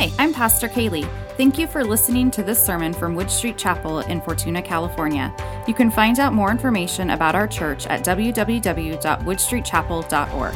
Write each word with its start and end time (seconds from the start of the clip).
Hi, 0.00 0.08
I'm 0.18 0.32
Pastor 0.32 0.66
Kaylee. 0.66 1.06
Thank 1.36 1.58
you 1.58 1.66
for 1.66 1.84
listening 1.84 2.30
to 2.30 2.42
this 2.42 2.64
sermon 2.64 2.94
from 2.94 3.14
Wood 3.14 3.30
Street 3.30 3.58
Chapel 3.58 3.98
in 3.98 4.22
Fortuna, 4.22 4.62
California. 4.62 5.30
You 5.68 5.74
can 5.74 5.90
find 5.90 6.18
out 6.18 6.32
more 6.32 6.50
information 6.50 7.10
about 7.10 7.34
our 7.34 7.46
church 7.46 7.86
at 7.86 8.02
www.woodstreetchapel.org. 8.02 10.54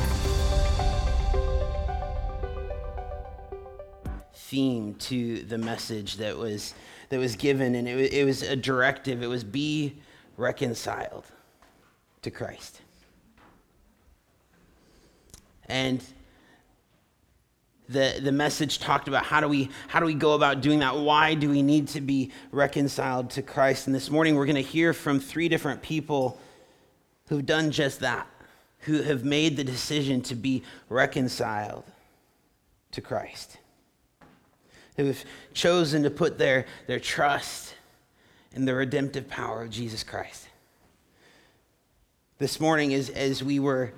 Theme 4.32 4.94
to 4.94 5.42
the 5.42 5.58
message 5.58 6.16
that 6.16 6.38
was 6.38 6.72
that 7.10 7.18
was 7.18 7.36
given, 7.36 7.74
and 7.74 7.86
it, 7.86 8.14
it 8.14 8.24
was 8.24 8.40
a 8.40 8.56
directive. 8.56 9.22
It 9.22 9.26
was 9.26 9.44
be 9.44 9.98
reconciled 10.38 11.26
to 12.22 12.30
Christ. 12.30 12.80
And 15.68 16.02
the, 17.94 18.20
the 18.22 18.32
message 18.32 18.78
talked 18.78 19.08
about. 19.08 19.24
How 19.24 19.40
do 19.40 19.48
we 19.48 19.70
how 19.88 20.00
do 20.00 20.06
we 20.06 20.14
go 20.14 20.34
about 20.34 20.60
doing 20.60 20.80
that? 20.80 20.96
Why 20.96 21.32
do 21.32 21.48
we 21.48 21.62
need 21.62 21.88
to 21.88 22.02
be 22.02 22.30
reconciled 22.52 23.30
to 23.30 23.42
christ? 23.42 23.86
And 23.86 23.94
this 23.94 24.10
morning 24.10 24.34
we're 24.34 24.44
going 24.44 24.56
to 24.56 24.62
hear 24.62 24.92
from 24.92 25.18
three 25.18 25.48
different 25.48 25.80
people 25.80 26.38
who've 27.28 27.46
done 27.46 27.70
just 27.70 28.00
that 28.00 28.26
who 28.80 29.00
have 29.00 29.24
made 29.24 29.56
the 29.56 29.64
decision 29.64 30.20
to 30.22 30.34
be 30.34 30.62
reconciled 30.90 31.84
to 32.90 33.00
christ 33.00 33.56
who 34.96 35.06
have 35.06 35.24
chosen 35.52 36.02
to 36.04 36.10
put 36.10 36.38
their, 36.38 36.66
their 36.86 37.00
trust 37.00 37.74
in 38.52 38.64
the 38.64 38.74
redemptive 38.74 39.28
power 39.28 39.62
of 39.62 39.70
jesus 39.70 40.04
christ. 40.04 40.48
This 42.38 42.60
morning 42.60 42.92
as, 42.94 43.10
as 43.10 43.42
we 43.42 43.58
were 43.58 43.94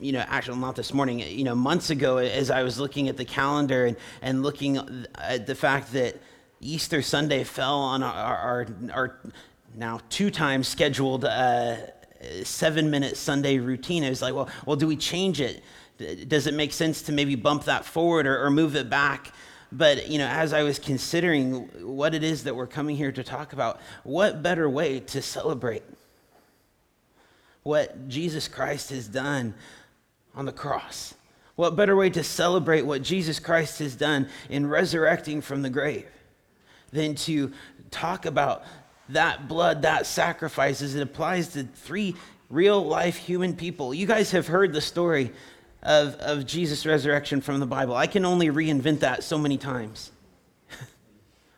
you 0.00 0.12
know, 0.12 0.24
actually 0.28 0.58
not 0.58 0.76
this 0.76 0.94
morning, 0.94 1.18
you 1.20 1.44
know, 1.44 1.54
months 1.54 1.90
ago 1.90 2.18
as 2.18 2.50
I 2.50 2.62
was 2.62 2.78
looking 2.78 3.08
at 3.08 3.16
the 3.16 3.24
calendar 3.24 3.86
and, 3.86 3.96
and 4.22 4.42
looking 4.42 4.78
at 5.16 5.46
the 5.46 5.54
fact 5.54 5.92
that 5.92 6.16
Easter 6.60 7.02
Sunday 7.02 7.44
fell 7.44 7.78
on 7.78 8.02
our, 8.02 8.36
our, 8.36 8.66
our 8.92 9.18
now 9.74 10.00
two 10.08 10.30
times 10.30 10.68
scheduled 10.68 11.24
uh, 11.24 11.76
seven 12.44 12.90
minute 12.90 13.16
Sunday 13.16 13.58
routine. 13.58 14.04
I 14.04 14.08
was 14.08 14.22
like, 14.22 14.34
well, 14.34 14.48
well, 14.66 14.76
do 14.76 14.86
we 14.86 14.96
change 14.96 15.40
it? 15.40 15.62
Does 16.28 16.46
it 16.46 16.54
make 16.54 16.72
sense 16.72 17.02
to 17.02 17.12
maybe 17.12 17.34
bump 17.34 17.64
that 17.64 17.84
forward 17.84 18.26
or, 18.26 18.44
or 18.44 18.50
move 18.50 18.76
it 18.76 18.88
back? 18.88 19.32
But, 19.70 20.08
you 20.08 20.18
know, 20.18 20.26
as 20.26 20.52
I 20.52 20.62
was 20.62 20.78
considering 20.78 21.68
what 21.84 22.14
it 22.14 22.22
is 22.22 22.44
that 22.44 22.54
we're 22.54 22.68
coming 22.68 22.96
here 22.96 23.12
to 23.12 23.22
talk 23.22 23.52
about, 23.52 23.80
what 24.04 24.42
better 24.42 24.70
way 24.70 25.00
to 25.00 25.20
celebrate 25.20 25.82
what 27.64 28.08
Jesus 28.08 28.48
Christ 28.48 28.90
has 28.90 29.06
done 29.06 29.54
on 30.38 30.46
the 30.46 30.52
cross. 30.52 31.14
What 31.56 31.74
better 31.74 31.96
way 31.96 32.08
to 32.10 32.22
celebrate 32.22 32.82
what 32.82 33.02
Jesus 33.02 33.40
Christ 33.40 33.80
has 33.80 33.96
done 33.96 34.28
in 34.48 34.68
resurrecting 34.68 35.40
from 35.40 35.62
the 35.62 35.68
grave 35.68 36.06
than 36.92 37.16
to 37.16 37.52
talk 37.90 38.24
about 38.24 38.62
that 39.08 39.48
blood, 39.48 39.82
that 39.82 40.06
sacrifice 40.06 40.80
as 40.80 40.94
it 40.94 41.02
applies 41.02 41.48
to 41.48 41.64
three 41.64 42.14
real 42.48 42.86
life 42.86 43.16
human 43.16 43.56
people? 43.56 43.92
You 43.92 44.06
guys 44.06 44.30
have 44.30 44.46
heard 44.46 44.72
the 44.72 44.80
story 44.80 45.32
of, 45.82 46.14
of 46.20 46.46
Jesus' 46.46 46.86
resurrection 46.86 47.40
from 47.40 47.58
the 47.58 47.66
Bible. 47.66 47.96
I 47.96 48.06
can 48.06 48.24
only 48.24 48.46
reinvent 48.46 49.00
that 49.00 49.24
so 49.24 49.38
many 49.38 49.58
times. 49.58 50.12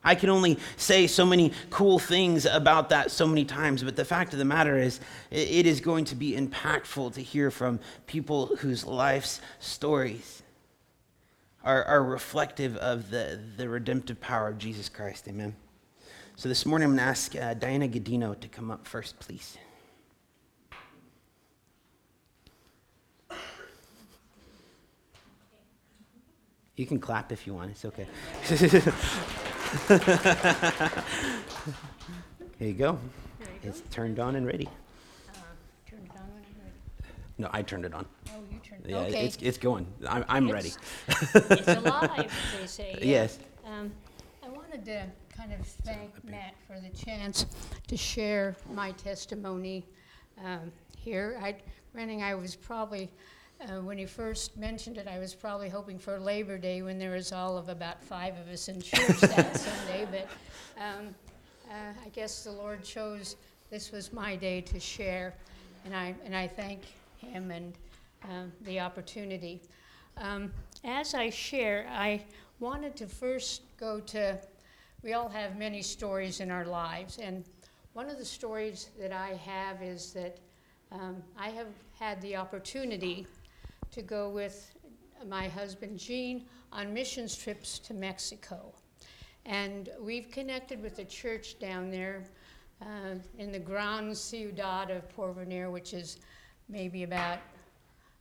I 0.03 0.15
can 0.15 0.31
only 0.31 0.59
say 0.77 1.06
so 1.06 1.27
many 1.27 1.53
cool 1.69 1.98
things 1.98 2.47
about 2.47 2.89
that 2.89 3.11
so 3.11 3.27
many 3.27 3.45
times, 3.45 3.83
but 3.83 3.97
the 3.97 4.05
fact 4.05 4.33
of 4.33 4.39
the 4.39 4.47
matter 4.47 4.79
is, 4.79 4.98
it 5.31 5.67
is 5.67 5.81
going 5.81 6.06
to 6.06 6.15
be 6.15 6.33
impactful 6.33 7.15
to 7.15 7.20
hear 7.20 7.51
from 7.51 7.81
people 8.06 8.47
whose 8.56 8.87
life's 8.87 9.41
stories 9.59 10.43
are, 11.62 11.84
are 11.84 12.03
reflective 12.03 12.77
of 12.78 13.11
the, 13.11 13.39
the 13.59 13.69
redemptive 13.69 14.21
power 14.21 14.48
of 14.48 14.56
Jesus 14.56 14.89
Christ. 14.89 15.28
Amen. 15.28 15.55
So 16.37 16.48
this 16.48 16.65
morning, 16.65 16.87
I'm 16.87 16.97
going 16.97 17.05
to 17.05 17.11
ask 17.11 17.37
uh, 17.37 17.53
Diana 17.53 17.87
Godino 17.87 18.39
to 18.41 18.48
come 18.48 18.71
up 18.71 18.87
first, 18.87 19.19
please. 19.19 19.59
You 26.77 26.87
can 26.87 26.99
clap 26.99 27.31
if 27.31 27.47
you 27.47 27.53
want, 27.53 27.72
it's 27.72 27.84
okay. 27.84 28.06
Here 32.58 32.69
you 32.69 32.72
go. 32.75 32.98
it's 33.62 33.82
turned 33.91 34.19
on 34.19 34.34
and 34.34 34.44
ready. 34.44 34.66
Uh, 35.28 35.36
Turn 35.88 36.00
it 36.04 36.10
on 36.16 36.26
when 36.32 36.42
ready. 36.58 36.75
No, 37.38 37.48
I 37.53 37.62
turned 37.62 37.84
it 37.84 37.94
on. 37.94 38.04
Oh, 38.31 38.42
you 38.50 38.58
turned 38.69 38.84
it, 38.84 38.91
Yeah, 38.91 38.98
okay. 38.98 39.26
it's, 39.26 39.36
it's 39.41 39.58
going. 39.58 39.86
I'm, 40.08 40.25
I'm 40.28 40.50
ready. 40.50 40.72
It's 41.08 41.69
alive, 41.69 42.19
as 42.19 42.60
they 42.60 42.66
say. 42.66 42.98
Yes. 43.00 43.38
Um, 43.64 43.92
I 44.44 44.48
wanted 44.48 44.84
to 44.86 45.06
kind 45.36 45.53
of 45.53 45.64
thank 45.64 46.12
Matt 46.25 46.54
for 46.66 46.81
the 46.81 46.91
chance 46.97 47.47
to 47.87 47.97
share 47.97 48.56
my 48.72 48.91
testimony 48.92 49.84
um, 50.44 50.72
here. 50.98 51.38
I, 51.41 51.54
Brennan, 51.92 52.22
I 52.22 52.34
was 52.34 52.56
probably, 52.56 53.08
uh, 53.62 53.81
when 53.81 53.98
he 53.98 54.06
first 54.06 54.56
mentioned 54.56 54.97
it, 54.97 55.06
I 55.06 55.19
was 55.19 55.34
probably 55.34 55.69
hoping 55.69 55.98
for 55.98 56.19
Labor 56.19 56.56
Day 56.56 56.82
when 56.82 56.98
there 56.98 57.10
was 57.10 57.32
all 57.32 57.59
of 57.59 57.69
about 57.69 58.03
five 58.03 58.38
of 58.38 58.48
us 58.48 58.69
in 58.69 58.81
church 58.81 59.21
that 59.21 59.56
Sunday, 59.56 60.06
but 60.10 60.28
um, 60.82 61.15
uh, 61.70 61.93
I 62.04 62.09
guess 62.10 62.44
the 62.44 62.53
Lord 62.53 62.82
chose 62.82 63.37
this 63.70 63.93
was 63.93 64.12
my 64.12 64.34
day 64.34 64.60
to 64.62 64.81
share, 64.81 65.34
and 65.84 65.94
I, 65.94 66.15
and 66.25 66.34
I 66.34 66.49
thank 66.49 66.81
him 67.19 67.50
and 67.50 67.75
um, 68.25 68.53
the 68.62 68.81
opportunity. 68.81 69.60
Um, 70.16 70.50
as 70.84 71.15
I 71.15 71.31
share, 71.31 71.87
I 71.91 72.22
wanted 72.60 72.97
to 72.97 73.06
first 73.06 73.62
go 73.78 74.00
to, 74.00 74.38
we 75.03 75.12
all 75.12 75.28
have 75.28 75.56
many 75.56 75.82
stories 75.82 76.41
in 76.41 76.50
our 76.50 76.65
lives, 76.65 77.19
and 77.19 77.44
one 77.93 78.09
of 78.09 78.16
the 78.16 78.25
stories 78.25 78.88
that 78.99 79.12
I 79.12 79.34
have 79.44 79.82
is 79.82 80.12
that 80.15 80.38
um, 80.93 81.22
I 81.38 81.50
have 81.50 81.69
had 81.99 82.20
the 82.22 82.37
opportunity 82.37 83.26
to 83.93 84.03
go 84.03 84.28
with 84.28 84.73
my 85.27 85.49
husband 85.49 85.99
Gene 85.99 86.45
on 86.73 86.95
missions 86.95 87.37
trips 87.37 87.78
to 87.81 87.95
Mexico. 87.95 88.73
And 89.47 89.89
we've 90.01 90.31
connected 90.31 90.83
with 90.83 90.99
a 90.99 91.05
church 91.05 91.59
down 91.59 91.91
there 91.91 92.25
uh, 92.83 93.17
in 93.39 93.53
the 93.53 93.59
Gran 93.59 94.15
Ciudad 94.15 94.91
of 94.91 95.09
Porvenir, 95.15 95.71
which 95.71 95.93
is 95.93 96.19
maybe 96.69 97.03
about 97.03 97.39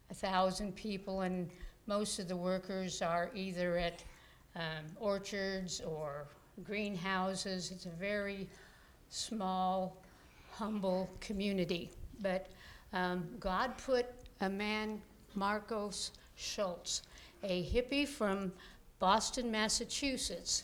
a 0.09 0.13
thousand 0.13 0.75
people, 0.75 1.21
and 1.21 1.49
most 1.87 2.19
of 2.19 2.27
the 2.27 2.35
workers 2.35 3.01
are 3.01 3.29
either 3.35 3.77
at 3.77 4.03
um, 4.55 4.85
orchards 4.99 5.81
or 5.81 6.27
greenhouses. 6.63 7.71
It's 7.71 7.85
a 7.85 7.89
very 7.89 8.49
small, 9.09 9.97
humble 10.51 11.09
community. 11.19 11.91
But 12.21 12.47
um, 12.93 13.27
God 13.39 13.77
put 13.77 14.07
a 14.41 14.49
man, 14.49 15.01
Marcos 15.35 16.11
Schultz, 16.35 17.03
a 17.43 17.63
hippie 17.63 18.07
from 18.07 18.51
Boston, 18.99 19.51
Massachusetts, 19.51 20.63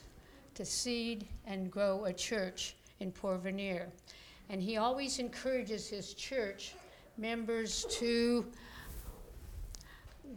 to 0.55 0.65
seed 0.65 1.27
and 1.45 1.71
grow 1.71 2.05
a 2.05 2.13
church 2.13 2.75
in 2.99 3.11
Porvenir. 3.11 3.87
And 4.49 4.61
he 4.61 4.77
always 4.77 5.19
encourages 5.19 5.89
his 5.89 6.13
church 6.13 6.73
members 7.17 7.85
to 7.91 8.45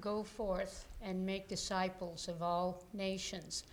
go 0.00 0.22
forth 0.22 0.86
and 1.02 1.24
make 1.24 1.48
disciples 1.48 2.28
of 2.28 2.42
all 2.42 2.84
nations. 2.92 3.64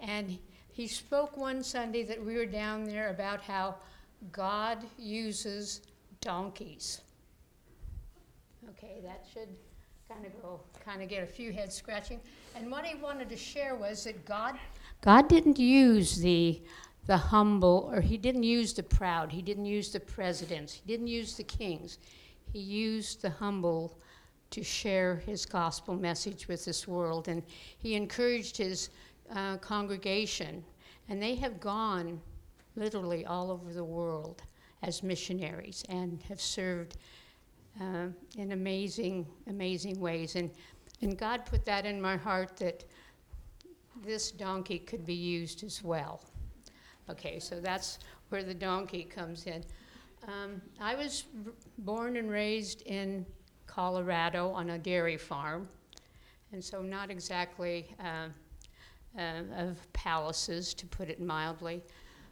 And 0.00 0.38
he 0.72 0.86
spoke 0.86 1.36
one 1.36 1.62
Sunday 1.62 2.02
that 2.04 2.24
we 2.24 2.36
were 2.36 2.46
down 2.46 2.84
there 2.84 3.10
about 3.10 3.40
how 3.40 3.76
God 4.32 4.78
uses 4.98 5.82
donkeys. 6.20 7.00
Okay, 8.70 9.00
that 9.04 9.24
should 9.32 9.48
kind 10.08 10.26
of 10.26 10.42
go, 10.42 10.60
kind 10.84 11.02
of 11.02 11.08
get 11.08 11.22
a 11.22 11.26
few 11.26 11.52
heads 11.52 11.74
scratching. 11.74 12.20
And 12.54 12.70
what 12.70 12.84
he 12.84 12.94
wanted 13.00 13.28
to 13.30 13.36
share 13.36 13.74
was 13.74 14.04
that 14.04 14.24
God, 14.24 14.56
God 15.00 15.28
didn't 15.28 15.58
use 15.58 16.16
the 16.16 16.62
the 17.06 17.16
humble, 17.16 17.90
or 17.92 18.00
he 18.00 18.16
didn't 18.16 18.44
use 18.44 18.72
the 18.72 18.82
proud. 18.82 19.30
He 19.30 19.42
didn't 19.42 19.66
use 19.66 19.92
the 19.92 20.00
presidents. 20.00 20.72
He 20.72 20.80
didn't 20.86 21.08
use 21.08 21.36
the 21.36 21.44
kings. 21.44 21.98
He 22.50 22.58
used 22.58 23.20
the 23.20 23.28
humble 23.28 23.98
to 24.50 24.62
share 24.62 25.16
his 25.16 25.44
gospel 25.44 25.94
message 25.94 26.48
with 26.48 26.64
this 26.64 26.88
world. 26.88 27.28
And 27.28 27.42
he 27.76 27.94
encouraged 27.94 28.56
his 28.56 28.88
uh, 29.34 29.58
congregation, 29.58 30.64
and 31.08 31.22
they 31.22 31.34
have 31.34 31.60
gone 31.60 32.20
literally 32.76 33.26
all 33.26 33.50
over 33.50 33.72
the 33.72 33.84
world 33.84 34.42
as 34.82 35.02
missionaries 35.02 35.84
and 35.88 36.22
have 36.22 36.40
served 36.40 36.96
uh, 37.80 38.06
in 38.36 38.52
amazing, 38.52 39.26
amazing 39.48 40.00
ways. 40.00 40.36
And, 40.36 40.50
and 41.02 41.18
God 41.18 41.44
put 41.46 41.64
that 41.64 41.86
in 41.86 42.00
my 42.00 42.16
heart 42.16 42.56
that 42.58 42.84
this 44.02 44.30
donkey 44.30 44.78
could 44.78 45.04
be 45.04 45.14
used 45.14 45.64
as 45.64 45.82
well. 45.82 46.22
Okay, 47.10 47.38
so 47.38 47.60
that's 47.60 47.98
where 48.30 48.42
the 48.42 48.54
donkey 48.54 49.04
comes 49.04 49.46
in. 49.46 49.64
Um, 50.26 50.62
I 50.80 50.94
was 50.94 51.24
r- 51.46 51.52
born 51.78 52.16
and 52.16 52.30
raised 52.30 52.82
in 52.82 53.26
Colorado 53.66 54.50
on 54.50 54.70
a 54.70 54.78
dairy 54.78 55.18
farm, 55.18 55.68
and 56.52 56.64
so 56.64 56.80
not 56.80 57.10
exactly 57.10 57.94
uh, 58.00 58.28
uh, 59.18 59.42
of 59.56 59.92
palaces, 59.92 60.74
to 60.74 60.86
put 60.86 61.08
it 61.08 61.20
mildly. 61.20 61.82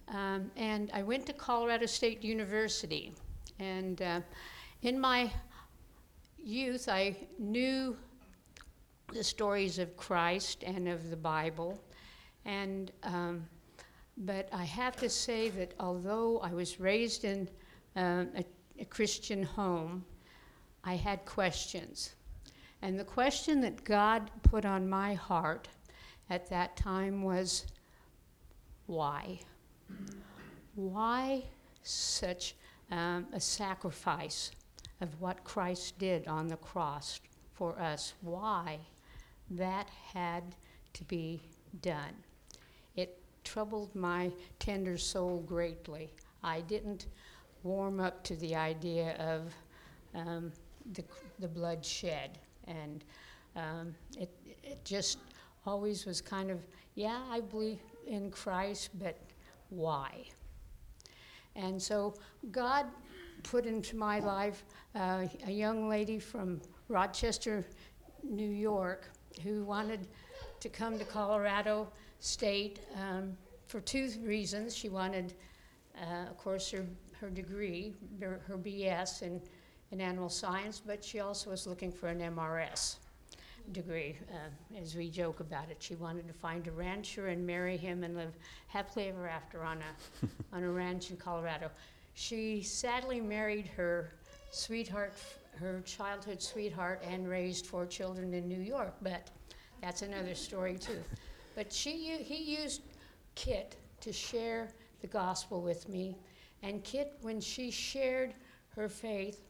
Um, 0.09 0.51
and 0.57 0.91
I 0.93 1.03
went 1.03 1.27
to 1.27 1.33
Colorado 1.33 1.87
State 1.87 2.25
University. 2.25 3.13
And 3.59 4.03
uh, 4.03 4.21
in 4.83 4.99
my 4.99 5.31
youth, 6.39 6.89
I 6.89 7.17
knew 7.39 7.97
the 9.13 9.23
stories 9.23 9.79
of 9.79 9.97
Christ 9.97 10.65
and 10.65 10.89
of 10.89 11.11
the 11.11 11.17
Bible. 11.17 11.81
And, 12.45 12.91
um, 13.05 13.47
but 14.17 14.49
I 14.53 14.65
have 14.65 14.97
to 14.97 15.09
say 15.09 15.51
that 15.51 15.75
although 15.79 16.41
I 16.41 16.53
was 16.53 16.81
raised 16.81 17.25
in 17.25 17.49
uh, 17.97 18.25
a, 18.37 18.45
a 18.81 18.85
Christian 18.87 19.45
home, 19.45 20.05
I 20.83 20.97
had 20.97 21.25
questions. 21.27 22.15
And 22.81 22.99
the 22.99 23.05
question 23.05 23.61
that 23.61 23.85
God 23.85 24.31
put 24.43 24.65
on 24.65 24.89
my 24.89 25.15
heart 25.15 25.69
at 26.29 26.49
that 26.51 26.77
time 26.77 27.23
was 27.23 27.67
why? 28.87 29.39
Why 30.75 31.45
such 31.85 32.57
um, 32.91 33.27
a 33.33 33.39
sacrifice 33.39 34.51
of 35.03 35.21
what 35.21 35.43
Christ 35.43 35.99
did 35.99 36.29
on 36.29 36.47
the 36.47 36.57
cross 36.57 37.21
for 37.53 37.79
us? 37.79 38.15
Why 38.23 38.79
that 39.51 39.91
had 40.15 40.45
to 40.95 41.05
be 41.05 41.43
done? 41.83 42.15
It 42.97 43.19
troubled 43.45 43.95
my 43.95 44.31
tender 44.61 44.97
soul 44.97 45.41
greatly. 45.47 46.09
I 46.43 46.61
didn't 46.63 47.07
warm 47.65 48.01
up 48.01 48.23
to 48.25 48.37
the 48.37 48.55
idea 48.55 49.17
of 49.19 49.53
um, 50.15 50.53
the, 50.93 51.05
the 51.41 51.49
bloodshed 51.49 52.39
and 52.67 53.05
um, 53.57 53.95
it, 54.19 54.31
it 54.63 54.85
just 54.85 55.19
always 55.67 56.07
was 56.07 56.21
kind 56.21 56.51
of, 56.51 56.61
yeah, 56.95 57.21
I 57.31 57.41
believe 57.41 57.81
in 58.07 58.31
Christ, 58.31 58.91
but 59.01 59.19
why? 59.69 60.25
And 61.57 61.81
so 61.81 62.15
God 62.51 62.87
put 63.43 63.67
into 63.67 63.97
my 63.97 64.19
life 64.21 64.65
uh, 64.95 65.27
a 65.47 65.51
young 65.51 65.89
lady 65.89 66.19
from 66.19 66.61
Rochester, 66.89 67.65
New 68.23 68.49
York, 68.49 69.09
who 69.43 69.65
wanted 69.65 70.07
to 70.61 70.69
come 70.69 70.99
to 70.99 71.05
Colorado 71.05 71.89
State 72.21 72.81
um, 72.97 73.37
for 73.67 73.81
two 73.81 74.11
reasons. 74.23 74.77
She 74.77 74.89
wanted, 74.89 75.35
uh, 76.01 76.31
of 76.31 76.39
course, 76.39 76.71
her, 76.71 76.87
her 77.21 77.31
degree, 77.31 77.95
her, 78.21 78.41
her 78.47 78.57
BS 78.57 79.23
in 79.23 79.41
in 79.93 80.01
animal 80.01 80.31
science, 80.31 80.83
but 80.85 81.05
she 81.05 81.21
also 81.21 81.51
was 81.51 81.67
looking 81.67 81.93
for 81.93 82.09
an 82.09 82.19
MRS 82.19 82.97
degree, 83.73 84.17
uh, 84.33 84.81
as 84.81 84.97
we 84.97 85.09
joke 85.09 85.41
about 85.41 85.71
it. 85.71 85.77
She 85.81 85.95
wanted 85.95 86.27
to 86.27 86.33
find 86.33 86.67
a 86.67 86.73
rancher 86.73 87.29
and 87.29 87.47
marry 87.47 87.77
him 87.77 88.03
and 88.03 88.17
live 88.17 88.33
happily 88.69 89.09
ever 89.11 89.29
after 89.29 89.63
on 89.63 89.79
a, 89.79 90.27
on 90.57 90.65
a 90.65 90.71
ranch 90.71 91.11
in 91.11 91.19
Colorado. 91.19 91.71
She 92.15 92.63
sadly 92.63 93.21
married 93.21 93.67
her 93.69 94.13
sweetheart, 94.51 95.15
her 95.59 95.81
childhood 95.85 96.43
sweetheart, 96.43 97.03
and 97.09 97.29
raised 97.29 97.67
four 97.67 97.87
children 97.87 98.35
in 98.35 98.49
New 98.49 98.61
York, 98.61 98.95
but 99.03 99.31
that's 99.81 100.03
another 100.03 100.35
story 100.35 100.77
too. 100.77 101.03
But 101.55 101.73
she, 101.73 102.17
he 102.23 102.57
used 102.57 102.83
Kit 103.35 103.77
to 104.01 104.13
share 104.13 104.69
the 105.01 105.07
gospel 105.07 105.61
with 105.61 105.89
me, 105.89 106.17
and 106.63 106.85
Kit, 106.85 107.15
when 107.23 107.41
she 107.41 107.71
shared 107.71 108.35
her 108.77 108.89
faith, 108.89 109.41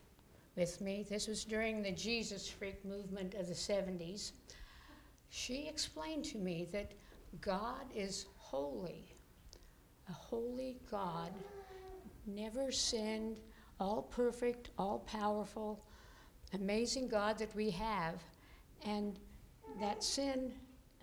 with 0.57 0.81
me. 0.81 1.05
This 1.09 1.29
was 1.29 1.45
during 1.45 1.83
the 1.83 1.93
Jesus 1.93 2.49
Freak 2.49 2.85
movement 2.85 3.35
of 3.35 3.47
the 3.47 3.55
70s. 3.55 4.33
She 5.31 5.67
explained 5.67 6.25
to 6.27 6.39
me 6.39 6.69
that 6.73 6.93
God 7.41 7.87
is 7.95 8.27
holy, 8.37 9.17
a 10.09 10.13
holy 10.13 10.79
God, 10.91 11.33
never 12.27 12.71
sinned, 12.73 13.37
all 13.81 14.03
perfect, 14.03 14.71
all 14.79 15.01
powerful, 15.01 15.85
amazing 16.55 17.09
God 17.09 17.39
that 17.39 17.55
we 17.55 17.71
have. 17.71 18.23
And 18.85 19.19
that 19.81 20.03
sin 20.03 20.53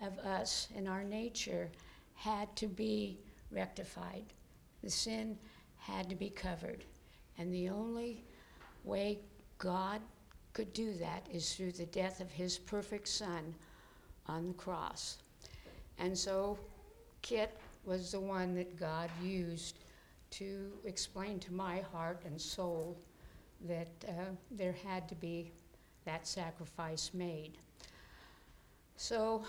of 0.02 0.18
us 0.18 0.68
in 0.74 0.86
our 0.86 1.04
nature 1.04 1.70
had 2.14 2.54
to 2.56 2.66
be 2.66 3.18
rectified. 3.50 4.24
The 4.82 4.90
sin 4.90 5.38
had 5.76 6.08
to 6.08 6.14
be 6.14 6.30
covered. 6.30 6.84
And 7.38 7.52
the 7.52 7.68
only 7.70 8.24
way 8.84 9.18
God 9.58 10.00
could 10.52 10.72
do 10.72 10.94
that 10.94 11.26
is 11.32 11.54
through 11.54 11.72
the 11.72 11.86
death 11.86 12.20
of 12.20 12.30
his 12.30 12.58
perfect 12.58 13.08
son 13.08 13.54
on 14.26 14.48
the 14.48 14.54
cross. 14.54 15.18
And 15.98 16.16
so 16.16 16.58
Kit 17.22 17.56
was 17.84 18.12
the 18.12 18.20
one 18.20 18.54
that 18.54 18.78
God 18.78 19.10
used 19.22 19.78
to 20.30 20.72
explain 20.84 21.38
to 21.40 21.52
my 21.52 21.80
heart 21.92 22.22
and 22.24 22.40
soul 22.40 22.96
that 23.66 23.88
uh, 24.08 24.12
there 24.50 24.74
had 24.84 25.08
to 25.08 25.14
be 25.14 25.52
that 26.04 26.26
sacrifice 26.26 27.10
made. 27.12 27.58
So, 28.96 29.44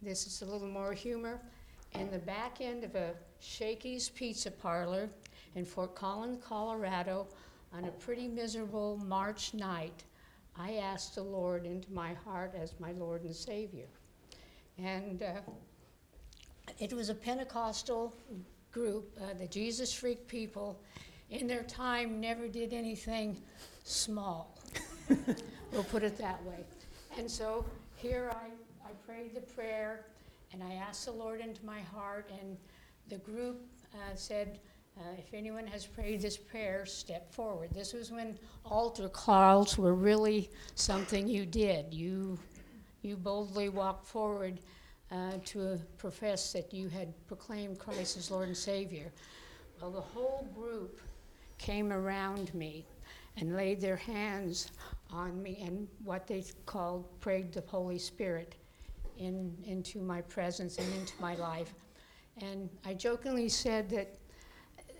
this 0.00 0.26
is 0.26 0.42
a 0.42 0.44
little 0.44 0.68
more 0.68 0.92
humor. 0.92 1.40
In 1.94 2.10
the 2.10 2.18
back 2.18 2.60
end 2.60 2.84
of 2.84 2.94
a 2.94 3.14
Shakey's 3.40 4.08
Pizza 4.08 4.50
Parlor 4.50 5.08
in 5.54 5.64
Fort 5.64 5.94
Collins, 5.94 6.42
Colorado, 6.44 7.26
on 7.72 7.84
a 7.84 7.90
pretty 7.90 8.28
miserable 8.28 8.98
March 9.04 9.54
night, 9.54 10.04
I 10.56 10.74
asked 10.74 11.14
the 11.14 11.22
Lord 11.22 11.66
into 11.66 11.92
my 11.92 12.14
heart 12.14 12.54
as 12.60 12.74
my 12.80 12.92
Lord 12.92 13.22
and 13.22 13.34
Savior. 13.34 13.86
And 14.76 15.22
uh, 15.22 15.40
it 16.78 16.92
was 16.92 17.08
a 17.08 17.14
Pentecostal 17.14 18.14
group, 18.72 19.16
uh, 19.20 19.34
the 19.38 19.46
Jesus 19.46 19.92
Freak 19.92 20.26
people, 20.26 20.80
in 21.30 21.46
their 21.46 21.62
time 21.64 22.20
never 22.20 22.48
did 22.48 22.72
anything 22.72 23.36
small. 23.84 24.58
we'll 25.72 25.84
put 25.84 26.02
it 26.02 26.16
that 26.18 26.42
way. 26.44 26.64
And 27.18 27.30
so 27.30 27.64
here 27.96 28.30
I, 28.32 28.88
I 28.88 28.92
prayed 29.06 29.34
the 29.34 29.40
prayer 29.40 30.06
and 30.52 30.62
I 30.62 30.74
asked 30.74 31.04
the 31.04 31.12
Lord 31.12 31.40
into 31.40 31.64
my 31.64 31.80
heart, 31.80 32.30
and 32.40 32.56
the 33.08 33.18
group 33.18 33.60
uh, 33.94 34.14
said, 34.14 34.58
uh, 34.98 35.02
if 35.18 35.34
anyone 35.34 35.66
has 35.66 35.86
prayed 35.86 36.22
this 36.22 36.36
prayer, 36.36 36.86
step 36.86 37.32
forward. 37.32 37.70
This 37.72 37.92
was 37.92 38.10
when 38.10 38.38
altar 38.64 39.08
calls 39.08 39.78
were 39.78 39.94
really 39.94 40.50
something 40.74 41.28
you 41.28 41.44
did. 41.46 41.92
You, 41.92 42.38
you 43.02 43.16
boldly 43.16 43.68
walked 43.68 44.06
forward 44.06 44.58
uh, 45.10 45.32
to 45.44 45.78
profess 45.96 46.52
that 46.52 46.72
you 46.72 46.88
had 46.88 47.12
proclaimed 47.26 47.78
Christ 47.78 48.16
as 48.16 48.30
Lord 48.30 48.48
and 48.48 48.56
Savior. 48.56 49.10
Well, 49.80 49.90
the 49.90 50.00
whole 50.00 50.46
group 50.54 51.00
came 51.58 51.92
around 51.92 52.54
me 52.54 52.86
and 53.36 53.56
laid 53.56 53.80
their 53.80 53.96
hands 53.96 54.70
on 55.10 55.42
me 55.42 55.62
and 55.64 55.88
what 56.04 56.26
they 56.26 56.44
called 56.66 57.06
prayed 57.20 57.52
the 57.52 57.62
Holy 57.66 57.98
Spirit 57.98 58.56
in, 59.16 59.56
into 59.64 60.00
my 60.00 60.20
presence 60.22 60.78
and 60.78 60.94
into 60.94 61.12
my 61.20 61.34
life. 61.36 61.74
And 62.40 62.68
I 62.84 62.94
jokingly 62.94 63.48
said 63.48 63.88
that 63.90 64.14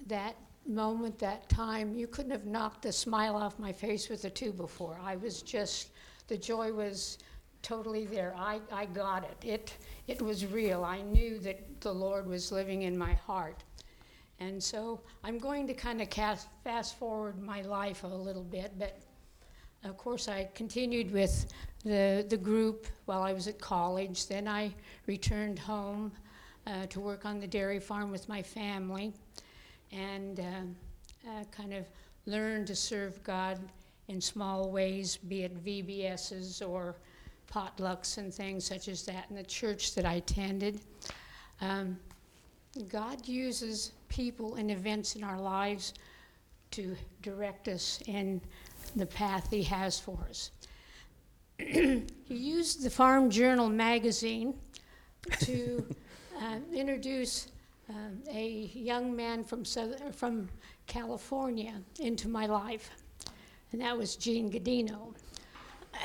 that 0.07 0.37
moment, 0.67 1.19
that 1.19 1.49
time, 1.49 1.95
you 1.95 2.07
couldn't 2.07 2.33
have 2.33 2.47
knocked 2.47 2.83
the 2.83 2.93
smile 2.93 3.37
off 3.37 3.59
my 3.59 3.73
face 3.73 4.09
with 4.09 4.25
a 4.25 4.31
two 4.31 4.53
before. 4.53 4.99
I 5.03 5.17
was 5.17 5.43
just, 5.43 5.91
the 6.27 6.37
joy 6.37 6.73
was 6.73 7.19
totally 7.63 8.07
there. 8.07 8.35
I, 8.37 8.61
I 8.73 8.87
got 8.87 9.25
it. 9.25 9.47
it. 9.47 9.75
It 10.09 10.23
was 10.23 10.47
real. 10.47 10.85
I 10.85 11.03
knew 11.03 11.39
that 11.41 11.83
the 11.83 11.93
Lord 11.93 12.27
was 12.27 12.51
living 12.51 12.83
in 12.83 12.97
my 12.97 13.13
heart. 13.13 13.63
And 14.41 14.63
so 14.63 15.03
I'm 15.23 15.39
going 15.39 15.67
to 15.67 15.75
kind 15.75 16.01
of 16.01 16.09
cast, 16.09 16.49
fast 16.65 16.99
forward 16.99 17.39
my 17.39 17.61
life 17.61 18.05
a 18.05 18.07
little 18.07 18.43
bit, 18.43 18.73
but 18.79 19.03
of 19.85 19.99
course 19.99 20.27
I 20.27 20.49
continued 20.55 21.13
with 21.13 21.53
the, 21.85 22.25
the 22.27 22.39
group 22.39 22.87
while 23.05 23.23
I 23.23 23.35
was 23.35 23.49
at 23.49 23.61
college. 23.61 24.27
Then 24.27 24.49
I 24.49 24.75
returned 25.07 25.59
home 25.59 26.13
uh, 26.67 26.87
to 26.87 27.01
work 27.01 27.27
on 27.27 27.39
the 27.39 27.47
dairy 27.47 27.79
farm 27.79 28.11
with 28.11 28.31
my 28.31 28.41
family 28.41 29.13
and 29.93 30.41
uh, 30.41 31.29
uh, 31.29 31.45
kind 31.53 31.75
of 31.75 31.85
learned 32.25 32.67
to 32.69 32.75
serve 32.75 33.23
God 33.25 33.59
in 34.09 34.23
small 34.23 34.71
ways, 34.71 35.19
be 35.19 35.43
it 35.43 35.63
VBSs 35.63 36.67
or 36.67 36.97
potlucks 37.53 38.19
and 38.19 38.33
things 38.33 38.65
such 38.65 38.89
as 38.89 39.05
that 39.05 39.27
in 39.31 39.37
the 39.37 39.43
church 39.43 39.95
that 39.95 40.05
I 40.05 40.15
attended. 40.15 40.81
Um, 41.61 41.99
God 42.89 43.27
uses 43.27 43.93
people 44.09 44.57
and 44.57 44.71
events 44.71 45.17
in 45.17 45.25
our 45.25 45.41
lives 45.41 45.95
to 46.73 46.97
direct 47.23 47.69
us 47.69 48.01
in 48.07 48.41
the 48.97 49.07
path 49.07 49.51
He 49.51 49.63
has 49.65 49.99
for 49.99 50.19
us. 50.29 50.51
he 51.59 52.05
used 52.29 52.85
the 52.85 52.91
Farm 52.91 53.31
Journal 53.31 53.69
magazine 53.69 54.55
to 55.41 55.85
uh, 56.41 56.59
introduce 56.73 57.49
um, 57.89 58.23
a 58.31 58.71
young 58.75 59.17
man 59.17 59.43
from, 59.43 59.65
Southern, 59.65 60.13
from 60.13 60.49
California 60.87 61.75
into 61.99 62.29
my 62.29 62.47
life, 62.47 62.91
and 63.73 63.81
that 63.81 63.97
was 63.97 64.15
Gene 64.15 64.51
Gadino. 64.51 65.15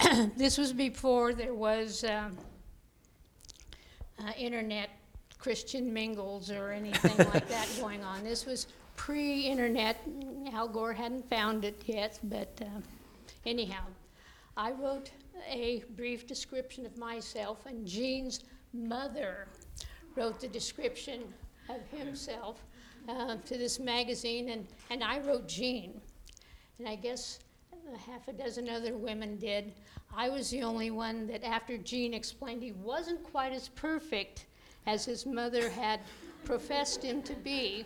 this 0.37 0.57
was 0.57 0.73
before 0.73 1.33
there 1.33 1.53
was 1.53 2.03
um, 2.03 2.37
uh, 4.19 4.31
internet 4.37 4.89
Christian 5.37 5.93
mingles 5.93 6.49
or 6.49 6.71
anything 6.71 7.17
like 7.33 7.47
that 7.49 7.67
going 7.79 8.03
on. 8.03 8.23
This 8.23 8.45
was 8.45 8.67
pre 8.95 9.41
internet. 9.41 9.97
Al 10.53 10.67
Gore 10.67 10.93
hadn't 10.93 11.29
found 11.29 11.65
it 11.65 11.81
yet, 11.85 12.19
but 12.23 12.61
uh, 12.61 12.79
anyhow, 13.45 13.83
I 14.55 14.71
wrote 14.71 15.11
a 15.49 15.83
brief 15.95 16.27
description 16.27 16.85
of 16.85 16.97
myself, 16.97 17.65
and 17.65 17.85
Gene's 17.87 18.41
mother 18.73 19.47
wrote 20.15 20.39
the 20.39 20.47
description 20.47 21.21
of 21.69 21.81
himself 21.97 22.63
uh, 23.09 23.35
to 23.45 23.57
this 23.57 23.79
magazine, 23.79 24.49
and, 24.49 24.67
and 24.89 25.03
I 25.03 25.19
wrote 25.19 25.47
Gene. 25.47 25.99
And 26.79 26.87
I 26.87 26.95
guess 26.95 27.39
half 28.05 28.27
a 28.27 28.33
dozen 28.33 28.69
other 28.69 28.95
women 28.95 29.37
did. 29.37 29.73
I 30.15 30.29
was 30.29 30.49
the 30.49 30.63
only 30.63 30.91
one 30.91 31.27
that, 31.27 31.43
after 31.43 31.77
Gene 31.77 32.13
explained 32.13 32.61
he 32.61 32.71
wasn't 32.71 33.23
quite 33.23 33.51
as 33.51 33.69
perfect 33.69 34.45
as 34.85 35.05
his 35.05 35.25
mother 35.25 35.69
had 35.69 36.01
professed 36.43 37.03
him 37.03 37.21
to 37.23 37.33
be, 37.33 37.85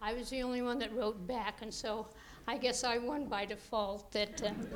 I 0.00 0.12
was 0.12 0.30
the 0.30 0.42
only 0.42 0.62
one 0.62 0.78
that 0.78 0.94
wrote 0.94 1.26
back. 1.26 1.62
And 1.62 1.72
so 1.72 2.06
I 2.46 2.56
guess 2.56 2.84
I 2.84 2.98
won 2.98 3.26
by 3.26 3.44
default 3.44 4.10
that 4.12 4.42
um, 4.46 4.68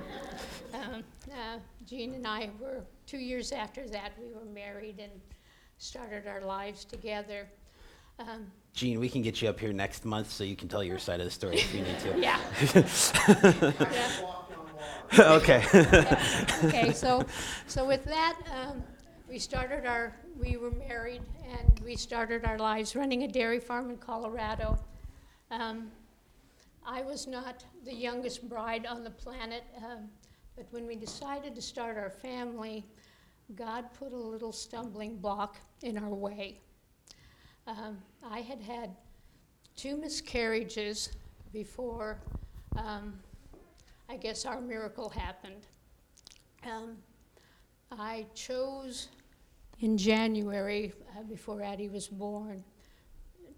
um, 0.75 1.04
uh, 1.31 1.59
Gene 1.87 2.14
and 2.14 2.26
I 2.26 2.50
were, 2.61 2.83
two 3.07 3.19
years 3.19 3.52
after 3.52 3.88
that, 3.88 4.12
we 4.19 4.33
were 4.33 4.45
married 4.52 4.99
and 4.99 5.12
started 5.78 6.26
our 6.26 6.40
lives 6.40 6.85
together. 6.85 7.49
Um, 8.19 8.47
Gene, 8.75 9.00
we 9.00 9.09
can 9.09 9.23
get 9.23 9.42
you 9.42 9.49
up 9.49 9.61
here 9.61 9.73
next 9.73 10.04
month 10.04 10.31
so 10.31 10.45
you 10.45 10.57
can 10.57 10.69
tell 10.69 10.83
your 10.83 10.99
side 10.99 11.21
of 11.21 11.26
the 11.26 11.31
story 11.31 11.57
if 11.57 11.75
you 11.75 11.83
need 11.83 11.99
to. 12.00 12.19
Yeah. 12.19 12.40
yeah. 12.75 14.42
okay. 15.19 15.62
Okay. 16.64 16.92
So, 16.92 17.26
so 17.66 17.85
with 17.87 18.04
that, 18.04 18.37
um, 18.50 18.83
we 19.28 19.38
started 19.38 19.85
our. 19.85 20.14
We 20.38 20.57
were 20.57 20.71
married, 20.71 21.23
and 21.50 21.81
we 21.85 21.97
started 21.97 22.45
our 22.45 22.59
lives 22.59 22.97
running 22.97 23.25
a 23.25 23.28
dairy 23.28 23.61
farm 23.61 23.90
in 23.90 23.99
Colorado. 23.99 24.78
Um, 25.50 25.90
I 26.87 27.02
was 27.02 27.26
not 27.26 27.64
the 27.85 27.95
youngest 27.95 28.49
bride 28.49 28.87
on 28.87 29.04
the 29.04 29.11
planet, 29.11 29.64
um, 29.78 30.09
but 30.57 30.66
when 30.71 30.87
we 30.87 30.97
decided 30.97 31.54
to 31.57 31.62
start 31.62 31.99
our 31.99 32.11
family, 32.11 32.85
God 33.54 33.87
put 33.99 34.12
a 34.12 34.16
little 34.16 34.52
stumbling 34.52 35.16
block 35.16 35.59
in 35.83 35.99
our 35.99 36.14
way. 36.14 36.59
Um, 37.66 37.99
I 38.25 38.40
had 38.40 38.62
had 38.62 38.97
two 39.76 39.97
miscarriages 39.97 41.11
before 41.52 42.19
um, 42.76 43.12
I 44.12 44.16
guess 44.16 44.45
our 44.45 44.61
miracle 44.61 45.09
happened. 45.09 45.64
Um, 46.71 46.99
I 47.90 48.26
chose 48.35 49.09
in 49.81 49.97
January, 49.97 50.92
uh, 51.16 51.23
before 51.23 51.62
Addie 51.62 51.88
was 51.88 52.09
born, 52.09 52.62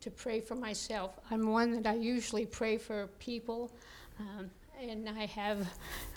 to 0.00 0.12
pray 0.12 0.40
for 0.40 0.54
myself. 0.54 1.18
I'm 1.28 1.50
one 1.50 1.73
that 1.73 1.88
I 1.88 1.94
usually 1.94 2.46
pray 2.46 2.78
for 2.78 3.08
people, 3.18 3.73
um, 4.20 4.49
and 4.80 5.08
I 5.08 5.26
have, 5.26 5.66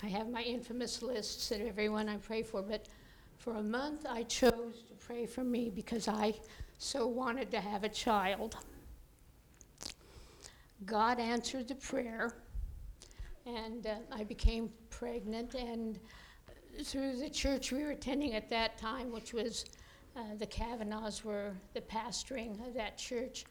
I 0.04 0.06
have 0.06 0.28
my 0.28 0.42
infamous 0.42 1.02
lists 1.02 1.48
that 1.48 1.60
everyone 1.60 2.08
I 2.08 2.18
pray 2.18 2.44
for. 2.44 2.62
But 2.62 2.86
for 3.38 3.56
a 3.56 3.62
month, 3.62 4.06
I 4.08 4.22
chose 4.22 4.84
to 4.88 4.94
pray 5.04 5.26
for 5.26 5.42
me 5.42 5.68
because 5.68 6.06
I 6.06 6.32
so 6.78 7.08
wanted 7.08 7.50
to 7.50 7.60
have 7.60 7.82
a 7.82 7.88
child. 7.88 8.54
God 10.86 11.18
answered 11.18 11.66
the 11.66 11.74
prayer, 11.74 12.36
and 13.48 13.86
uh, 13.86 13.96
I 14.12 14.24
became 14.24 14.70
pregnant. 14.90 15.54
And 15.54 15.98
through 16.84 17.16
the 17.16 17.30
church 17.30 17.72
we 17.72 17.82
were 17.82 17.90
attending 17.90 18.34
at 18.34 18.50
that 18.50 18.78
time, 18.78 19.10
which 19.10 19.32
was 19.32 19.64
uh, 20.16 20.34
the 20.38 20.46
Kavanaughs 20.46 21.24
were 21.24 21.52
the 21.74 21.80
pastoring 21.80 22.66
of 22.66 22.74
that 22.74 22.98
church, 22.98 23.44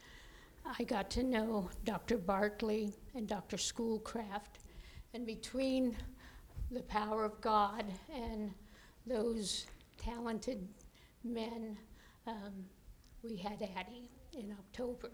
I 0.80 0.84
got 0.84 1.10
to 1.12 1.24
know 1.24 1.70
Dr. 1.86 2.18
Bartley 2.18 2.94
and 3.16 3.28
Dr. 3.28 3.58
Schoolcraft. 3.58 4.60
And 5.14 5.26
between 5.26 5.96
the 6.72 6.82
power 6.84 7.24
of 7.24 7.40
God 7.40 7.86
and 8.14 8.52
those 9.06 9.68
talented 9.98 10.68
men, 11.24 11.78
um, 12.26 12.66
we 13.24 13.38
had 13.38 13.62
Addie 13.78 14.10
in 14.38 14.54
October. 14.60 15.10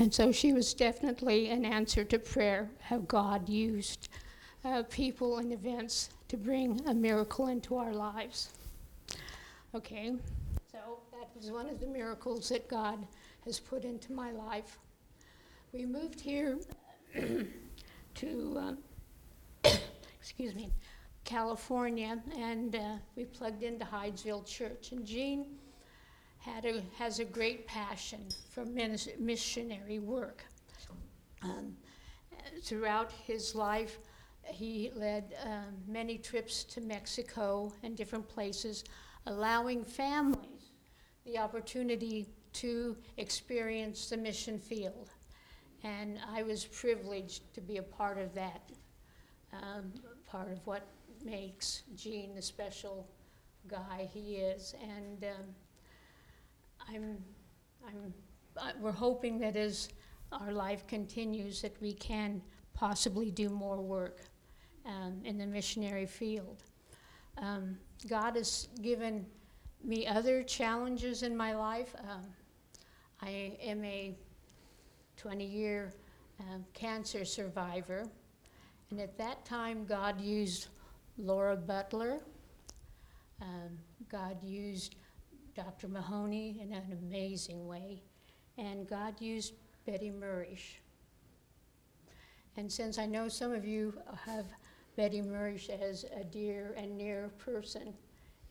And 0.00 0.14
so 0.14 0.32
she 0.32 0.54
was 0.54 0.72
definitely 0.72 1.50
an 1.50 1.66
answer 1.66 2.04
to 2.04 2.18
prayer, 2.18 2.70
how 2.80 3.00
God 3.00 3.50
used 3.50 4.08
uh, 4.64 4.82
people 4.84 5.36
and 5.36 5.52
events 5.52 6.08
to 6.28 6.38
bring 6.38 6.80
a 6.86 6.94
miracle 6.94 7.48
into 7.48 7.76
our 7.76 7.92
lives. 7.92 8.48
Okay, 9.74 10.14
so 10.72 10.78
that 11.12 11.28
was 11.36 11.50
one 11.50 11.68
of 11.68 11.80
the 11.80 11.86
miracles 11.86 12.48
that 12.48 12.66
God 12.66 13.06
has 13.44 13.60
put 13.60 13.84
into 13.84 14.14
my 14.14 14.30
life. 14.30 14.78
We 15.74 15.84
moved 15.84 16.18
here 16.18 16.56
to, 18.14 18.54
um, 18.56 18.78
excuse 20.18 20.54
me, 20.54 20.72
California, 21.24 22.22
and 22.38 22.74
uh, 22.74 22.94
we 23.16 23.26
plugged 23.26 23.62
into 23.62 23.84
Hydesville 23.84 24.46
Church. 24.46 24.92
And 24.92 25.04
Gene 25.04 25.44
had 26.40 26.64
a, 26.64 26.82
has 26.98 27.18
a 27.18 27.24
great 27.24 27.66
passion 27.66 28.26
for 28.50 28.64
missionary 28.64 29.98
work. 29.98 30.44
Um, 31.42 31.76
throughout 32.62 33.12
his 33.12 33.54
life, 33.54 33.98
he 34.44 34.90
led 34.94 35.34
um, 35.44 35.74
many 35.86 36.18
trips 36.18 36.64
to 36.64 36.80
Mexico 36.80 37.72
and 37.82 37.96
different 37.96 38.26
places, 38.26 38.84
allowing 39.26 39.84
families 39.84 40.72
the 41.24 41.38
opportunity 41.38 42.26
to 42.54 42.96
experience 43.18 44.08
the 44.08 44.16
mission 44.16 44.58
field. 44.58 45.10
And 45.84 46.18
I 46.34 46.42
was 46.42 46.64
privileged 46.64 47.54
to 47.54 47.60
be 47.60 47.76
a 47.76 47.82
part 47.82 48.18
of 48.18 48.34
that, 48.34 48.70
um, 49.52 49.92
part 50.26 50.50
of 50.50 50.66
what 50.66 50.86
makes 51.24 51.82
Gene 51.94 52.34
the 52.34 52.42
special 52.42 53.06
guy 53.68 54.08
he 54.12 54.36
is. 54.36 54.74
And 54.82 55.24
um, 55.24 55.44
I'm, 56.92 57.18
I'm, 57.86 58.12
uh, 58.56 58.72
we're 58.80 58.90
hoping 58.90 59.38
that 59.40 59.54
as 59.54 59.90
our 60.32 60.52
life 60.52 60.86
continues, 60.88 61.62
that 61.62 61.80
we 61.80 61.92
can 61.92 62.42
possibly 62.74 63.30
do 63.30 63.48
more 63.48 63.80
work 63.80 64.22
um, 64.86 65.20
in 65.24 65.38
the 65.38 65.46
missionary 65.46 66.06
field. 66.06 66.64
Um, 67.38 67.78
God 68.08 68.34
has 68.34 68.68
given 68.82 69.24
me 69.84 70.06
other 70.06 70.42
challenges 70.42 71.22
in 71.22 71.36
my 71.36 71.54
life. 71.54 71.94
Um, 72.00 72.24
I 73.22 73.52
am 73.62 73.84
a 73.84 74.16
20 75.16 75.44
year 75.44 75.92
um, 76.40 76.64
cancer 76.74 77.24
survivor, 77.24 78.04
and 78.90 79.00
at 79.00 79.16
that 79.18 79.44
time, 79.44 79.84
God 79.84 80.20
used 80.20 80.68
Laura 81.18 81.56
Butler. 81.56 82.18
Um, 83.40 83.78
God 84.10 84.42
used 84.42 84.96
Dr. 85.64 85.88
Mahoney 85.88 86.58
in 86.62 86.72
an 86.72 86.98
amazing 87.04 87.66
way, 87.66 88.00
and 88.56 88.88
God 88.88 89.20
used 89.20 89.52
Betty 89.84 90.08
Murish. 90.08 90.80
And 92.56 92.72
since 92.72 92.98
I 92.98 93.04
know 93.04 93.28
some 93.28 93.52
of 93.52 93.66
you 93.66 93.92
have 94.24 94.46
Betty 94.96 95.20
Murish 95.20 95.68
as 95.68 96.06
a 96.18 96.24
dear 96.24 96.74
and 96.78 96.96
near 96.96 97.30
person 97.36 97.92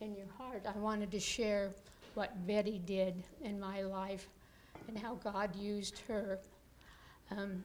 in 0.01 0.13
your 0.13 0.27
heart, 0.37 0.67
I 0.67 0.77
wanted 0.77 1.09
to 1.09 1.19
share 1.19 1.71
what 2.13 2.45
Betty 2.45 2.79
did 2.85 3.23
in 3.41 3.59
my 3.59 3.81
life 3.81 4.27
and 4.87 4.95
how 4.95 5.15
God 5.15 5.55
used 5.55 5.97
her. 6.07 6.39
Um, 7.31 7.63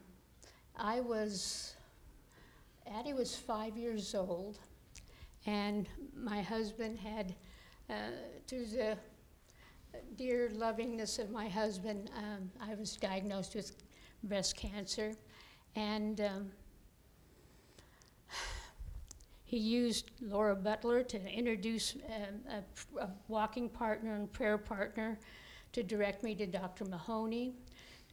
I 0.75 1.01
was, 1.01 1.75
Addie 2.87 3.13
was 3.13 3.37
five 3.37 3.77
years 3.77 4.15
old, 4.15 4.59
and 5.45 5.87
my 6.17 6.41
husband 6.41 6.99
had, 6.99 7.35
uh, 7.91 8.09
through 8.47 8.65
the 8.69 8.97
dear 10.17 10.51
lovingness 10.55 11.19
of 11.19 11.31
my 11.31 11.49
husband, 11.49 12.11
um, 12.17 12.51
I 12.61 12.75
was 12.75 12.97
diagnosed 12.97 13.55
with 13.55 13.73
breast 14.23 14.57
cancer, 14.57 15.15
and 15.77 16.21
um, 16.21 16.51
he 19.45 19.59
used 19.59 20.11
Laura 20.21 20.55
Butler 20.57 21.03
to 21.03 21.29
introduce 21.29 21.95
um, 21.95 22.63
a, 22.99 23.01
a, 23.03 23.11
walking 23.29 23.69
partner 23.69 24.15
and 24.15 24.33
prayer 24.33 24.59
partner 24.59 25.19
to 25.73 25.83
direct 25.83 26.23
me 26.23 26.35
to 26.37 26.47
Dr. 26.47 26.85
Mahoney, 26.85 27.53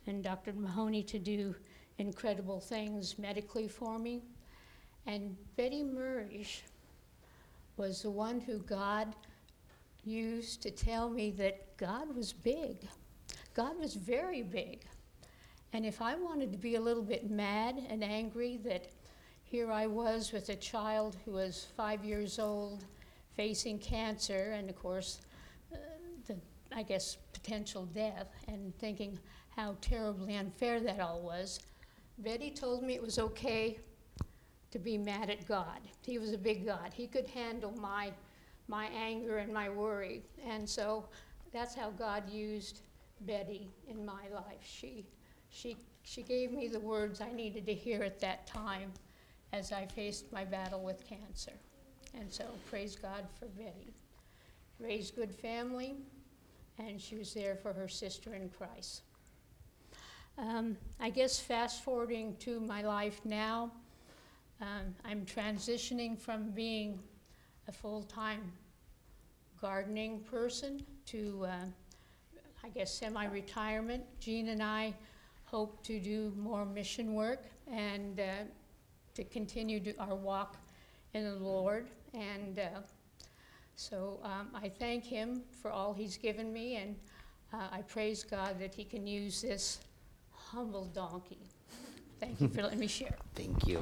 and 0.07 0.23
Dr. 0.23 0.53
Mahoney 0.53 1.03
to 1.03 1.19
do 1.19 1.55
incredible 1.97 2.59
things 2.59 3.19
medically 3.19 3.67
for 3.67 3.99
me. 3.99 4.21
And 5.05 5.35
Betty 5.55 5.83
Murish 5.83 6.63
was 7.77 8.01
the 8.01 8.11
one 8.11 8.39
who 8.39 8.59
God 8.59 9.15
used 10.03 10.61
to 10.63 10.71
tell 10.71 11.09
me 11.09 11.31
that 11.31 11.77
God 11.77 12.15
was 12.15 12.33
big. 12.33 12.87
God 13.53 13.77
was 13.79 13.95
very 13.95 14.41
big. 14.41 14.83
And 15.73 15.85
if 15.85 16.01
I 16.01 16.15
wanted 16.15 16.51
to 16.51 16.57
be 16.57 16.75
a 16.75 16.81
little 16.81 17.03
bit 17.03 17.29
mad 17.29 17.81
and 17.89 18.03
angry 18.03 18.59
that 18.65 18.87
here 19.43 19.71
I 19.71 19.87
was 19.87 20.31
with 20.31 20.49
a 20.49 20.55
child 20.55 21.17
who 21.25 21.31
was 21.31 21.67
five 21.75 22.03
years 22.03 22.39
old 22.39 22.85
facing 23.35 23.79
cancer, 23.79 24.53
and 24.57 24.69
of 24.69 24.75
course, 24.75 25.21
uh, 25.73 25.77
the 26.27 26.35
I 26.73 26.83
guess, 26.83 27.17
potential 27.33 27.85
death 27.85 28.27
and 28.47 28.77
thinking 28.79 29.19
how 29.55 29.75
terribly 29.81 30.35
unfair 30.35 30.79
that 30.79 30.99
all 30.99 31.21
was, 31.21 31.59
Betty 32.17 32.51
told 32.51 32.83
me 32.83 32.93
it 32.93 33.01
was 33.01 33.19
okay 33.19 33.79
to 34.71 34.79
be 34.79 34.97
mad 34.97 35.29
at 35.29 35.45
God. 35.47 35.79
He 36.05 36.17
was 36.17 36.31
a 36.31 36.37
big 36.37 36.65
God. 36.65 36.93
He 36.93 37.07
could 37.07 37.27
handle 37.27 37.71
my, 37.71 38.11
my 38.67 38.87
anger 38.87 39.37
and 39.37 39.53
my 39.53 39.69
worry. 39.69 40.23
And 40.47 40.67
so 40.67 41.05
that's 41.51 41.75
how 41.75 41.91
God 41.91 42.29
used 42.29 42.81
Betty 43.21 43.69
in 43.87 44.05
my 44.05 44.27
life. 44.33 44.63
She, 44.63 45.05
she, 45.49 45.77
she 46.03 46.23
gave 46.23 46.51
me 46.51 46.67
the 46.67 46.79
words 46.79 47.21
I 47.21 47.31
needed 47.31 47.65
to 47.65 47.73
hear 47.73 48.03
at 48.03 48.19
that 48.21 48.47
time 48.47 48.91
as 49.53 49.71
I 49.71 49.85
faced 49.85 50.31
my 50.31 50.45
battle 50.45 50.81
with 50.81 51.07
cancer. 51.07 51.53
And 52.17 52.31
so 52.31 52.45
praise 52.69 52.95
God 52.95 53.25
for 53.39 53.45
Betty. 53.45 53.93
Raised 54.79 55.15
good 55.15 55.33
family, 55.33 55.95
and 56.79 56.99
she 56.99 57.15
was 57.15 57.33
there 57.33 57.55
for 57.55 57.71
her 57.73 57.87
sister 57.87 58.33
in 58.33 58.49
Christ. 58.49 59.03
Um, 60.37 60.77
I 60.99 61.09
guess 61.09 61.39
fast 61.39 61.83
forwarding 61.83 62.35
to 62.37 62.59
my 62.59 62.81
life 62.81 63.21
now, 63.23 63.71
um, 64.59 64.95
I'm 65.05 65.25
transitioning 65.25 66.17
from 66.17 66.51
being 66.51 66.99
a 67.67 67.71
full 67.71 68.03
time 68.03 68.51
gardening 69.59 70.19
person 70.21 70.83
to, 71.05 71.45
uh, 71.47 71.55
I 72.63 72.69
guess, 72.69 72.93
semi 72.93 73.25
retirement. 73.25 74.03
Gene 74.19 74.49
and 74.49 74.63
I 74.63 74.93
hope 75.45 75.83
to 75.83 75.99
do 75.99 76.33
more 76.37 76.65
mission 76.65 77.13
work 77.13 77.43
and 77.71 78.19
uh, 78.19 78.23
to 79.13 79.23
continue 79.25 79.79
to 79.81 79.95
our 79.97 80.15
walk 80.15 80.57
in 81.13 81.23
the 81.25 81.35
Lord. 81.35 81.87
And 82.13 82.59
uh, 82.59 82.81
so 83.75 84.19
um, 84.23 84.49
I 84.53 84.69
thank 84.69 85.03
Him 85.03 85.43
for 85.61 85.71
all 85.71 85.93
He's 85.93 86.17
given 86.17 86.51
me, 86.51 86.77
and 86.77 86.95
uh, 87.53 87.67
I 87.71 87.81
praise 87.81 88.23
God 88.23 88.59
that 88.59 88.73
He 88.73 88.83
can 88.83 89.05
use 89.05 89.41
this 89.41 89.79
humble 90.31 90.85
donkey. 90.85 91.39
Thank 92.19 92.39
you 92.41 92.49
for 92.49 92.63
letting 92.63 92.79
me 92.79 92.87
share. 92.87 93.15
Thank 93.35 93.67
you. 93.67 93.81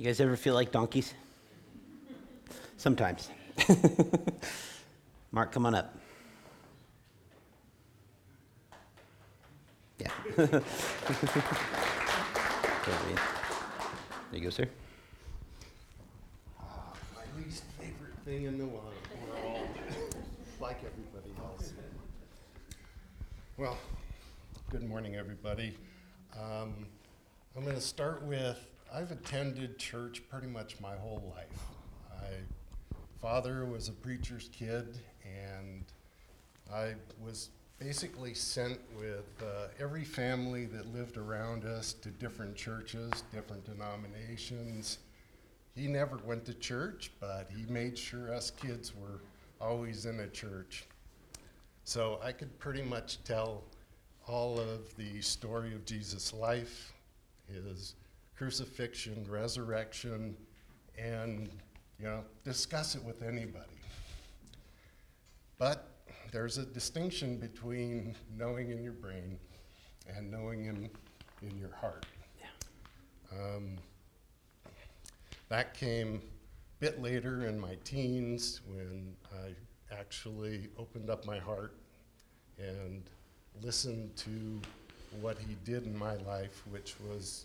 You 0.00 0.06
guys 0.06 0.18
ever 0.18 0.34
feel 0.34 0.54
like 0.54 0.72
donkeys? 0.72 1.12
Sometimes. 2.78 3.28
Mark, 5.30 5.52
come 5.52 5.66
on 5.66 5.74
up. 5.74 5.94
Yeah. 9.98 10.10
there 10.36 10.52
you 14.32 14.40
go, 14.40 14.48
sir. 14.48 14.66
My 16.58 16.64
least 17.36 17.64
favorite 17.78 18.14
thing 18.24 18.44
in 18.44 18.56
the 18.56 18.64
world, 18.64 18.94
world 19.28 19.68
like 20.60 20.78
everybody 20.78 21.34
else. 21.44 21.74
Well, 23.58 23.76
good 24.70 24.82
morning, 24.82 25.16
everybody. 25.16 25.76
Um, 26.34 26.86
I'm 27.54 27.64
going 27.64 27.74
to 27.74 27.82
start 27.82 28.22
with 28.22 28.58
I've 28.92 29.12
attended 29.12 29.78
church 29.78 30.22
pretty 30.28 30.48
much 30.48 30.80
my 30.80 30.96
whole 30.96 31.32
life. 31.36 31.62
My 32.10 32.96
father 33.20 33.64
was 33.64 33.88
a 33.88 33.92
preacher's 33.92 34.48
kid, 34.52 34.98
and 35.24 35.84
I 36.72 36.94
was 37.24 37.50
basically 37.78 38.34
sent 38.34 38.80
with 38.98 39.26
uh, 39.40 39.68
every 39.78 40.02
family 40.02 40.66
that 40.66 40.92
lived 40.92 41.18
around 41.18 41.64
us 41.64 41.92
to 41.94 42.10
different 42.10 42.56
churches, 42.56 43.22
different 43.32 43.64
denominations. 43.64 44.98
He 45.76 45.86
never 45.86 46.18
went 46.24 46.44
to 46.46 46.54
church, 46.54 47.12
but 47.20 47.48
he 47.48 47.70
made 47.72 47.96
sure 47.96 48.34
us 48.34 48.50
kids 48.50 48.92
were 48.96 49.20
always 49.60 50.04
in 50.04 50.18
a 50.18 50.28
church. 50.28 50.84
So 51.84 52.18
I 52.24 52.32
could 52.32 52.58
pretty 52.58 52.82
much 52.82 53.22
tell 53.22 53.62
all 54.26 54.58
of 54.58 54.96
the 54.96 55.20
story 55.20 55.74
of 55.74 55.84
Jesus' 55.84 56.32
life, 56.32 56.92
his 57.46 57.94
crucifixion, 58.40 59.26
resurrection, 59.28 60.34
and 60.96 61.50
you 61.98 62.06
know, 62.06 62.24
discuss 62.42 62.94
it 62.94 63.04
with 63.04 63.20
anybody. 63.22 63.66
But 65.58 65.90
there's 66.32 66.56
a 66.56 66.64
distinction 66.64 67.36
between 67.36 68.16
knowing 68.38 68.70
in 68.70 68.82
your 68.82 68.94
brain 68.94 69.38
and 70.08 70.30
knowing 70.30 70.64
in, 70.64 70.88
in 71.42 71.58
your 71.58 71.74
heart. 71.78 72.06
Yeah. 72.40 73.38
Um, 73.38 73.76
that 75.50 75.74
came 75.74 76.14
a 76.16 76.80
bit 76.80 77.02
later 77.02 77.46
in 77.46 77.60
my 77.60 77.76
teens 77.84 78.62
when 78.66 79.14
I 79.34 79.94
actually 79.94 80.68
opened 80.78 81.10
up 81.10 81.26
my 81.26 81.38
heart 81.38 81.74
and 82.58 83.02
listened 83.60 84.16
to 84.16 84.62
what 85.20 85.36
he 85.38 85.56
did 85.62 85.84
in 85.84 85.94
my 85.94 86.14
life, 86.16 86.62
which 86.70 86.94
was, 87.06 87.44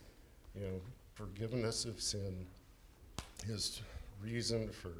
you 0.55 0.67
know, 0.67 0.81
forgiveness 1.13 1.85
of 1.85 2.01
sin, 2.01 2.45
his 3.45 3.81
reason 4.23 4.69
for 4.69 4.91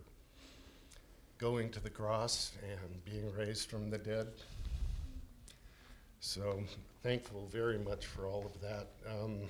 going 1.37 1.69
to 1.69 1.79
the 1.79 1.89
cross 1.89 2.51
and 2.63 3.05
being 3.05 3.31
raised 3.33 3.69
from 3.69 3.89
the 3.89 3.97
dead. 3.97 4.27
So 6.19 6.63
thankful 7.03 7.47
very 7.51 7.77
much 7.77 8.05
for 8.05 8.25
all 8.25 8.45
of 8.45 8.61
that. 8.61 8.87
Um, 9.07 9.41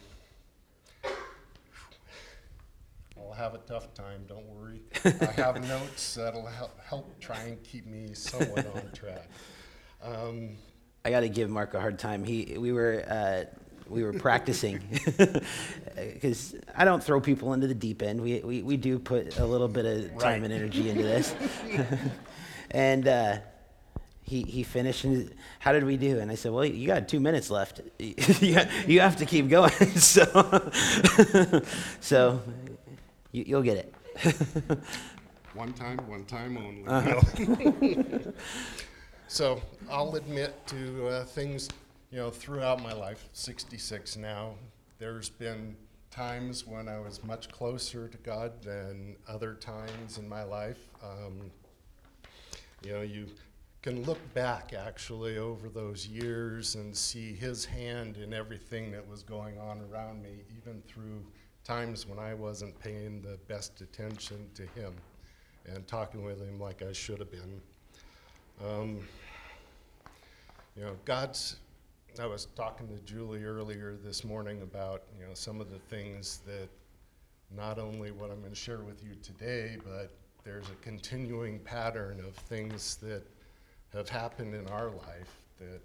I'll 3.17 3.33
have 3.33 3.53
a 3.53 3.59
tough 3.59 3.93
time, 3.93 4.25
don't 4.27 4.45
worry. 4.47 4.81
I 5.05 5.31
have 5.41 5.67
notes 5.67 6.15
that'll 6.15 6.45
help, 6.45 6.77
help 6.81 7.19
try 7.19 7.39
and 7.43 7.63
keep 7.63 7.85
me 7.85 8.13
somewhat 8.13 8.67
on 8.75 8.91
track. 8.93 9.29
Um, 10.03 10.57
I 11.05 11.11
got 11.11 11.21
to 11.21 11.29
give 11.29 11.49
Mark 11.49 11.75
a 11.75 11.79
hard 11.79 11.97
time. 11.97 12.23
He, 12.23 12.57
we 12.57 12.71
were, 12.71 13.05
uh, 13.07 13.45
we 13.87 14.03
were 14.03 14.13
practicing 14.13 14.81
because 15.95 16.55
I 16.75 16.85
don't 16.85 17.03
throw 17.03 17.21
people 17.21 17.53
into 17.53 17.67
the 17.67 17.75
deep 17.75 18.01
end. 18.01 18.19
We, 18.21 18.39
we, 18.39 18.61
we 18.63 18.77
do 18.77 18.97
put 18.99 19.37
a 19.39 19.45
little 19.45 19.67
bit 19.67 19.85
of 19.85 20.09
time 20.19 20.41
Right. 20.41 20.43
and 20.43 20.53
energy 20.53 20.89
into 20.89 21.03
this. 21.03 21.35
and 22.71 23.07
uh, 23.07 23.37
he, 24.23 24.41
he 24.41 24.63
finished 24.63 25.03
and 25.03 25.31
how 25.59 25.71
did 25.71 25.83
we 25.83 25.97
do? 25.97 26.19
And 26.19 26.31
I 26.31 26.35
said, 26.35 26.51
well, 26.51 26.65
you 26.65 26.87
got 26.87 27.07
two 27.07 27.19
minutes 27.19 27.49
left. 27.51 27.81
you 27.99 28.59
you 28.87 28.99
have 29.01 29.17
to 29.17 29.25
keep 29.25 29.49
going. 29.49 29.71
so, 29.97 30.71
so 31.99 32.41
you, 33.31 33.43
you'll 33.47 33.61
get 33.61 33.77
it. 33.77 33.93
One 35.53 35.73
time, 35.73 35.97
one 36.07 36.25
time 36.25 36.57
only. 36.57 36.81
No. 36.83 38.33
so 39.27 39.61
I'll 39.89 40.15
admit 40.15 40.65
to 40.67 41.07
uh, 41.07 41.23
things, 41.25 41.69
you 42.11 42.17
know, 42.17 42.29
throughout 42.29 42.81
my 42.81 42.93
life, 42.93 43.29
66 43.33 44.17
now, 44.17 44.55
there's 44.99 45.29
been 45.29 45.75
times 46.11 46.65
when 46.65 46.87
I 46.87 46.99
was 46.99 47.23
much 47.23 47.51
closer 47.51 48.07
to 48.07 48.17
God 48.19 48.61
than 48.63 49.17
other 49.27 49.53
times 49.53 50.17
in 50.17 50.29
my 50.29 50.43
life. 50.43 50.87
Um, 51.03 51.51
you 52.83 52.93
know, 52.93 53.01
you 53.01 53.27
can 53.81 54.03
look 54.03 54.19
back 54.33 54.73
actually 54.73 55.37
over 55.37 55.67
those 55.67 56.07
years 56.07 56.75
and 56.75 56.95
see 56.95 57.33
His 57.33 57.65
hand 57.65 58.17
in 58.17 58.33
everything 58.33 58.91
that 58.91 59.07
was 59.07 59.23
going 59.23 59.59
on 59.59 59.81
around 59.91 60.23
me, 60.23 60.43
even 60.57 60.81
through 60.87 61.21
times 61.63 62.07
when 62.07 62.19
I 62.19 62.33
wasn't 62.33 62.79
paying 62.79 63.21
the 63.21 63.37
best 63.47 63.81
attention 63.81 64.49
to 64.53 64.61
Him 64.79 64.93
and 65.65 65.85
talking 65.87 66.23
with 66.23 66.39
Him 66.39 66.59
like 66.59 66.81
I 66.81 66.93
should 66.93 67.19
have 67.19 67.31
been. 67.31 67.61
Um, 68.63 68.99
you 70.77 70.83
know, 70.83 70.95
God's. 71.03 71.57
I 72.19 72.27
was 72.27 72.47
talking 72.55 72.87
to 72.87 72.97
Julie 73.03 73.43
earlier 73.43 73.97
this 74.01 74.23
morning 74.23 74.61
about 74.61 75.03
you 75.19 75.25
know 75.25 75.33
some 75.33 75.59
of 75.59 75.69
the 75.69 75.79
things 75.79 76.39
that 76.45 76.69
not 77.53 77.77
only 77.77 78.11
what 78.11 78.31
I'm 78.31 78.39
going 78.39 78.53
to 78.53 78.55
share 78.55 78.79
with 78.79 79.03
you 79.03 79.15
today, 79.21 79.77
but 79.83 80.11
there's 80.43 80.69
a 80.69 80.75
continuing 80.81 81.59
pattern 81.59 82.21
of 82.25 82.33
things 82.35 82.97
that 82.97 83.23
have 83.93 84.07
happened 84.07 84.55
in 84.55 84.65
our 84.67 84.91
life 84.91 85.43
that 85.59 85.81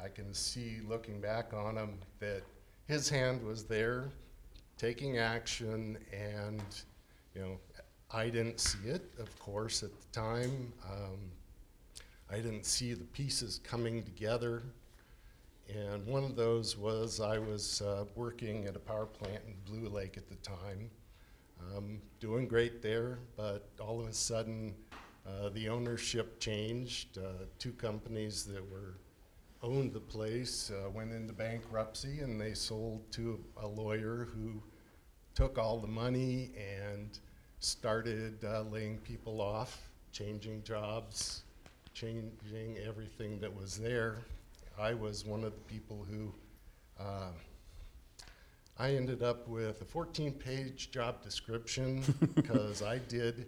I 0.00 0.08
can 0.08 0.32
see 0.32 0.78
looking 0.86 1.20
back 1.20 1.52
on 1.52 1.74
them 1.74 1.98
that 2.20 2.42
His 2.86 3.08
hand 3.08 3.42
was 3.42 3.64
there, 3.64 4.10
taking 4.78 5.18
action, 5.18 5.98
and 6.12 6.62
you 7.34 7.40
know 7.40 7.58
I 8.12 8.28
didn't 8.28 8.60
see 8.60 8.88
it, 8.88 9.10
of 9.18 9.36
course, 9.40 9.82
at 9.82 9.90
the 9.90 10.20
time. 10.20 10.72
Um, 10.88 11.18
I 12.30 12.36
didn't 12.36 12.64
see 12.64 12.94
the 12.94 13.04
pieces 13.04 13.60
coming 13.64 14.04
together. 14.04 14.62
And 15.68 16.06
one 16.06 16.24
of 16.24 16.36
those 16.36 16.76
was 16.76 17.20
I 17.20 17.38
was 17.38 17.80
uh, 17.82 18.04
working 18.14 18.66
at 18.66 18.76
a 18.76 18.78
power 18.78 19.06
plant 19.06 19.42
in 19.46 19.54
Blue 19.64 19.88
Lake 19.88 20.16
at 20.16 20.28
the 20.28 20.36
time, 20.36 20.90
um, 21.60 22.00
doing 22.20 22.46
great 22.46 22.82
there, 22.82 23.18
but 23.36 23.70
all 23.80 24.00
of 24.00 24.06
a 24.06 24.12
sudden 24.12 24.74
uh, 25.26 25.48
the 25.50 25.68
ownership 25.68 26.38
changed. 26.38 27.18
Uh, 27.18 27.46
two 27.58 27.72
companies 27.72 28.44
that 28.44 28.62
were 28.70 28.98
owned 29.62 29.94
the 29.94 30.00
place 30.00 30.70
uh, 30.70 30.90
went 30.90 31.12
into 31.12 31.32
bankruptcy 31.32 32.20
and 32.20 32.38
they 32.38 32.52
sold 32.52 33.00
to 33.10 33.42
a 33.62 33.66
lawyer 33.66 34.28
who 34.34 34.62
took 35.34 35.58
all 35.58 35.78
the 35.78 35.88
money 35.88 36.50
and 36.56 37.18
started 37.60 38.44
uh, 38.44 38.62
laying 38.70 38.98
people 38.98 39.40
off, 39.40 39.88
changing 40.12 40.62
jobs, 40.62 41.44
changing 41.94 42.76
everything 42.86 43.40
that 43.40 43.54
was 43.54 43.78
there. 43.78 44.18
I 44.78 44.92
was 44.94 45.24
one 45.24 45.44
of 45.44 45.54
the 45.54 45.60
people 45.72 46.04
who 46.10 46.34
uh, 46.98 47.30
I 48.78 48.94
ended 48.94 49.22
up 49.22 49.46
with 49.46 49.80
a 49.82 49.84
14 49.84 50.32
page 50.32 50.90
job 50.90 51.22
description 51.22 52.02
because 52.34 52.82
I 52.82 52.98
did 52.98 53.46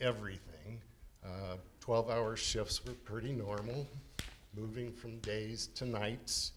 everything. 0.00 0.82
Uh, 1.24 1.56
12 1.80 2.10
hour 2.10 2.36
shifts 2.36 2.84
were 2.84 2.92
pretty 2.92 3.32
normal, 3.32 3.86
moving 4.54 4.92
from 4.92 5.18
days 5.20 5.68
to 5.76 5.86
nights, 5.86 6.52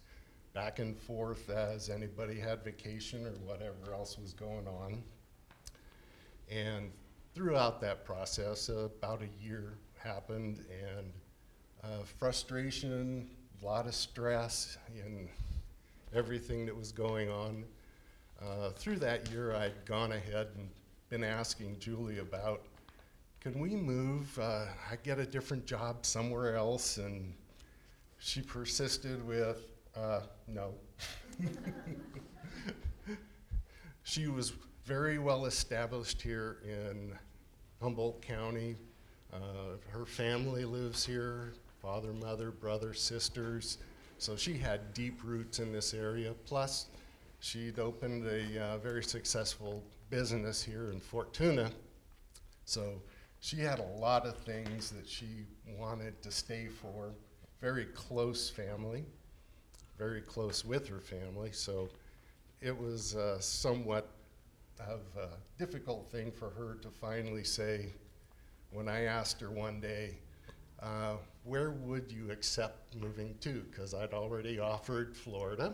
back 0.54 0.80
and 0.80 0.98
forth 0.98 1.50
as 1.50 1.90
anybody 1.90 2.38
had 2.38 2.64
vacation 2.64 3.26
or 3.26 3.32
whatever 3.46 3.94
else 3.94 4.18
was 4.18 4.34
going 4.34 4.68
on. 4.68 5.02
And 6.52 6.92
throughout 7.34 7.80
that 7.82 8.04
process, 8.04 8.70
uh, 8.70 8.90
about 8.98 9.22
a 9.22 9.30
year 9.44 9.76
happened, 9.98 10.66
and 10.70 11.14
uh, 11.84 12.04
frustration, 12.18 13.30
a 13.62 13.66
lot 13.66 13.88
of 13.88 13.96
stress 13.96 14.78
in 14.96 15.28
everything 16.14 16.66
that 16.66 16.76
was 16.76 16.92
going 16.92 17.30
on. 17.30 17.64
Uh, 18.42 18.70
through 18.72 18.98
that 18.98 19.30
year, 19.30 19.56
I'd 19.56 19.86
gone 19.86 20.14
ahead 20.14 20.48
and 20.58 20.70
been 21.10 21.24
asking 21.24 21.78
Julie 21.80 22.20
about, 22.20 22.62
can 23.42 23.60
we 23.60 23.76
move? 23.76 24.38
Uh, 24.40 24.66
I 24.90 24.96
get 25.04 25.20
a 25.20 25.26
different 25.26 25.66
job 25.66 26.06
somewhere 26.06 26.56
else, 26.56 26.98
and 26.98 27.34
she 28.18 28.42
persisted 28.42 29.26
with, 29.28 29.58
uh, 29.96 30.22
no. 30.48 30.74
she 34.04 34.28
was 34.28 34.54
very 34.86 35.20
well 35.20 35.46
established 35.46 36.22
here 36.22 36.58
in 36.64 37.14
Humboldt 37.82 38.22
County. 38.22 38.78
Uh, 39.34 39.78
her 39.92 40.06
family 40.06 40.66
lives 40.66 41.06
here 41.06 41.54
father, 41.82 42.14
mother, 42.14 42.52
brother, 42.52 42.94
sisters. 42.94 43.78
So 44.18 44.36
she 44.36 44.58
had 44.58 44.94
deep 44.94 45.22
roots 45.24 45.60
in 45.60 45.72
this 45.72 45.94
area. 45.94 46.34
Plus, 46.46 46.88
she'd 47.40 47.80
opened 47.80 48.26
a 48.28 48.64
uh, 48.64 48.78
very 48.78 49.04
successful 49.04 49.84
business 50.10 50.62
here 50.64 50.92
in 50.92 51.00
Fortuna. 51.00 51.72
So 52.66 53.02
she 53.40 53.58
had 53.58 53.80
a 53.80 54.00
lot 54.00 54.26
of 54.26 54.38
things 54.38 54.90
that 54.92 55.08
she 55.08 55.46
wanted 55.78 56.22
to 56.22 56.32
stay 56.32 56.68
for. 56.68 57.12
Very 57.62 57.86
close 57.86 58.50
family, 58.50 59.06
very 59.98 60.22
close 60.22 60.64
with 60.64 60.88
her 60.88 61.00
family. 61.00 61.52
So 61.52 61.90
it 62.62 62.78
was 62.78 63.16
uh, 63.16 63.40
somewhat 63.40 64.10
of 64.80 65.02
a 65.18 65.30
difficult 65.58 66.10
thing 66.10 66.32
for 66.32 66.50
her 66.52 66.78
to 66.82 66.90
finally 66.90 67.44
say 67.44 67.88
when 68.72 68.88
I 68.88 69.04
asked 69.04 69.42
her 69.42 69.50
one 69.50 69.80
day, 69.80 70.18
uh, 70.82 71.16
where 71.44 71.72
would 71.72 72.12
you 72.12 72.32
accept 72.32 72.96
moving 72.96 73.36
to? 73.42 73.64
Because 73.70 73.94
I'd 73.94 74.14
already 74.14 74.60
offered 74.60 75.16
Florida, 75.16 75.74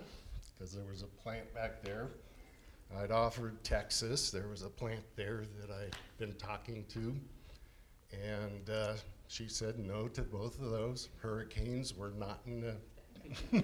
because 0.58 0.74
there 0.74 0.86
was 0.90 1.04
a 1.04 1.08
plant 1.24 1.54
back 1.54 1.84
there. 1.84 2.10
I'd 2.98 3.12
offered 3.12 3.64
Texas, 3.64 4.32
there 4.32 4.48
was 4.48 4.62
a 4.62 4.70
plant 4.70 5.04
there 5.16 5.44
that 5.60 5.72
I'd 5.72 5.96
been 6.18 6.34
talking 6.36 6.86
to. 6.90 7.16
And 8.12 8.70
uh, 8.70 8.94
she 9.28 9.48
said 9.48 9.80
no 9.80 10.08
to 10.10 10.22
both 10.22 10.62
of 10.62 10.70
those. 10.70 11.10
Hurricanes 11.22 11.96
were 11.96 12.12
not 12.12 12.40
in 12.46 12.62
the 12.62 13.64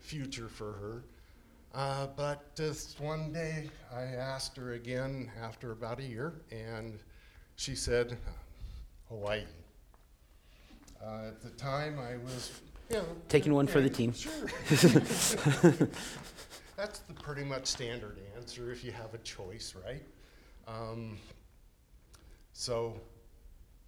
future 0.00 0.48
for 0.48 0.72
her. 0.72 1.02
Uh, 1.74 2.06
but 2.16 2.54
just 2.54 3.00
one 3.00 3.32
day 3.32 3.70
I 3.94 4.02
asked 4.02 4.56
her 4.56 4.72
again 4.72 5.30
after 5.42 5.72
about 5.72 6.00
a 6.00 6.04
year, 6.04 6.34
and 6.50 6.98
she 7.56 7.74
said, 7.74 8.16
Hawaii. 9.08 9.44
Uh, 11.04 11.28
at 11.28 11.40
the 11.42 11.50
time, 11.50 11.98
I 11.98 12.16
was, 12.16 12.60
you 12.90 12.96
know, 12.96 13.04
Taking 13.28 13.54
one 13.54 13.66
for 13.66 13.80
the 13.80 13.90
team. 13.90 14.12
Sure. 14.12 14.32
That's 16.76 17.00
the 17.00 17.14
pretty 17.14 17.44
much 17.44 17.66
standard 17.66 18.18
answer 18.36 18.70
if 18.70 18.84
you 18.84 18.92
have 18.92 19.14
a 19.14 19.18
choice, 19.18 19.74
right? 19.84 20.02
Um, 20.66 21.16
so, 22.52 23.00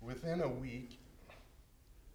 within 0.00 0.40
a 0.40 0.48
week, 0.48 0.98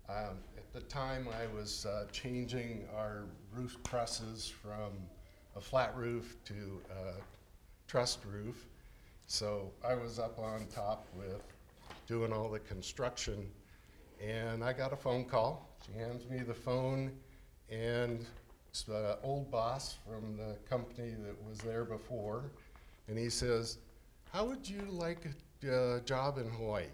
um, 0.10 0.38
at 0.58 0.72
the 0.72 0.82
time 0.82 1.28
I 1.42 1.48
was 1.56 1.86
uh, 1.86 2.06
changing 2.12 2.86
our 2.96 3.24
roof 3.54 3.78
trusses 3.84 4.48
from 4.48 4.92
a 5.56 5.62
flat 5.62 5.96
roof 5.96 6.36
to 6.46 6.82
a 6.92 7.14
trussed 7.88 8.20
roof. 8.26 8.68
So 9.28 9.72
I 9.84 9.96
was 9.96 10.20
up 10.20 10.38
on 10.38 10.68
top 10.68 11.08
with 11.16 11.42
doing 12.08 12.32
all 12.32 12.50
the 12.50 12.60
construction, 12.60 13.50
and 14.22 14.64
I 14.64 14.74
got 14.74 14.94
a 14.94 14.96
phone 14.96 15.26
call. 15.26 15.70
She 15.86 15.94
hands 15.98 16.30
me 16.30 16.40
the 16.40 16.54
phone, 16.54 17.12
and 17.70 18.26
it's 18.70 18.84
the 18.84 19.18
old 19.24 19.52
boss 19.52 19.98
from 20.08 20.38
the 20.38 20.56
company 20.70 21.14
that 21.26 21.36
was 21.48 21.60
there 21.60 21.86
before, 21.86 22.52
and 23.08 23.18
he 23.18 23.30
says, 23.30 23.78
"How 24.32 24.46
would 24.46 24.68
you 24.68 24.82
like 24.90 25.28
a 25.64 25.76
uh, 25.76 26.00
job 26.02 26.38
in 26.38 26.50
Hawaii?" 26.50 26.86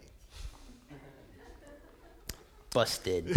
Busted. 2.73 3.35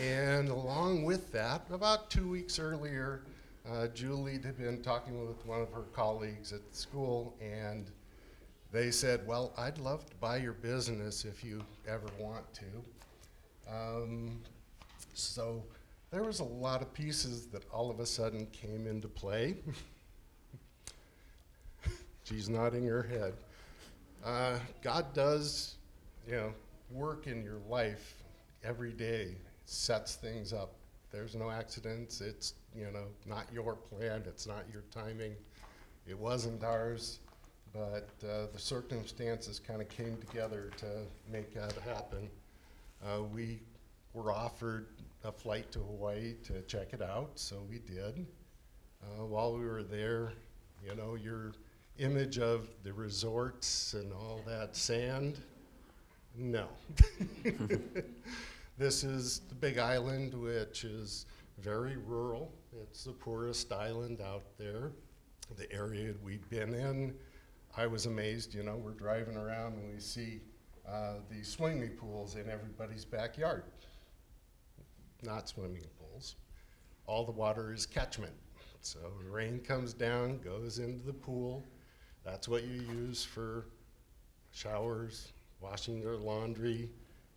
And 0.00 0.48
along 0.48 1.04
with 1.04 1.30
that, 1.32 1.66
about 1.70 2.08
two 2.08 2.26
weeks 2.26 2.58
earlier, 2.58 3.20
uh, 3.70 3.88
Julie 3.88 4.40
had 4.42 4.56
been 4.56 4.80
talking 4.82 5.26
with 5.28 5.44
one 5.44 5.60
of 5.60 5.70
her 5.72 5.82
colleagues 5.92 6.54
at 6.54 6.66
the 6.70 6.76
school, 6.76 7.36
and 7.40 7.90
they 8.72 8.90
said, 8.90 9.26
Well, 9.26 9.52
I'd 9.56 9.78
love 9.78 10.06
to 10.06 10.16
buy 10.16 10.36
your 10.36 10.52
business 10.52 11.24
if 11.24 11.42
you 11.44 11.62
ever 11.88 12.06
want 12.18 12.44
to. 12.54 12.64
Um, 13.72 14.40
so 15.14 15.62
there 16.10 16.22
was 16.22 16.40
a 16.40 16.44
lot 16.44 16.82
of 16.82 16.92
pieces 16.92 17.46
that 17.48 17.64
all 17.72 17.90
of 17.90 18.00
a 18.00 18.06
sudden 18.06 18.46
came 18.46 18.86
into 18.86 19.08
play. 19.08 19.56
She's 22.24 22.48
nodding 22.48 22.86
her 22.86 23.02
head. 23.02 23.34
Uh, 24.24 24.58
God 24.82 25.12
does, 25.14 25.76
you 26.28 26.34
know, 26.34 26.52
work 26.90 27.26
in 27.26 27.42
your 27.42 27.58
life 27.68 28.14
every 28.64 28.92
day, 28.92 29.36
sets 29.64 30.14
things 30.16 30.52
up. 30.52 30.74
There's 31.10 31.34
no 31.34 31.50
accidents. 31.50 32.20
It's, 32.20 32.54
you 32.76 32.90
know, 32.92 33.06
not 33.26 33.46
your 33.52 33.74
plan. 33.74 34.22
It's 34.26 34.46
not 34.46 34.64
your 34.72 34.82
timing. 34.92 35.34
It 36.06 36.18
wasn't 36.18 36.62
ours, 36.62 37.20
but 37.72 38.10
uh, 38.24 38.46
the 38.52 38.58
circumstances 38.58 39.60
kind 39.60 39.80
of 39.80 39.88
came 39.88 40.16
together 40.16 40.70
to 40.78 40.86
make 41.30 41.54
that 41.54 41.72
happen. 41.84 42.28
Uh, 43.04 43.22
we 43.22 43.60
were 44.12 44.32
offered 44.32 44.86
a 45.24 45.32
flight 45.32 45.70
to 45.72 45.78
Hawaii 45.78 46.34
to 46.44 46.62
check 46.62 46.92
it 46.92 47.02
out, 47.02 47.30
so 47.34 47.62
we 47.68 47.78
did. 47.78 48.26
Uh, 49.02 49.24
while 49.24 49.56
we 49.56 49.64
were 49.64 49.82
there, 49.82 50.32
you 50.84 50.94
know, 50.94 51.14
your 51.14 51.52
image 51.98 52.38
of 52.38 52.68
the 52.82 52.92
resorts 52.92 53.94
and 53.94 54.12
all 54.12 54.40
that 54.46 54.76
sand, 54.76 55.38
no. 56.36 56.66
this 58.78 59.04
is 59.04 59.40
the 59.48 59.54
Big 59.54 59.78
Island, 59.78 60.34
which 60.34 60.84
is 60.84 61.26
very 61.58 61.96
rural. 61.96 62.52
It's 62.82 63.04
the 63.04 63.12
poorest 63.12 63.72
island 63.72 64.20
out 64.20 64.44
there. 64.58 64.92
The 65.56 65.70
area 65.72 66.14
we've 66.22 66.48
been 66.48 66.74
in, 66.74 67.14
I 67.76 67.86
was 67.86 68.06
amazed. 68.06 68.54
You 68.54 68.62
know, 68.62 68.76
we're 68.76 68.92
driving 68.92 69.36
around 69.36 69.74
and 69.74 69.92
we 69.92 70.00
see 70.00 70.40
uh, 70.88 71.14
these 71.30 71.48
swimming 71.48 71.90
pools 71.90 72.36
in 72.36 72.50
everybody's 72.50 73.04
backyard. 73.04 73.64
Not 75.22 75.48
swimming 75.48 75.84
pools. 75.98 76.36
All 77.06 77.24
the 77.24 77.32
water 77.32 77.72
is 77.72 77.86
catchment. 77.86 78.32
So 78.80 78.98
the 79.22 79.30
rain 79.30 79.60
comes 79.60 79.92
down, 79.92 80.38
goes 80.38 80.78
into 80.78 81.04
the 81.04 81.12
pool. 81.12 81.64
That's 82.24 82.48
what 82.48 82.64
you 82.64 82.82
use 82.82 83.24
for 83.24 83.66
showers, 84.52 85.32
washing 85.60 86.00
your 86.00 86.16
laundry. 86.16 86.90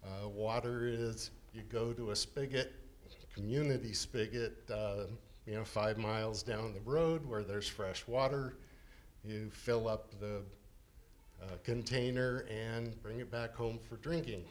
Uh, 0.04 0.30
water 0.30 0.88
is 0.88 1.32
you 1.54 1.62
go 1.64 1.94
to 1.94 2.12
a 2.12 2.16
spigot, 2.16 2.74
community 3.34 3.94
spigot, 3.94 4.70
uh, 4.74 5.06
you 5.46 5.56
know, 5.56 5.64
five 5.64 5.98
miles 5.98 6.44
down 6.44 6.74
the 6.74 6.82
road 6.82 7.26
where 7.26 7.44
there's 7.44 7.68
fresh 7.68 8.08
water. 8.08 8.58
You 9.26 9.50
fill 9.52 9.88
up 9.88 10.12
the 10.20 10.42
uh, 11.42 11.56
container 11.64 12.46
and 12.50 13.02
bring 13.02 13.20
it 13.20 13.32
back 13.32 13.56
home 13.56 13.80
for 13.90 13.96
drinking. 13.98 14.44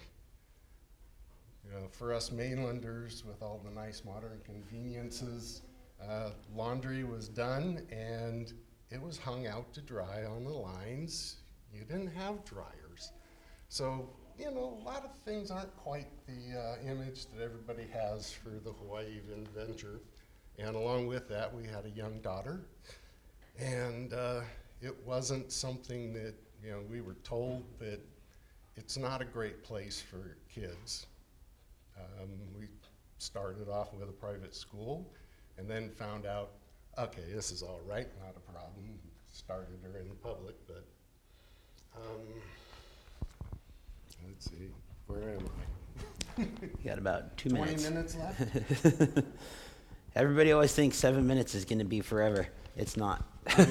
You 1.64 1.72
know, 1.72 1.88
for 1.90 2.12
us 2.12 2.32
mainlanders, 2.32 3.22
with 3.24 3.42
all 3.42 3.60
the 3.64 3.70
nice 3.70 4.02
modern 4.04 4.40
conveniences, 4.44 5.62
uh, 6.02 6.30
laundry 6.54 7.04
was 7.04 7.28
done 7.28 7.82
and 7.90 8.52
it 8.90 9.00
was 9.00 9.18
hung 9.18 9.46
out 9.46 9.72
to 9.74 9.80
dry 9.80 10.24
on 10.24 10.44
the 10.44 10.50
lines. 10.50 11.36
You 11.72 11.84
didn't 11.84 12.12
have 12.14 12.44
dryers. 12.44 13.12
So, 13.68 14.10
you 14.38 14.50
know, 14.50 14.78
a 14.80 14.84
lot 14.84 15.04
of 15.04 15.14
things 15.24 15.50
aren't 15.50 15.74
quite 15.76 16.08
the 16.26 16.58
uh, 16.58 16.90
image 16.90 17.26
that 17.26 17.42
everybody 17.42 17.86
has 17.92 18.32
for 18.32 18.50
the 18.50 18.72
Hawaii 18.72 19.20
adventure. 19.32 20.00
And 20.58 20.76
along 20.76 21.06
with 21.06 21.28
that, 21.28 21.54
we 21.54 21.64
had 21.66 21.86
a 21.86 21.90
young 21.90 22.20
daughter. 22.20 22.60
And 23.58 24.12
uh, 24.12 24.40
it 24.82 24.94
wasn't 25.06 25.50
something 25.52 26.12
that, 26.12 26.34
you 26.62 26.70
know, 26.70 26.80
we 26.90 27.00
were 27.00 27.16
told 27.22 27.62
that 27.78 28.00
it's 28.76 28.96
not 28.96 29.22
a 29.22 29.24
great 29.24 29.62
place 29.62 30.00
for 30.02 30.36
kids. 30.52 31.06
Um, 31.96 32.28
we 32.58 32.66
started 33.18 33.68
off 33.68 33.94
with 33.94 34.08
a 34.08 34.12
private 34.12 34.54
school 34.54 35.06
and 35.56 35.70
then 35.70 35.90
found 35.90 36.26
out, 36.26 36.50
okay, 36.98 37.22
this 37.32 37.52
is 37.52 37.62
all 37.62 37.80
right, 37.86 38.08
not 38.24 38.34
a 38.36 38.52
problem. 38.52 38.98
Started 39.30 39.78
her 39.82 40.00
in 40.00 40.08
public, 40.22 40.56
but 40.66 40.84
um, 41.96 42.20
let's 44.26 44.50
see, 44.50 44.68
where 45.06 45.30
am 45.30 45.48
I? 46.38 46.42
You 46.42 46.48
got 46.84 46.98
about 46.98 47.36
two 47.36 47.50
20 47.50 47.76
minutes. 47.76 48.16
minutes 48.16 48.16
left? 48.16 49.18
Everybody 50.14 50.52
always 50.52 50.74
thinks 50.74 50.98
seven 50.98 51.26
minutes 51.26 51.54
is 51.54 51.64
going 51.64 51.78
to 51.78 51.86
be 51.86 52.02
forever. 52.02 52.46
It's 52.76 52.98
not. 52.98 53.24
I 53.46 53.62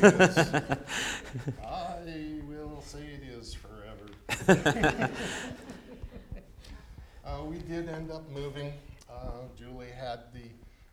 will 2.47 2.81
say 2.83 3.03
it 3.03 3.21
is 3.21 3.53
forever. 3.53 4.09
uh, 7.25 7.43
we 7.43 7.59
did 7.59 7.89
end 7.89 8.09
up 8.09 8.27
moving. 8.31 8.73
Uh, 9.07 9.43
Julie 9.55 9.91
had 9.95 10.33
the 10.33 10.49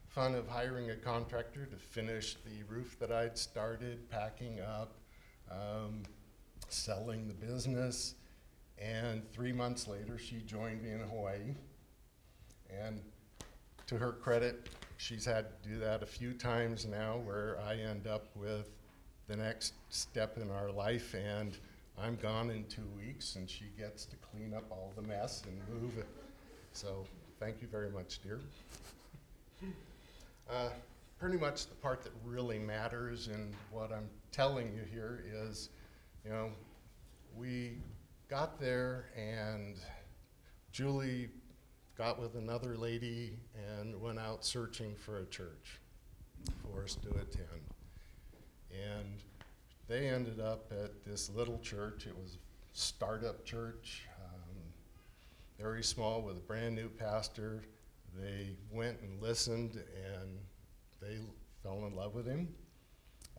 fun 0.07 0.35
of 0.35 0.47
hiring 0.49 0.91
a 0.91 0.97
contractor 0.97 1.65
to 1.65 1.77
finish 1.77 2.37
the 2.45 2.63
roof 2.69 2.99
that 2.99 3.11
I'd 3.11 3.39
started, 3.39 4.11
packing 4.11 4.61
up, 4.61 4.99
um, 5.51 6.03
selling 6.69 7.27
the 7.27 7.33
business. 7.35 8.17
And 8.77 9.23
three 9.33 9.53
months 9.53 9.89
later, 9.89 10.19
she 10.19 10.43
joined 10.43 10.83
me 10.83 10.91
in 10.91 11.01
Hawaii. 11.01 11.55
And 12.71 13.01
to 13.87 13.97
her 13.97 14.13
credit, 14.13 14.69
she's 14.99 15.25
had 15.25 15.47
to 15.63 15.69
do 15.69 15.79
that 15.79 16.03
a 16.03 16.07
few 16.07 16.35
times 16.35 16.85
now 16.85 17.19
where 17.25 17.59
I 17.67 17.77
end 17.77 18.07
up 18.07 18.27
with 18.35 18.69
the 19.29 19.37
next 19.37 19.75
step 19.91 20.37
in 20.37 20.51
our 20.51 20.71
life 20.71 21.15
and 21.15 21.57
I'm 21.97 22.17
gone 22.17 22.51
in 22.51 22.65
two 22.65 22.87
weeks 22.97 23.37
and 23.37 23.49
she 23.49 23.67
gets 23.79 24.05
to 24.07 24.17
clean 24.17 24.53
up 24.53 24.65
all 24.71 24.93
the 24.97 25.03
mess 25.03 25.45
and 25.47 25.81
move. 25.81 26.05
So 26.73 27.07
thank 27.39 27.63
you 27.63 27.69
very 27.69 27.91
much, 27.91 28.21
dear. 28.23 28.41
Uh, 30.51 30.71
pretty 31.19 31.39
much 31.39 31.69
the 31.69 31.75
part 31.77 32.03
that 32.03 32.13
really 32.25 32.59
matters 32.59 33.29
in 33.29 33.55
what 33.71 33.93
I'm 33.93 34.09
telling 34.33 34.73
you 34.75 34.83
here 34.91 35.25
is, 35.33 35.71
you 36.25 36.31
know, 36.31 36.51
we 37.37 37.79
got 38.29 38.59
there 38.59 39.11
and 39.17 39.77
Julie 40.73 41.29
got 41.99 42.21
with 42.21 42.37
another 42.37 42.77
lady 42.77 43.37
and 43.77 44.01
went 44.01 44.21
out 44.21 44.45
searching 44.45 44.95
for 44.95 45.19
a 45.19 45.27
church 45.27 45.81
for 46.63 46.85
us 46.85 46.95
to 46.95 47.09
attend. 47.09 47.75
And 48.71 49.19
they 49.89 50.07
ended 50.07 50.39
up 50.39 50.71
at 50.71 51.05
this 51.05 51.29
little 51.29 51.59
church. 51.59 52.07
It 52.07 52.17
was 52.17 52.35
a 52.35 52.39
startup 52.73 53.45
church, 53.45 54.07
um, 54.23 54.55
very 55.59 55.83
small 55.83 56.23
with 56.23 56.37
a 56.37 56.41
brand 56.41 56.77
new 56.77 56.89
pastor. 56.89 57.65
They 58.17 58.51
went 58.71 59.01
and 59.01 59.21
listened 59.21 59.83
and 60.15 60.39
they 61.03 61.19
fell 61.65 61.85
in 61.85 61.97
love 61.97 62.15
with 62.15 62.27
him. 62.27 62.49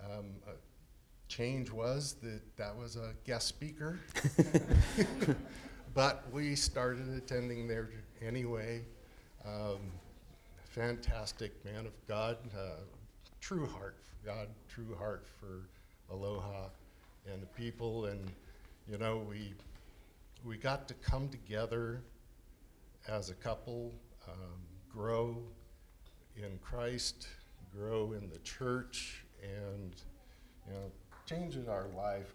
Um, 0.04 0.32
a 0.48 0.52
change 1.30 1.72
was 1.72 2.16
that 2.24 2.42
that 2.58 2.76
was 2.76 2.98
a 2.98 3.14
guest 3.24 3.48
speaker. 3.48 4.02
but 5.94 6.26
we 6.34 6.56
started 6.56 7.08
attending 7.10 7.66
there 7.66 7.90
anyway. 8.26 8.82
Um, 9.46 9.80
fantastic 10.64 11.54
man 11.66 11.86
of 11.86 11.94
God, 12.08 12.38
uh, 12.56 12.82
true 13.42 13.66
heart 13.66 13.98
for 14.02 14.28
God, 14.28 14.48
true 14.68 14.96
heart 14.98 15.26
for 15.40 15.68
Aloha 16.12 16.68
and 17.32 17.42
the 17.42 17.48
people. 17.48 18.06
And, 18.06 18.32
you 18.90 18.98
know, 18.98 19.26
we, 19.30 19.54
we 20.46 20.58
got 20.58 20.88
to 20.88 20.94
come 20.96 21.30
together 21.30 22.02
as 23.08 23.30
a 23.30 23.34
couple, 23.34 23.94
um, 24.28 24.60
grow 24.92 25.38
in 26.38 26.60
Christ, 26.62 27.28
grow 27.76 28.14
in 28.14 28.30
the 28.30 28.40
church, 28.40 29.24
and, 29.42 29.96
you 30.68 30.74
know, 30.74 30.92
changing 31.26 31.68
our 31.70 31.88
life, 31.96 32.34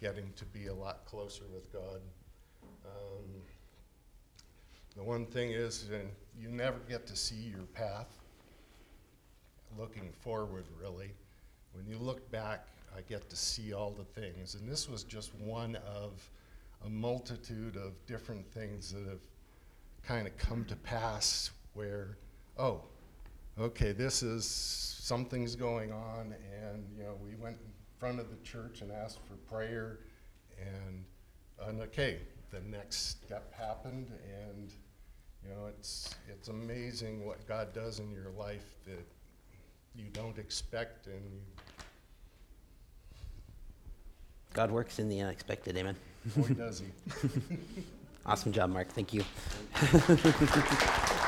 getting 0.00 0.32
to 0.36 0.44
be 0.46 0.66
a 0.66 0.74
lot 0.74 1.04
closer 1.04 1.44
with 1.52 1.72
God. 1.72 2.00
Um, 2.84 3.24
the 4.96 5.02
one 5.02 5.26
thing 5.26 5.50
is, 5.50 5.88
and 5.92 6.10
you 6.38 6.48
never 6.48 6.78
get 6.88 7.06
to 7.06 7.16
see 7.16 7.36
your 7.36 7.66
path 7.74 8.08
looking 9.78 10.10
forward, 10.20 10.64
really. 10.80 11.12
When 11.72 11.86
you 11.86 11.98
look 11.98 12.30
back, 12.30 12.66
I 12.96 13.02
get 13.02 13.28
to 13.30 13.36
see 13.36 13.72
all 13.72 13.90
the 13.90 14.20
things. 14.20 14.54
And 14.54 14.68
this 14.68 14.88
was 14.88 15.04
just 15.04 15.34
one 15.36 15.76
of 15.86 16.28
a 16.84 16.88
multitude 16.88 17.76
of 17.76 17.92
different 18.06 18.50
things 18.52 18.92
that 18.92 19.06
have 19.06 19.20
kind 20.02 20.26
of 20.26 20.36
come 20.38 20.64
to 20.64 20.76
pass 20.76 21.50
where, 21.74 22.16
oh, 22.58 22.82
okay, 23.58 23.92
this 23.92 24.22
is 24.22 24.44
something's 24.44 25.54
going 25.54 25.92
on. 25.92 26.34
And, 26.62 26.84
you 26.96 27.04
know, 27.04 27.16
we 27.22 27.36
went 27.36 27.56
in 27.56 27.72
front 27.98 28.18
of 28.18 28.30
the 28.30 28.36
church 28.42 28.80
and 28.80 28.90
asked 28.90 29.20
for 29.26 29.34
prayer. 29.54 30.00
And, 30.58 31.04
and 31.68 31.80
okay, 31.82 32.18
the 32.50 32.60
next 32.60 33.22
step 33.22 33.52
happened. 33.54 34.10
And, 34.48 34.70
you 35.42 35.50
know, 35.54 35.66
it's, 35.66 36.14
it's 36.28 36.48
amazing 36.48 37.26
what 37.26 37.46
God 37.46 37.72
does 37.72 37.98
in 38.00 38.10
your 38.10 38.30
life 38.36 38.74
that 38.86 39.06
you 39.94 40.06
don't 40.12 40.38
expect 40.38 41.06
and 41.06 41.24
you, 41.24 41.40
God 44.52 44.70
works 44.70 44.98
in 44.98 45.08
the 45.08 45.20
unexpected. 45.20 45.76
Amen. 45.76 45.94
boy 46.36 46.48
does 46.48 46.80
he. 46.80 46.86
Awesome 48.26 48.52
job, 48.52 48.68
Mark. 48.70 48.88
Thank 48.88 49.14
you. 49.14 49.24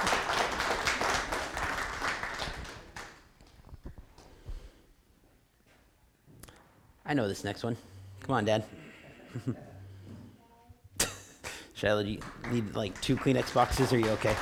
I 7.04 7.14
know 7.14 7.26
this 7.26 7.44
next 7.44 7.64
one. 7.64 7.76
Come 8.20 8.35
on, 8.35 8.44
Dad. 8.44 8.64
Shiloh, 11.82 12.04
do 12.04 12.10
you 12.10 12.20
need 12.52 12.76
like 12.76 13.00
two 13.00 13.16
Kleenex 13.16 13.52
boxes? 13.52 13.92
Are 13.92 13.98
you 13.98 14.10
okay? 14.10 14.36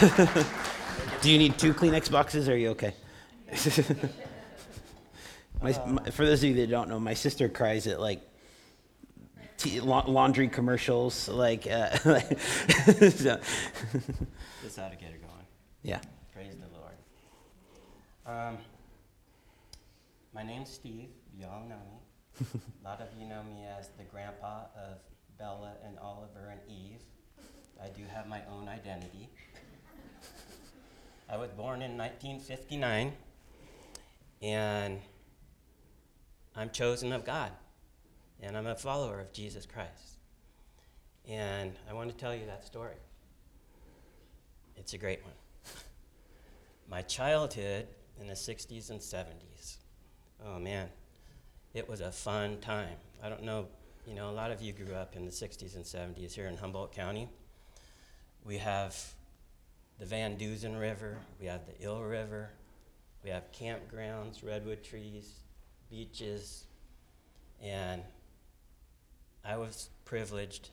do 1.22 1.28
you 1.28 1.38
need 1.38 1.58
two 1.58 1.74
Kleenex 1.74 2.08
boxes? 2.08 2.48
Are 2.48 2.56
you 2.56 2.68
okay? 2.68 2.94
my, 5.60 5.76
my, 5.88 6.04
for 6.10 6.24
those 6.24 6.44
of 6.44 6.50
you 6.50 6.54
that 6.54 6.70
don't 6.70 6.88
know, 6.88 7.00
my 7.00 7.14
sister 7.14 7.48
cries 7.48 7.88
at 7.88 7.98
like 7.98 8.22
t- 9.56 9.80
laundry 9.80 10.46
commercials, 10.46 11.28
like, 11.28 11.66
uh, 11.66 11.96
so, 11.96 12.12
how 14.76 14.88
to 14.88 14.96
get 14.96 15.10
her 15.10 15.18
going. 15.18 15.46
yeah. 15.82 15.98
Praise 16.32 16.54
the 16.54 16.68
Lord. 16.78 16.94
Um, 18.24 18.58
my 20.32 20.44
name's 20.44 20.70
Steve. 20.70 21.08
You 21.36 21.46
all 21.46 21.66
know 21.68 21.74
me. 21.74 22.46
A 22.84 22.88
lot 22.88 23.00
of 23.00 23.08
you 23.18 23.26
know 23.26 23.42
me 23.42 23.64
as 23.66 23.88
the 23.98 24.04
grandpa 24.04 24.66
of 24.76 24.98
Bella 25.38 25.74
and 25.84 25.98
Oliver 25.98 26.50
and 26.50 26.60
Eve. 26.68 27.00
I 27.82 27.88
do 27.88 28.02
have 28.12 28.26
my 28.26 28.40
own 28.50 28.68
identity. 28.68 29.28
I 31.28 31.36
was 31.36 31.50
born 31.50 31.82
in 31.82 31.96
1959, 31.96 33.12
and 34.42 35.00
I'm 36.54 36.70
chosen 36.70 37.12
of 37.12 37.24
God, 37.24 37.50
and 38.40 38.56
I'm 38.56 38.66
a 38.66 38.76
follower 38.76 39.20
of 39.20 39.32
Jesus 39.32 39.66
Christ. 39.66 40.18
And 41.28 41.72
I 41.88 41.94
want 41.94 42.10
to 42.10 42.16
tell 42.16 42.34
you 42.34 42.46
that 42.46 42.64
story. 42.64 42.96
It's 44.76 44.92
a 44.92 44.98
great 44.98 45.22
one 45.22 45.32
my 46.88 47.02
childhood 47.02 47.86
in 48.20 48.26
the 48.26 48.34
60s 48.34 48.90
and 48.90 49.00
70s. 49.00 49.78
Oh 50.44 50.58
man, 50.58 50.88
it 51.72 51.88
was 51.88 52.00
a 52.00 52.10
fun 52.10 52.58
time. 52.60 52.96
I 53.22 53.28
don't 53.28 53.42
know, 53.42 53.66
you 54.06 54.14
know, 54.14 54.28
a 54.28 54.32
lot 54.32 54.50
of 54.50 54.60
you 54.60 54.72
grew 54.72 54.94
up 54.94 55.16
in 55.16 55.24
the 55.24 55.30
60s 55.30 55.76
and 55.76 55.84
70s 55.84 56.32
here 56.32 56.46
in 56.46 56.56
Humboldt 56.56 56.92
County. 56.92 57.28
We 58.44 58.58
have 58.58 58.96
the 59.98 60.04
Van 60.04 60.36
Duzen 60.36 60.78
River, 60.78 61.18
we 61.40 61.46
have 61.46 61.62
the 61.66 61.82
Eel 61.82 62.02
River, 62.02 62.50
we 63.22 63.30
have 63.30 63.50
campgrounds, 63.52 64.44
redwood 64.44 64.84
trees, 64.84 65.40
beaches, 65.90 66.64
and 67.62 68.02
I 69.44 69.56
was 69.56 69.88
privileged 70.04 70.70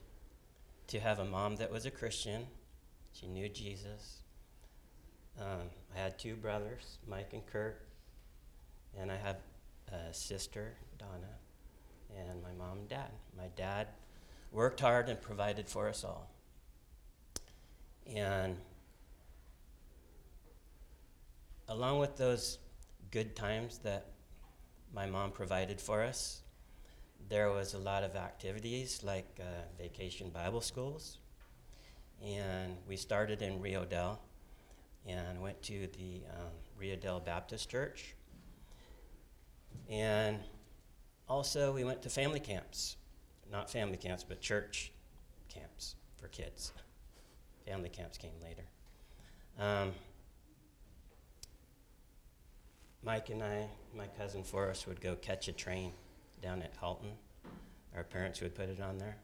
to 0.88 1.00
have 1.00 1.20
a 1.20 1.26
mom 1.26 1.56
that 1.58 1.72
was 1.72 1.86
a 1.86 1.92
Christian. 1.92 2.48
She 3.14 3.28
knew 3.28 3.48
Jesus. 3.48 4.24
Um, 5.40 5.70
I 5.96 6.00
had 6.00 6.20
two 6.20 6.36
brothers, 6.36 6.98
Mike 7.08 7.30
and 7.32 7.46
Kurt, 7.46 7.82
and 9.00 9.10
I 9.10 9.16
had 9.16 9.38
a 9.88 10.14
sister, 10.14 10.74
Donna, 10.98 11.36
and 12.18 12.42
my 12.42 12.54
mom 12.58 12.80
and 12.80 12.90
dad. 12.90 13.12
My 13.38 13.48
dad 13.56 13.88
worked 14.52 14.80
hard 14.80 15.10
and 15.10 15.22
provided 15.22 15.70
for 15.70 15.88
us 15.88 16.04
all. 16.04 16.30
And 18.08 18.58
along 21.68 22.00
with 22.00 22.18
those 22.18 22.58
good 23.12 23.36
times 23.36 23.80
that 23.80 24.08
my 24.94 25.06
mom 25.06 25.32
provided 25.32 25.80
for 25.80 26.02
us. 26.02 26.42
There 27.30 27.50
was 27.50 27.74
a 27.74 27.78
lot 27.78 28.04
of 28.04 28.16
activities 28.16 29.04
like 29.04 29.40
uh, 29.40 29.44
vacation 29.78 30.30
Bible 30.30 30.62
schools, 30.62 31.20
and 32.24 32.76
we 32.88 32.98
started 32.98 33.42
in 33.42 33.62
Rio 33.62 33.86
Dell 33.86 34.22
and 35.08 35.42
went 35.42 35.62
to 35.64 35.88
the 35.98 36.22
um, 36.30 36.52
Rio 36.78 36.96
Dell 36.96 37.20
Baptist 37.20 37.70
Church. 37.70 38.16
And 39.90 40.40
also, 41.32 41.72
we 41.72 41.86
went 41.86 42.02
to 42.02 42.10
family 42.10 42.42
camps. 42.42 42.98
Not 43.50 43.70
family 43.70 43.96
camps, 43.96 44.22
but 44.22 44.42
church 44.42 44.92
camps 45.48 45.96
for 46.18 46.28
kids. 46.28 46.74
Family 47.66 47.88
camps 47.88 48.18
came 48.18 48.34
later. 48.44 48.64
Um, 49.58 49.94
Mike 53.02 53.30
and 53.30 53.42
I, 53.42 53.68
my 53.96 54.08
cousin 54.08 54.44
Forrest, 54.44 54.88
would 54.88 55.00
go 55.00 55.16
catch 55.16 55.48
a 55.48 55.54
train 55.54 55.94
down 56.42 56.62
at 56.62 56.74
Alton. 56.82 57.12
Our 57.96 58.04
parents 58.04 58.42
would 58.42 58.54
put 58.54 58.68
it 58.68 58.82
on 58.82 58.98
there. 58.98 59.16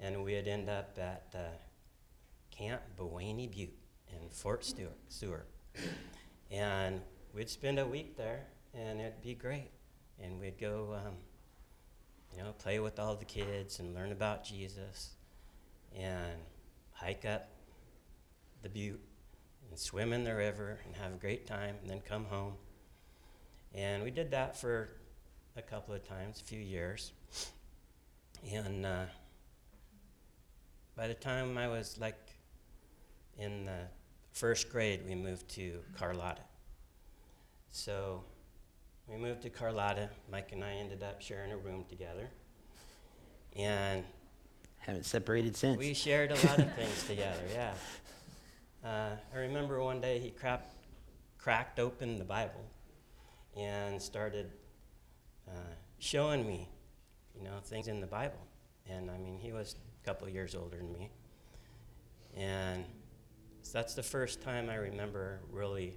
And 0.00 0.24
we'd 0.24 0.48
end 0.48 0.68
up 0.68 0.98
at 1.00 1.32
uh, 1.32 1.38
Camp 2.50 2.82
Bowany 2.98 3.48
Butte 3.48 3.78
in 4.08 4.28
Fort 4.30 4.64
Seward, 4.64 4.92
Seward. 5.08 5.46
And 6.50 7.00
we'd 7.32 7.48
spend 7.48 7.78
a 7.78 7.86
week 7.86 8.16
there, 8.16 8.46
and 8.74 9.00
it'd 9.00 9.22
be 9.22 9.34
great. 9.34 9.70
And 10.20 10.40
we'd 10.40 10.58
go, 10.58 10.96
um, 11.06 11.14
you 12.36 12.42
know, 12.42 12.52
play 12.52 12.78
with 12.78 12.98
all 12.98 13.16
the 13.16 13.24
kids 13.24 13.80
and 13.80 13.94
learn 13.94 14.12
about 14.12 14.44
Jesus 14.44 15.10
and 15.96 16.38
hike 16.92 17.24
up 17.24 17.48
the 18.62 18.68
butte 18.68 19.00
and 19.70 19.78
swim 19.78 20.12
in 20.12 20.24
the 20.24 20.34
river 20.34 20.78
and 20.84 20.94
have 20.96 21.14
a 21.14 21.16
great 21.16 21.46
time 21.46 21.76
and 21.80 21.90
then 21.90 22.00
come 22.00 22.24
home. 22.26 22.54
And 23.74 24.02
we 24.02 24.10
did 24.10 24.30
that 24.32 24.56
for 24.56 24.88
a 25.56 25.62
couple 25.62 25.94
of 25.94 26.06
times, 26.06 26.40
a 26.40 26.44
few 26.44 26.60
years. 26.60 27.12
And 28.52 28.84
uh, 28.84 29.04
by 30.94 31.08
the 31.08 31.14
time 31.14 31.56
I 31.56 31.68
was 31.68 31.98
like 31.98 32.18
in 33.38 33.66
the 33.66 33.80
first 34.32 34.70
grade, 34.70 35.00
we 35.06 35.14
moved 35.14 35.48
to 35.50 35.80
Carlotta. 35.96 36.42
So 37.70 38.24
we 39.08 39.16
moved 39.16 39.42
to 39.42 39.50
Carlotta. 39.50 40.10
Mike 40.30 40.52
and 40.52 40.64
I 40.64 40.72
ended 40.74 41.02
up 41.02 41.20
sharing 41.20 41.52
a 41.52 41.56
room 41.56 41.84
together. 41.88 42.28
And 43.54 44.04
Haven't 44.78 45.06
separated 45.06 45.56
since. 45.56 45.78
we 45.78 45.94
shared 45.94 46.30
a 46.30 46.34
lot 46.46 46.58
of 46.58 46.74
things 46.74 47.04
together, 47.06 47.42
yeah. 47.52 47.74
Uh, 48.84 49.16
I 49.34 49.38
remember 49.38 49.82
one 49.82 50.00
day 50.00 50.18
he 50.18 50.30
crap, 50.30 50.70
cracked 51.38 51.80
open 51.80 52.18
the 52.18 52.24
Bible 52.24 52.64
and 53.56 54.00
started 54.00 54.52
uh, 55.48 55.74
showing 55.98 56.46
me, 56.46 56.68
you 57.34 57.42
know, 57.42 57.54
things 57.64 57.88
in 57.88 58.00
the 58.00 58.06
Bible. 58.06 58.38
And 58.88 59.10
I 59.10 59.18
mean, 59.18 59.38
he 59.38 59.52
was 59.52 59.76
a 60.02 60.06
couple 60.06 60.28
years 60.28 60.54
older 60.54 60.76
than 60.76 60.92
me. 60.92 61.10
And 62.36 62.84
so 63.62 63.78
that's 63.78 63.94
the 63.94 64.02
first 64.02 64.42
time 64.42 64.68
I 64.68 64.76
remember 64.76 65.40
really 65.50 65.94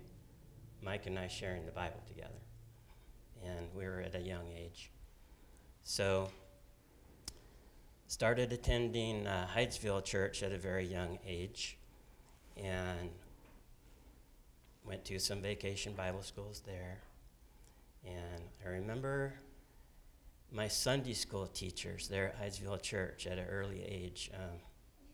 Mike 0.81 1.05
and 1.05 1.19
I 1.19 1.27
sharing 1.27 1.65
the 1.65 1.71
Bible 1.71 2.01
together. 2.07 2.39
And 3.45 3.67
we 3.75 3.85
were 3.85 4.01
at 4.01 4.15
a 4.15 4.21
young 4.21 4.47
age. 4.55 4.91
So, 5.83 6.29
started 8.07 8.51
attending 8.51 9.27
uh, 9.27 9.47
Hydesville 9.55 10.03
Church 10.03 10.43
at 10.43 10.51
a 10.51 10.57
very 10.57 10.85
young 10.85 11.19
age 11.25 11.77
and 12.57 13.09
went 14.83 15.05
to 15.05 15.19
some 15.19 15.41
vacation 15.41 15.93
Bible 15.93 16.23
schools 16.23 16.61
there. 16.65 16.99
And 18.05 18.43
I 18.65 18.69
remember 18.69 19.33
my 20.51 20.67
Sunday 20.67 21.13
school 21.13 21.47
teachers 21.47 22.07
there 22.07 22.29
at 22.29 22.41
Hydesville 22.41 22.81
Church 22.81 23.27
at 23.27 23.37
an 23.37 23.45
early 23.47 23.83
age 23.83 24.31
um, 24.33 24.59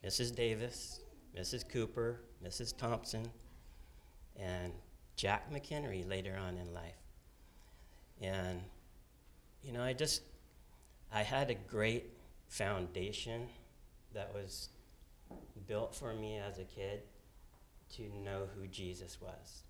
Mrs. 0.05 0.35
Davis, 0.35 1.01
Mrs. 1.37 1.67
Cooper, 1.67 2.21
Mrs. 2.45 2.77
Thompson, 2.77 3.27
and 4.37 4.71
Jack 5.15 5.51
McHenry 5.51 6.07
later 6.07 6.37
on 6.37 6.57
in 6.57 6.73
life. 6.73 7.04
And, 8.21 8.61
you 9.63 9.71
know, 9.71 9.83
I 9.83 9.93
just, 9.93 10.21
I 11.13 11.23
had 11.23 11.49
a 11.49 11.55
great 11.55 12.05
foundation 12.47 13.47
that 14.13 14.33
was 14.33 14.69
built 15.67 15.93
for 15.95 16.13
me 16.13 16.37
as 16.37 16.59
a 16.59 16.63
kid 16.63 17.01
to 17.95 18.03
know 18.23 18.47
who 18.55 18.67
Jesus 18.67 19.19
was. 19.21 19.63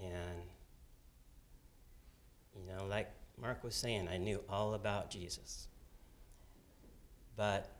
And, 0.00 0.42
you 2.54 2.72
know, 2.72 2.86
like 2.86 3.10
Mark 3.40 3.62
was 3.64 3.74
saying, 3.74 4.08
I 4.08 4.16
knew 4.16 4.40
all 4.48 4.74
about 4.74 5.10
Jesus. 5.10 5.68
But 7.36 7.70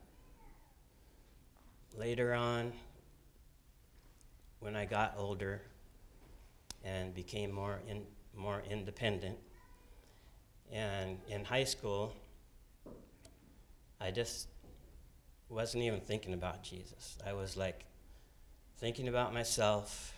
later 1.97 2.35
on, 2.35 2.73
when 4.61 4.75
I 4.75 4.85
got 4.85 5.15
older 5.17 5.63
and 6.83 7.15
became 7.15 7.53
more, 7.53 7.81
in, 7.89 8.03
more 8.37 8.63
independent, 8.69 9.39
and 10.73 11.19
in 11.29 11.45
high 11.45 11.65
school, 11.65 12.15
I 14.01 14.11
just 14.11 14.49
wasn't 15.49 15.85
even 15.85 16.01
thinking 16.01 16.35
about 16.35 16.63
Jesus. 16.63 17.17
I 17.27 17.33
was 17.33 17.57
like 17.57 17.85
thinking 18.79 19.09
about 19.09 19.33
myself, 19.33 20.13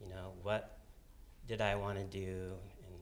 you 0.00 0.08
know, 0.08 0.32
what 0.42 0.78
did 1.48 1.60
I 1.60 1.76
want 1.76 1.98
to 1.98 2.04
do? 2.04 2.52
And 2.86 3.00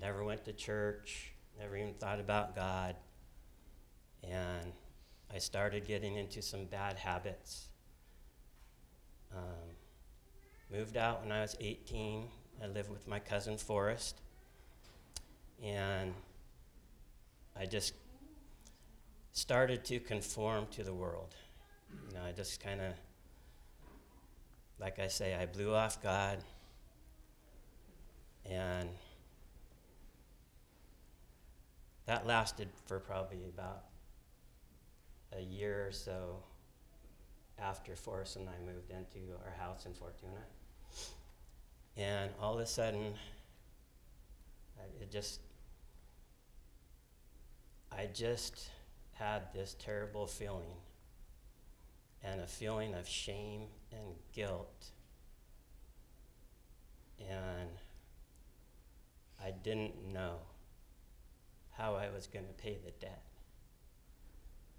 never 0.00 0.24
went 0.24 0.44
to 0.44 0.52
church, 0.52 1.32
never 1.58 1.76
even 1.76 1.94
thought 1.94 2.20
about 2.20 2.54
God. 2.54 2.96
And 4.22 4.72
I 5.32 5.38
started 5.38 5.86
getting 5.86 6.16
into 6.16 6.40
some 6.40 6.66
bad 6.66 6.96
habits. 6.96 7.68
Um, 9.34 9.76
moved 10.70 10.96
out 10.96 11.22
when 11.22 11.32
I 11.32 11.42
was 11.42 11.56
18. 11.60 12.24
I 12.62 12.66
lived 12.66 12.90
with 12.90 13.06
my 13.06 13.18
cousin 13.18 13.56
Forrest. 13.56 14.20
And 15.62 16.12
I 17.58 17.66
just 17.66 17.94
started 19.32 19.84
to 19.86 20.00
conform 20.00 20.66
to 20.72 20.82
the 20.82 20.92
world. 20.92 21.34
You 22.08 22.14
know, 22.14 22.24
I 22.24 22.32
just 22.32 22.62
kind 22.62 22.80
of, 22.80 22.92
like 24.78 24.98
I 24.98 25.08
say, 25.08 25.34
I 25.34 25.46
blew 25.46 25.74
off 25.74 26.02
God. 26.02 26.38
And 28.44 28.88
that 32.06 32.26
lasted 32.26 32.68
for 32.86 33.00
probably 33.00 33.44
about 33.48 33.84
a 35.36 35.42
year 35.42 35.86
or 35.86 35.92
so 35.92 36.36
after 37.58 37.96
Forrest 37.96 38.36
and 38.36 38.48
I 38.48 38.58
moved 38.64 38.90
into 38.90 39.34
our 39.44 39.52
house 39.58 39.86
in 39.86 39.94
Fortuna. 39.94 40.44
And 41.96 42.30
all 42.40 42.54
of 42.54 42.60
a 42.60 42.66
sudden, 42.66 43.14
it 45.00 45.10
just, 45.10 45.40
I 47.90 48.06
just 48.12 48.70
had 49.14 49.52
this 49.54 49.76
terrible 49.78 50.26
feeling 50.26 50.76
and 52.22 52.40
a 52.40 52.46
feeling 52.46 52.94
of 52.94 53.08
shame 53.08 53.62
and 53.92 54.14
guilt. 54.32 54.90
And 57.20 57.70
I 59.42 59.52
didn't 59.62 60.12
know 60.12 60.36
how 61.72 61.94
I 61.94 62.08
was 62.10 62.26
going 62.26 62.46
to 62.46 62.52
pay 62.52 62.78
the 62.84 62.90
debt. 62.92 63.22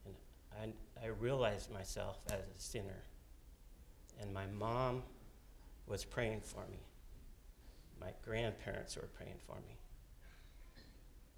And 0.06 0.74
I, 1.02 1.06
I 1.06 1.10
realized 1.10 1.72
myself 1.72 2.20
as 2.28 2.40
a 2.40 2.60
sinner. 2.60 3.04
And 4.20 4.34
my 4.34 4.46
mom 4.48 5.04
was 5.88 6.04
praying 6.04 6.42
for 6.42 6.66
me. 6.70 6.80
My 8.00 8.12
grandparents 8.24 8.96
were 8.96 9.10
praying 9.16 9.40
for 9.46 9.56
me. 9.68 9.78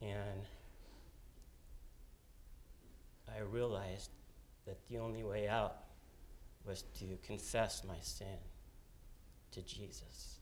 And 0.02 0.42
I 3.34 3.42
realized 3.42 4.10
that 4.66 4.86
the 4.88 4.98
only 4.98 5.24
way 5.24 5.48
out 5.48 5.78
was 6.66 6.84
to 7.00 7.06
confess 7.24 7.84
my 7.88 7.98
sin 8.02 8.38
to 9.52 9.62
Jesus. 9.62 10.40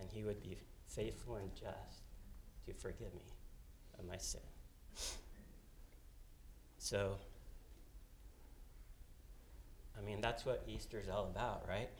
And 0.00 0.10
he 0.10 0.24
would 0.24 0.42
be 0.42 0.56
faithful 0.88 1.36
and 1.36 1.54
just 1.54 2.02
to 2.66 2.74
forgive 2.74 3.14
me 3.14 3.32
of 3.98 4.06
my 4.06 4.16
sin. 4.16 4.40
So, 6.78 7.16
I 9.98 10.02
mean, 10.04 10.20
that's 10.20 10.44
what 10.46 10.62
Easter's 10.68 11.08
all 11.08 11.24
about, 11.24 11.66
right? 11.68 11.90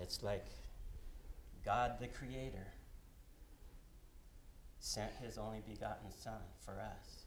It's 0.00 0.22
like 0.22 0.46
God 1.64 1.98
the 2.00 2.08
Creator 2.08 2.66
sent 4.78 5.12
his 5.22 5.36
only 5.36 5.62
begotten 5.68 6.10
Son 6.10 6.40
for 6.64 6.72
us. 6.72 7.24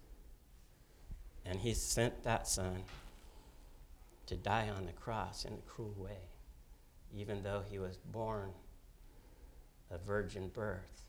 And 1.45 1.59
he 1.59 1.73
sent 1.73 2.23
that 2.23 2.47
Son 2.47 2.83
to 4.25 4.35
die 4.35 4.69
on 4.75 4.85
the 4.85 4.91
cross 4.93 5.45
in 5.45 5.53
a 5.53 5.69
cruel 5.69 5.93
way, 5.97 6.17
even 7.15 7.43
though 7.43 7.61
he 7.69 7.77
was 7.77 7.97
born 7.97 8.49
a 9.91 9.97
virgin 9.97 10.49
birth. 10.49 11.03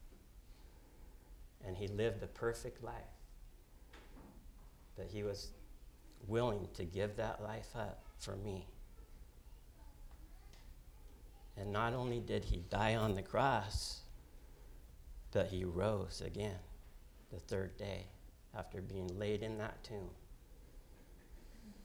And 1.66 1.76
he 1.76 1.88
lived 1.88 2.22
a 2.22 2.26
perfect 2.26 2.84
life. 2.84 2.94
But 4.96 5.06
he 5.06 5.22
was 5.22 5.48
willing 6.26 6.68
to 6.74 6.84
give 6.84 7.16
that 7.16 7.42
life 7.42 7.74
up 7.74 8.04
for 8.18 8.36
me. 8.36 8.66
And 11.64 11.72
not 11.72 11.94
only 11.94 12.20
did 12.20 12.44
he 12.44 12.58
die 12.68 12.94
on 12.94 13.14
the 13.14 13.22
cross, 13.22 14.02
but 15.32 15.46
he 15.46 15.64
rose 15.64 16.22
again 16.24 16.58
the 17.32 17.40
third 17.40 17.78
day 17.78 18.04
after 18.54 18.82
being 18.82 19.18
laid 19.18 19.42
in 19.42 19.56
that 19.56 19.82
tomb. 19.82 20.10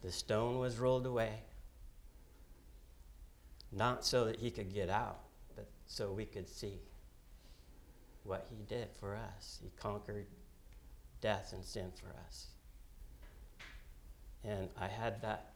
The 0.01 0.11
stone 0.11 0.59
was 0.59 0.79
rolled 0.79 1.05
away, 1.05 1.43
not 3.71 4.03
so 4.03 4.25
that 4.25 4.35
he 4.35 4.51
could 4.51 4.73
get 4.73 4.89
out, 4.89 5.21
but 5.55 5.69
so 5.87 6.11
we 6.11 6.25
could 6.25 6.49
see 6.49 6.81
what 8.25 8.47
he 8.49 8.61
did 8.63 8.89
for 8.99 9.15
us. 9.15 9.59
He 9.63 9.71
conquered 9.79 10.27
death 11.21 11.53
and 11.53 11.63
sin 11.63 11.93
for 11.95 12.13
us. 12.27 12.47
And 14.43 14.67
I 14.77 14.87
had 14.87 15.21
that 15.21 15.53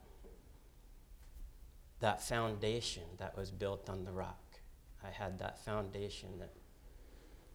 that 2.04 2.22
foundation 2.22 3.04
that 3.18 3.38
was 3.38 3.50
built 3.50 3.90
on 3.90 4.04
the 4.04 4.12
rock. 4.12 4.60
I 5.06 5.10
had 5.10 5.40
that 5.40 5.64
foundation 5.64 6.28
that 6.40 6.52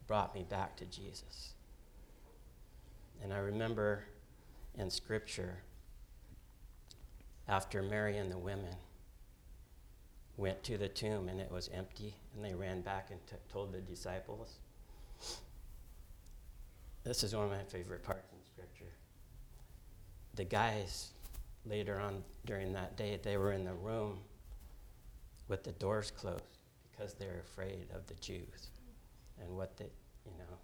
brought 0.07 0.33
me 0.33 0.43
back 0.43 0.75
to 0.77 0.85
Jesus. 0.85 1.53
And 3.21 3.31
I 3.31 3.37
remember 3.37 4.05
in 4.73 4.89
Scripture, 4.89 5.59
after 7.47 7.83
Mary 7.83 8.17
and 8.17 8.31
the 8.31 8.39
women 8.39 8.73
went 10.35 10.63
to 10.63 10.79
the 10.79 10.89
tomb 10.89 11.29
and 11.29 11.39
it 11.39 11.51
was 11.51 11.69
empty, 11.71 12.15
and 12.33 12.43
they 12.43 12.55
ran 12.55 12.81
back 12.81 13.09
and 13.11 13.19
t- 13.27 13.35
told 13.53 13.71
the 13.71 13.81
disciples. 13.81 14.55
This 17.03 17.23
is 17.23 17.35
one 17.35 17.45
of 17.45 17.51
my 17.51 17.63
favorite 17.67 18.01
parts 18.01 18.33
in 18.33 18.39
Scripture. 18.51 18.93
The 20.33 20.45
guys, 20.45 21.11
later 21.67 21.99
on 21.99 22.23
during 22.47 22.73
that 22.73 22.97
day, 22.97 23.19
they 23.21 23.37
were 23.37 23.51
in 23.51 23.63
the 23.63 23.75
room 23.75 24.21
with 25.49 25.63
the 25.63 25.73
doors 25.73 26.11
closed 26.11 26.43
because 26.89 27.13
they're 27.15 27.41
afraid 27.43 27.87
of 27.93 28.07
the 28.07 28.13
Jews 28.15 28.69
and 29.41 29.57
what 29.57 29.75
they, 29.77 29.89
you 30.25 30.31
know, 30.37 30.57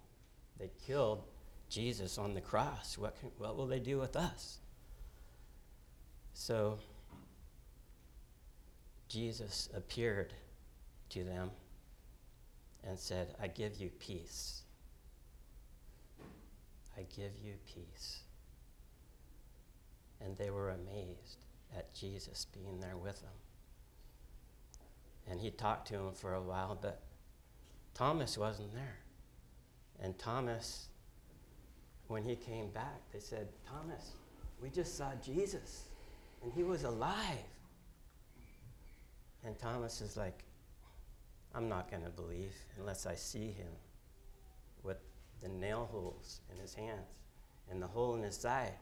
they 0.58 0.70
killed 0.86 1.24
Jesus 1.68 2.16
on 2.16 2.32
the 2.32 2.40
cross. 2.40 2.96
What, 2.96 3.18
can, 3.18 3.30
what 3.36 3.56
will 3.56 3.66
they 3.66 3.80
do 3.80 3.98
with 3.98 4.16
us? 4.16 4.58
So 6.32 6.78
Jesus 9.08 9.68
appeared 9.74 10.32
to 11.10 11.24
them 11.24 11.50
and 12.86 12.98
said, 12.98 13.34
I 13.42 13.48
give 13.48 13.76
you 13.76 13.90
peace. 13.98 14.62
I 16.96 17.02
give 17.14 17.32
you 17.42 17.54
peace. 17.66 18.20
And 20.20 20.36
they 20.38 20.50
were 20.50 20.70
amazed 20.70 21.44
at 21.76 21.92
Jesus 21.92 22.46
being 22.54 22.80
there 22.80 22.96
with 22.96 23.20
them. 23.20 23.32
And 25.28 25.40
he 25.40 25.50
talked 25.50 25.88
to 25.88 25.94
him 25.94 26.12
for 26.12 26.34
a 26.34 26.42
while, 26.42 26.78
but 26.80 27.02
Thomas 27.94 28.38
wasn't 28.38 28.72
there. 28.74 28.98
And 30.00 30.16
Thomas, 30.18 30.88
when 32.08 32.22
he 32.22 32.36
came 32.36 32.68
back, 32.70 33.00
they 33.12 33.18
said, 33.18 33.48
Thomas, 33.66 34.12
we 34.62 34.70
just 34.70 34.96
saw 34.96 35.10
Jesus, 35.24 35.84
and 36.42 36.52
he 36.52 36.62
was 36.62 36.84
alive. 36.84 37.38
And 39.44 39.58
Thomas 39.58 40.00
is 40.00 40.16
like, 40.16 40.44
I'm 41.54 41.68
not 41.68 41.90
going 41.90 42.02
to 42.02 42.10
believe 42.10 42.52
unless 42.78 43.06
I 43.06 43.14
see 43.14 43.50
him 43.50 43.72
with 44.82 44.98
the 45.42 45.48
nail 45.48 45.88
holes 45.90 46.40
in 46.52 46.60
his 46.60 46.74
hands 46.74 47.06
and 47.70 47.82
the 47.82 47.86
hole 47.86 48.14
in 48.14 48.22
his 48.22 48.36
side. 48.36 48.74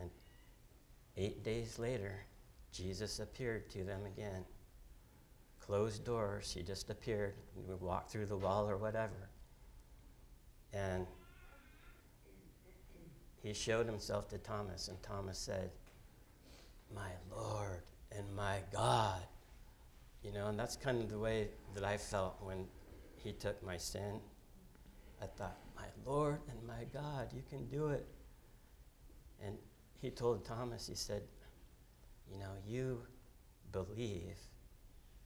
And 0.00 0.10
eight 1.16 1.42
days 1.42 1.78
later, 1.78 2.24
Jesus 2.72 3.18
appeared 3.18 3.70
to 3.70 3.84
them 3.84 4.00
again 4.04 4.44
closed 5.66 6.04
doors. 6.04 6.52
He 6.52 6.62
just 6.62 6.90
appeared. 6.90 7.34
We 7.68 7.74
walked 7.74 8.10
through 8.10 8.26
the 8.26 8.36
wall 8.36 8.68
or 8.68 8.76
whatever. 8.76 9.28
And 10.72 11.06
he 13.42 13.52
showed 13.52 13.86
himself 13.86 14.28
to 14.28 14.38
Thomas, 14.38 14.88
and 14.88 15.02
Thomas 15.02 15.38
said, 15.38 15.70
My 16.94 17.10
Lord 17.30 17.82
and 18.12 18.24
my 18.34 18.58
God. 18.72 19.20
You 20.22 20.32
know, 20.32 20.48
and 20.48 20.58
that's 20.58 20.76
kind 20.76 21.02
of 21.02 21.08
the 21.08 21.18
way 21.18 21.48
that 21.74 21.84
I 21.84 21.96
felt 21.96 22.36
when 22.40 22.66
he 23.16 23.32
took 23.32 23.62
my 23.64 23.76
sin. 23.76 24.20
I 25.22 25.26
thought, 25.26 25.58
My 25.76 25.86
Lord 26.04 26.40
and 26.50 26.66
my 26.66 26.84
God, 26.92 27.28
you 27.32 27.42
can 27.48 27.66
do 27.66 27.88
it. 27.88 28.06
And 29.44 29.56
he 30.00 30.10
told 30.10 30.44
Thomas, 30.44 30.86
he 30.86 30.94
said, 30.94 31.22
You 32.30 32.38
know, 32.38 32.52
you 32.66 33.02
believe 33.72 34.36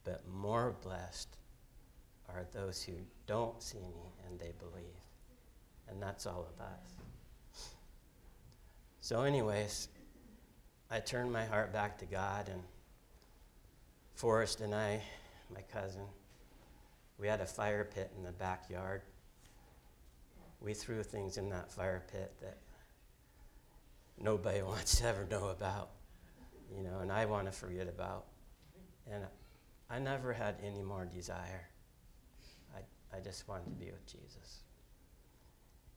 but 0.05 0.23
more 0.29 0.75
blessed 0.83 1.37
are 2.29 2.47
those 2.53 2.83
who 2.83 2.93
don't 3.27 3.63
see 3.63 3.79
me 3.79 4.13
and 4.27 4.39
they 4.39 4.53
believe. 4.59 4.85
And 5.89 6.01
that's 6.03 6.27
all 6.27 6.47
of 6.55 6.61
us. 6.65 7.01
So, 9.01 9.23
anyways, 9.23 9.89
I 10.91 11.01
turned 11.01 11.33
my 11.33 11.45
heart 11.45 11.73
back 11.73 11.99
to 11.99 12.05
God, 12.05 12.49
and 12.49 12.63
Forrest 14.15 14.61
and 14.61 14.75
I, 14.75 15.01
my 15.53 15.63
cousin, 15.63 16.03
we 17.19 17.27
had 17.27 17.41
a 17.41 17.47
fire 17.47 17.85
pit 17.85 18.13
in 18.17 18.23
the 18.23 18.33
backyard. 18.33 19.03
We 20.61 20.75
threw 20.75 21.03
things 21.03 21.39
in 21.39 21.49
that 21.51 21.73
fire 21.73 22.03
pit 22.13 22.33
that 22.41 22.59
nobody 24.19 24.63
wants 24.63 24.99
to 24.99 25.07
ever 25.07 25.27
know 25.31 25.49
about, 25.49 25.91
you 26.77 26.83
know, 26.83 27.01
and 27.01 27.11
I 27.11 27.25
want 27.25 27.47
to 27.47 27.53
forget 27.53 27.89
about. 27.89 28.27
And 29.11 29.25
I 29.91 29.99
never 29.99 30.33
had 30.33 30.55
any 30.65 30.83
more 30.83 31.05
desire. 31.05 31.69
I, 32.75 33.17
I 33.17 33.21
just 33.21 33.49
wanted 33.49 33.65
to 33.65 33.71
be 33.71 33.87
with 33.87 34.07
Jesus. 34.07 34.61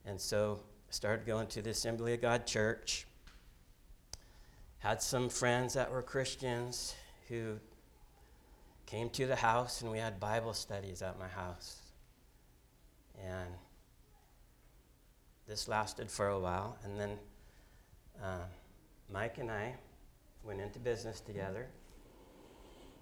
And 0.04 0.20
so 0.20 0.60
I 0.90 0.92
started 0.92 1.28
going 1.28 1.48
to 1.48 1.62
the 1.62 1.70
Assembly 1.70 2.16
of 2.16 2.22
God 2.22 2.48
church. 2.48 3.06
Had 4.80 5.02
some 5.02 5.30
friends 5.30 5.76
that 5.76 5.92
were 5.92 6.02
Christians 6.02 6.96
who 7.30 7.60
came 8.88 9.10
to 9.12 9.28
the 9.28 9.36
house, 9.36 9.82
and 9.82 9.92
we 9.92 10.00
had 10.00 10.20
Bible 10.20 10.54
studies 10.54 11.02
at 11.04 11.20
my 11.20 11.28
house. 11.28 11.78
And 13.24 13.50
this 15.48 15.68
lasted 15.68 16.10
for 16.10 16.30
a 16.30 16.40
while. 16.40 16.78
And 16.84 17.00
then 17.00 17.18
uh, 18.22 18.46
Mike 19.12 19.38
and 19.38 19.52
I 19.52 19.76
went 20.44 20.62
into 20.62 20.80
business 20.80 21.22
together 21.22 21.68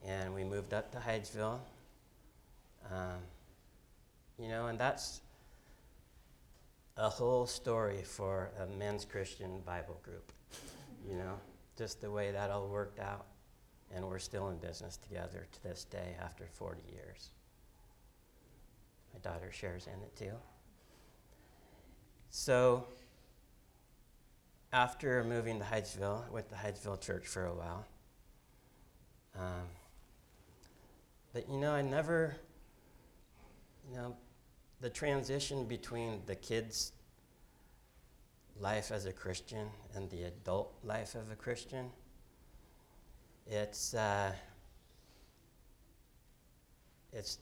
and 0.06 0.34
we 0.34 0.44
moved 0.44 0.74
up 0.74 0.92
to 0.92 0.98
Hydesville. 0.98 1.60
Um, 2.92 3.20
you 4.38 4.50
know, 4.50 4.68
and 4.68 4.80
that's 4.80 5.22
a 6.98 7.10
whole 7.10 7.46
story 7.46 8.02
for 8.04 8.52
a 8.60 8.68
men's 8.78 9.06
Christian 9.06 9.62
Bible 9.66 10.00
group. 10.04 10.32
You 11.08 11.16
know, 11.16 11.40
just 11.78 12.02
the 12.02 12.12
way 12.12 12.32
that 12.32 12.50
all 12.50 12.68
worked 12.68 13.00
out. 13.00 13.26
And 13.94 14.08
we're 14.08 14.20
still 14.20 14.50
in 14.50 14.58
business 14.58 14.98
together 14.98 15.48
to 15.52 15.64
this 15.64 15.84
day 15.84 16.16
after 16.22 16.46
40 16.46 16.82
years. 16.94 17.32
My 19.14 19.20
daughter 19.20 19.52
shares 19.52 19.88
in 19.88 20.02
it 20.02 20.16
too. 20.16 20.36
So, 22.30 22.86
after 24.72 25.22
moving 25.26 25.60
to 25.60 25.66
Hydesville, 25.66 26.30
went 26.32 26.48
to 26.50 26.56
Hydesville 26.56 27.02
Church 27.02 27.28
for 27.28 27.46
a 27.46 27.54
while. 27.54 27.86
Um, 29.38 29.68
but 31.34 31.50
you 31.50 31.58
know, 31.58 31.72
I 31.72 31.82
never, 31.82 32.36
you 33.90 33.96
know, 33.96 34.16
the 34.82 34.90
transition 34.90 35.66
between 35.66 36.22
the 36.26 36.36
kid's 36.36 36.92
life 38.60 38.92
as 38.92 39.06
a 39.06 39.14
Christian 39.14 39.68
and 39.96 40.10
the 40.10 40.24
adult 40.24 40.74
life 40.84 41.16
of 41.16 41.32
a 41.32 41.36
Christian, 41.36 41.90
it's, 43.48 43.94
uh, 43.94 44.32
it's 47.14 47.40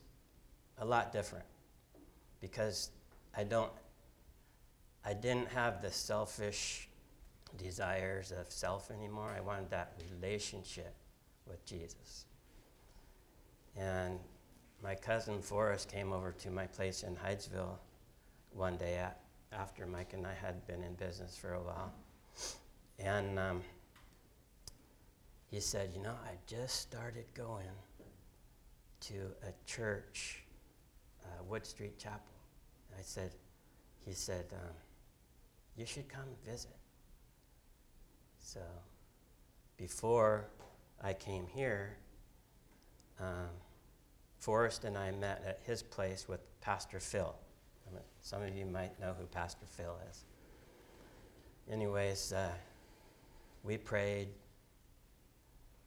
a 0.77 0.85
lot 0.85 1.11
different 1.11 1.45
because 2.41 2.91
I 3.35 3.43
don't, 3.43 3.71
I 5.05 5.13
didn't 5.13 5.49
have 5.49 5.81
the 5.81 5.91
selfish 5.91 6.89
desires 7.57 8.31
of 8.31 8.51
self 8.51 8.91
anymore. 8.91 9.33
I 9.35 9.41
wanted 9.41 9.69
that 9.71 9.93
relationship 10.11 10.93
with 11.47 11.65
Jesus. 11.65 12.25
And 13.79 14.19
my 14.83 14.95
cousin 14.95 15.41
Forrest 15.41 15.89
came 15.89 16.11
over 16.11 16.31
to 16.33 16.51
my 16.51 16.67
place 16.67 17.03
in 17.03 17.15
Hydesville 17.15 17.77
one 18.51 18.75
day 18.77 18.97
at, 18.97 19.21
after 19.53 19.85
Mike 19.85 20.13
and 20.13 20.27
I 20.27 20.33
had 20.33 20.65
been 20.67 20.83
in 20.83 20.93
business 20.95 21.37
for 21.37 21.53
a 21.53 21.61
while. 21.61 21.93
And 22.99 23.39
um, 23.39 23.61
he 25.49 25.59
said, 25.59 25.91
You 25.95 26.01
know, 26.01 26.15
I 26.25 26.33
just 26.45 26.81
started 26.81 27.25
going 27.33 27.65
to 29.01 29.13
a 29.43 29.51
church 29.65 30.43
uh, 31.23 31.43
Wood 31.47 31.65
Street 31.65 31.97
Chapel. 31.97 32.33
I 32.97 33.01
said, 33.01 33.31
he 34.05 34.13
said, 34.13 34.45
um, 34.53 34.75
you 35.77 35.85
should 35.85 36.09
come 36.09 36.27
visit. 36.45 36.75
So 38.39 38.59
before 39.77 40.47
I 41.01 41.13
came 41.13 41.45
here, 41.53 41.95
um, 43.19 43.49
Forrest 44.39 44.85
and 44.85 44.97
I 44.97 45.11
met 45.11 45.43
at 45.45 45.59
his 45.63 45.83
place 45.83 46.27
with 46.27 46.39
Pastor 46.61 46.99
Phil. 46.99 47.35
Some 48.21 48.41
of 48.43 48.55
you 48.55 48.65
might 48.65 48.99
know 48.99 49.15
who 49.17 49.25
Pastor 49.25 49.65
Phil 49.65 49.95
is. 50.09 50.25
Anyways, 51.71 52.33
uh, 52.33 52.51
we 53.63 53.77
prayed. 53.77 54.29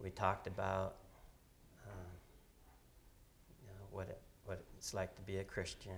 We 0.00 0.10
talked 0.10 0.46
about 0.46 0.96
um, 1.86 1.94
you 3.60 3.68
know, 3.68 3.86
what, 3.90 4.08
it, 4.08 4.20
what 4.44 4.64
it's 4.76 4.94
like 4.94 5.14
to 5.16 5.22
be 5.22 5.38
a 5.38 5.44
Christian. 5.44 5.92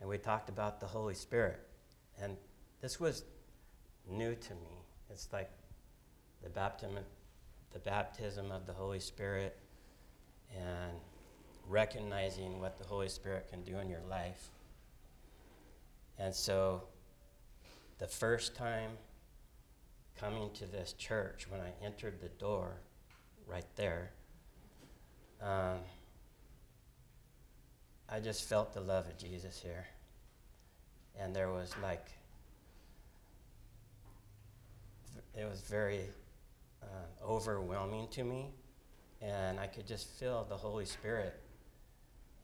And 0.00 0.08
we 0.08 0.18
talked 0.18 0.48
about 0.48 0.80
the 0.80 0.86
Holy 0.86 1.14
Spirit. 1.14 1.60
And 2.20 2.36
this 2.80 3.00
was 3.00 3.24
new 4.10 4.34
to 4.34 4.54
me. 4.54 4.84
It's 5.10 5.28
like 5.32 5.50
the 6.42 6.50
baptism, 6.50 6.98
the 7.72 7.78
baptism 7.78 8.50
of 8.50 8.66
the 8.66 8.72
Holy 8.72 9.00
Spirit 9.00 9.56
and 10.54 10.92
recognizing 11.68 12.60
what 12.60 12.78
the 12.78 12.84
Holy 12.84 13.08
Spirit 13.08 13.48
can 13.50 13.62
do 13.62 13.78
in 13.78 13.88
your 13.88 14.02
life. 14.08 14.50
And 16.18 16.34
so 16.34 16.82
the 17.98 18.06
first 18.06 18.54
time 18.54 18.92
coming 20.18 20.50
to 20.54 20.66
this 20.66 20.94
church, 20.94 21.46
when 21.48 21.60
I 21.60 21.72
entered 21.84 22.20
the 22.20 22.28
door 22.28 22.76
right 23.46 23.66
there, 23.76 24.10
um, 25.42 25.78
I 28.08 28.20
just 28.20 28.48
felt 28.48 28.72
the 28.72 28.80
love 28.80 29.06
of 29.06 29.18
Jesus 29.18 29.60
here. 29.60 29.86
And 31.18 31.34
there 31.34 31.50
was 31.50 31.74
like, 31.82 32.06
it 35.34 35.48
was 35.48 35.60
very 35.62 36.02
uh, 36.82 37.26
overwhelming 37.26 38.08
to 38.12 38.24
me. 38.24 38.50
And 39.20 39.58
I 39.58 39.66
could 39.66 39.86
just 39.86 40.08
feel 40.18 40.46
the 40.48 40.56
Holy 40.56 40.84
Spirit 40.84 41.40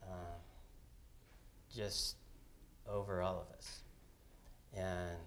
uh, 0.09 0.35
just 1.73 2.15
over 2.87 3.21
all 3.21 3.45
of 3.47 3.57
us. 3.57 3.81
And 4.75 5.17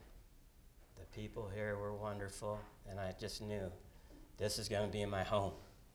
the 0.99 1.07
people 1.15 1.51
here 1.55 1.77
were 1.77 1.95
wonderful. 1.95 2.59
And 2.89 3.01
I 3.01 3.15
just 3.19 3.41
knew 3.41 3.71
this 4.39 4.59
is 4.59 4.69
going 4.69 4.87
to 4.87 4.93
be 4.93 5.05
my 5.07 5.23
home. 5.23 5.53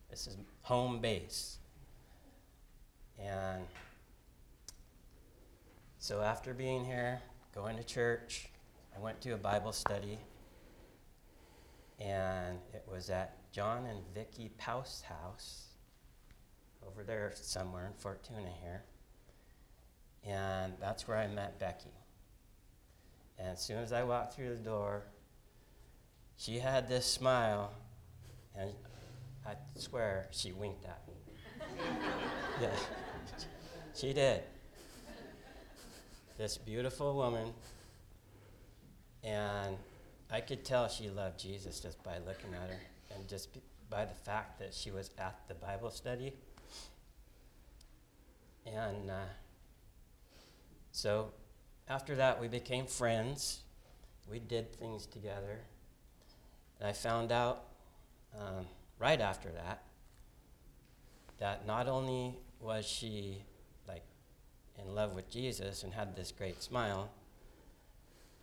This 0.09 0.27
is 0.27 0.37
home 0.61 0.99
base. 0.99 1.57
And 3.19 3.63
so 5.99 6.21
after 6.21 6.53
being 6.53 6.83
here, 6.83 7.21
going 7.53 7.77
to 7.77 7.83
church, 7.83 8.49
I 8.95 8.99
went 8.99 9.21
to 9.21 9.31
a 9.31 9.37
Bible 9.37 9.71
study. 9.71 10.19
And 11.99 12.57
it 12.73 12.83
was 12.91 13.09
at 13.09 13.37
John 13.51 13.85
and 13.85 13.99
Vicki 14.13 14.49
Paus 14.57 15.03
house 15.07 15.70
over 16.87 17.03
there 17.03 17.31
somewhere 17.35 17.87
in 17.87 17.93
Fortuna 17.93 18.49
here. 18.61 18.83
And 20.25 20.73
that's 20.79 21.07
where 21.07 21.17
I 21.17 21.27
met 21.27 21.59
Becky. 21.59 21.93
And 23.39 23.49
as 23.49 23.61
soon 23.61 23.77
as 23.77 23.91
I 23.91 24.03
walked 24.03 24.35
through 24.35 24.49
the 24.49 24.63
door, 24.63 25.03
she 26.37 26.59
had 26.59 26.87
this 26.87 27.05
smile, 27.05 27.71
and 28.55 28.71
I 29.45 29.53
swear 29.75 30.27
she 30.31 30.51
winked 30.51 30.85
at 30.85 31.01
me. 31.07 31.13
yeah, 32.61 32.69
she 33.95 34.13
did. 34.13 34.41
This 36.37 36.57
beautiful 36.57 37.15
woman, 37.15 37.53
and 39.23 39.77
I 40.31 40.41
could 40.41 40.63
tell 40.63 40.87
she 40.87 41.09
loved 41.09 41.39
Jesus 41.39 41.79
just 41.79 42.01
by 42.03 42.17
looking 42.25 42.53
at 42.53 42.69
her 42.69 42.79
and 43.15 43.27
just 43.27 43.49
by 43.89 44.05
the 44.05 44.13
fact 44.13 44.59
that 44.59 44.73
she 44.73 44.89
was 44.89 45.11
at 45.17 45.39
the 45.47 45.53
Bible 45.53 45.91
study. 45.91 46.33
And 48.65 49.09
uh, 49.09 49.25
so 50.91 51.31
after 51.87 52.15
that, 52.15 52.39
we 52.39 52.47
became 52.47 52.85
friends. 52.85 53.61
We 54.29 54.39
did 54.39 54.75
things 54.75 55.05
together. 55.05 55.59
And 56.79 56.87
I 56.87 56.93
found 56.93 57.31
out 57.31 57.63
um, 58.39 58.65
right 58.99 59.19
after 59.19 59.49
that 59.49 59.83
that 61.39 61.65
not 61.65 61.87
only 61.87 62.35
was 62.59 62.85
she 62.85 63.41
like 63.87 64.03
in 64.77 64.93
love 64.93 65.13
with 65.13 65.29
Jesus 65.29 65.83
and 65.83 65.91
had 65.93 66.15
this 66.15 66.31
great 66.31 66.61
smile, 66.61 67.09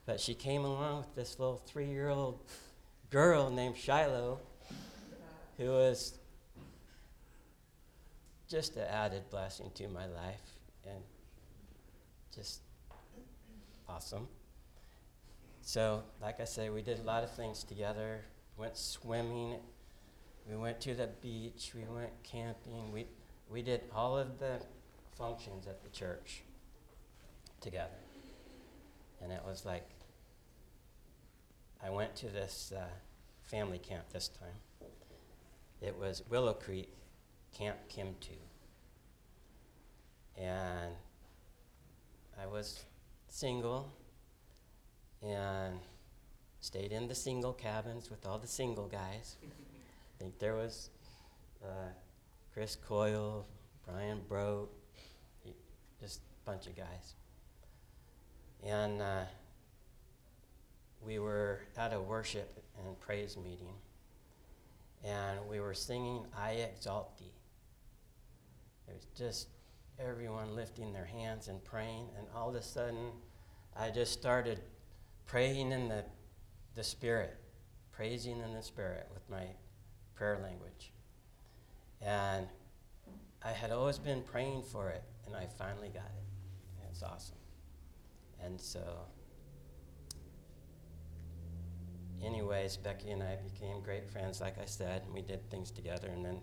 but 0.05 0.21
she 0.21 0.35
came 0.35 0.65
along 0.65 0.99
with 0.99 1.15
this 1.15 1.39
little 1.39 1.63
three 1.65 1.87
year 1.87 2.09
old 2.09 2.41
girl 3.11 3.51
named 3.51 3.77
Shiloh 3.77 4.41
who 5.59 5.71
was 5.71 6.19
just 8.49 8.77
an 8.77 8.87
added 8.89 9.29
blessing 9.31 9.71
to 9.75 9.89
my 9.89 10.07
life 10.07 10.59
and 10.87 11.03
just 12.35 12.61
awesome. 13.89 14.27
So, 15.61 16.03
like 16.23 16.41
I 16.41 16.45
say, 16.45 16.71
we 16.71 16.81
did 16.81 16.99
a 16.99 17.03
lot 17.03 17.23
of 17.23 17.31
things 17.31 17.63
together. 17.63 18.23
Went 18.57 18.77
swimming. 18.77 19.57
We 20.49 20.57
went 20.57 20.81
to 20.83 20.95
the 20.95 21.09
beach. 21.21 21.73
We 21.75 21.85
went 21.95 22.11
camping. 22.23 22.91
We, 22.91 23.07
we 23.51 23.61
did 23.61 23.83
all 23.95 24.17
of 24.17 24.39
the 24.39 24.61
functions 25.17 25.67
at 25.67 25.83
the 25.83 25.91
church 25.91 26.43
together. 27.61 27.91
And 29.23 29.31
it 29.31 29.43
was 29.45 29.67
like, 29.67 29.89
I 31.85 31.91
went 31.91 32.17
to 32.17 32.27
this 32.27 32.73
uh, 32.75 32.85
family 33.43 33.79
camp 33.79 34.05
this 34.11 34.29
time. 34.29 34.89
It 35.83 35.97
was 35.99 36.23
Willow 36.31 36.55
Creek 36.55 36.89
Camp 37.59 37.77
Kimtu. 37.89 38.39
And 40.37 40.93
I 42.41 42.47
was 42.47 42.85
single 43.27 43.93
and 45.21 45.81
stayed 46.61 46.93
in 46.93 47.09
the 47.09 47.15
single 47.15 47.53
cabins 47.53 48.11
with 48.11 48.25
all 48.27 48.39
the 48.39 48.47
single 48.47 48.87
guys. 48.87 49.37
I 49.43 49.49
think 50.21 50.39
there 50.39 50.55
was 50.55 50.91
uh, 51.65 51.91
Chris 52.55 52.77
Coyle, 52.77 53.45
Brian 53.85 54.21
Broke, 54.29 54.73
just 56.01 56.21
a 56.21 56.51
bunch 56.51 56.69
of 56.69 56.77
guys. 56.77 57.15
And 58.65 59.03
uh, 59.03 59.25
we 61.05 61.19
were 61.19 61.61
at 61.77 61.93
a 61.93 62.01
worship 62.01 62.63
and 62.85 62.99
praise 63.01 63.37
meeting 63.37 63.75
and 65.05 65.39
we 65.49 65.61
were 65.61 65.75
singing 65.75 66.25
I 66.37 66.53
Exalt 66.53 67.19
Thee. 67.19 67.33
It 68.89 68.95
was 68.95 69.07
just 69.17 69.49
everyone 69.99 70.55
lifting 70.55 70.93
their 70.93 71.05
hands 71.05 71.49
and 71.49 71.63
praying, 71.65 72.07
and 72.17 72.27
all 72.35 72.49
of 72.49 72.55
a 72.55 72.63
sudden, 72.63 73.11
I 73.77 73.91
just 73.91 74.13
started 74.13 74.61
praying 75.27 75.73
in 75.73 75.89
the, 75.89 76.05
the 76.75 76.85
Spirit, 76.85 77.37
praising 77.93 78.41
in 78.41 78.55
the 78.55 78.63
Spirit 78.63 79.09
with 79.13 79.29
my 79.29 79.45
prayer 80.15 80.39
language. 80.43 80.93
And 82.01 82.47
I 83.45 83.53
had 83.53 83.71
always 83.71 83.99
been 83.99 84.23
praying 84.23 84.63
for 84.63 84.89
it, 84.91 85.03
and 85.27 85.35
I 85.37 85.47
finally 85.47 85.89
got 85.89 86.07
it. 86.07 86.81
And 86.81 86.89
it's 86.91 87.03
awesome. 87.03 87.37
And 88.41 88.61
so 88.61 88.81
anyways, 92.25 92.77
Becky 92.77 93.11
and 93.11 93.23
I 93.23 93.37
became 93.37 93.81
great 93.83 94.09
friends, 94.11 94.41
like 94.41 94.59
I 94.61 94.65
said, 94.65 95.03
and 95.05 95.15
we 95.15 95.23
did 95.23 95.49
things 95.51 95.71
together. 95.71 96.09
And 96.09 96.25
then 96.25 96.39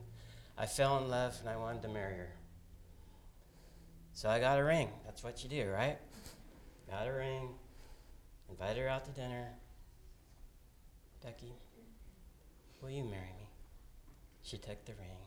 I 0.57 0.65
fell 0.65 0.97
in 0.97 1.09
love 1.09 1.37
and 1.41 1.49
I 1.49 1.57
wanted 1.57 1.81
to 1.83 1.89
marry 1.89 2.15
her. 2.15 2.29
So 4.13 4.29
I 4.29 4.39
got 4.39 4.57
a 4.57 4.63
ring. 4.63 4.89
That's 5.05 5.23
what 5.23 5.43
you 5.43 5.49
do, 5.49 5.69
right? 5.69 5.97
Got 6.89 7.07
a 7.07 7.11
ring, 7.11 7.49
invited 8.49 8.83
her 8.83 8.87
out 8.87 9.03
to 9.05 9.11
dinner. 9.11 9.47
Becky, 11.23 11.51
will 12.81 12.91
you 12.91 13.03
marry 13.03 13.33
me? 13.37 13.49
She 14.43 14.57
took 14.57 14.85
the 14.85 14.93
ring, 14.93 15.17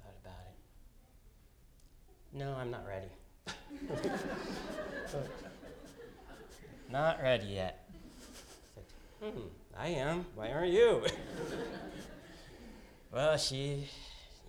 thought 0.00 0.14
about 0.22 0.46
it. 0.46 0.56
No, 2.38 2.54
I'm 2.54 2.70
not 2.70 2.86
ready. 2.86 3.10
not 6.90 7.20
ready 7.20 7.46
yet. 7.46 7.90
Hmm, 9.22 9.40
I 9.76 9.88
am. 9.88 10.24
Why 10.36 10.52
aren't 10.52 10.72
you? 10.72 11.04
well, 13.12 13.36
she, 13.36 13.88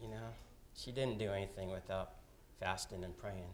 you 0.02 0.10
know, 0.10 0.34
she 0.76 0.92
didn't 0.92 1.18
do 1.18 1.32
anything 1.32 1.72
without 1.72 2.12
fasting 2.60 3.04
and 3.04 3.18
praying. 3.18 3.54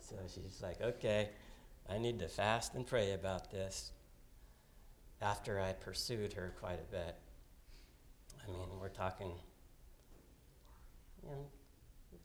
So 0.00 0.16
she's 0.26 0.60
like, 0.62 0.80
okay, 0.80 1.30
I 1.88 1.98
need 1.98 2.18
to 2.20 2.28
fast 2.28 2.74
and 2.74 2.86
pray 2.86 3.12
about 3.12 3.50
this. 3.50 3.92
After 5.22 5.60
I 5.60 5.72
pursued 5.72 6.32
her 6.32 6.54
quite 6.58 6.80
a 6.80 6.90
bit, 6.90 7.14
I 8.42 8.50
mean, 8.50 8.68
we're 8.80 8.88
talking, 8.88 9.32
you 11.22 11.28
know, 11.28 11.46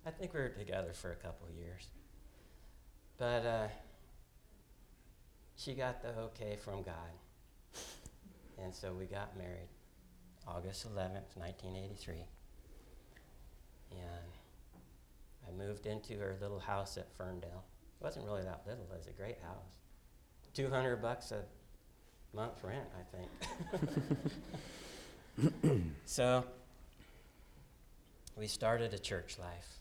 I 0.05 0.11
think 0.11 0.33
we 0.33 0.39
were 0.39 0.49
together 0.49 0.93
for 0.93 1.11
a 1.11 1.15
couple 1.15 1.47
years. 1.59 1.87
But 3.17 3.45
uh, 3.45 3.67
she 5.57 5.73
got 5.73 6.01
the 6.01 6.09
okay 6.21 6.57
from 6.63 6.83
God. 6.83 6.95
And 8.63 8.73
so 8.73 8.93
we 8.93 9.05
got 9.05 9.37
married 9.37 9.67
August 10.47 10.85
11th, 10.87 11.35
1983. 11.35 12.15
And 13.91 13.99
I 15.47 15.51
moved 15.51 15.85
into 15.85 16.17
her 16.19 16.35
little 16.41 16.59
house 16.59 16.97
at 16.97 17.11
Ferndale. 17.17 17.63
It 17.99 18.03
wasn't 18.03 18.25
really 18.25 18.43
that 18.43 18.63
little, 18.67 18.83
it 18.83 18.97
was 18.97 19.07
a 19.07 19.11
great 19.11 19.37
house. 19.41 19.65
200 20.53 21.01
bucks 21.01 21.31
a 21.31 21.43
month 22.35 22.63
rent, 22.63 22.87
I 22.97 23.03
think. 25.41 25.83
so 26.05 26.45
we 28.37 28.47
started 28.47 28.93
a 28.93 28.99
church 28.99 29.37
life. 29.39 29.79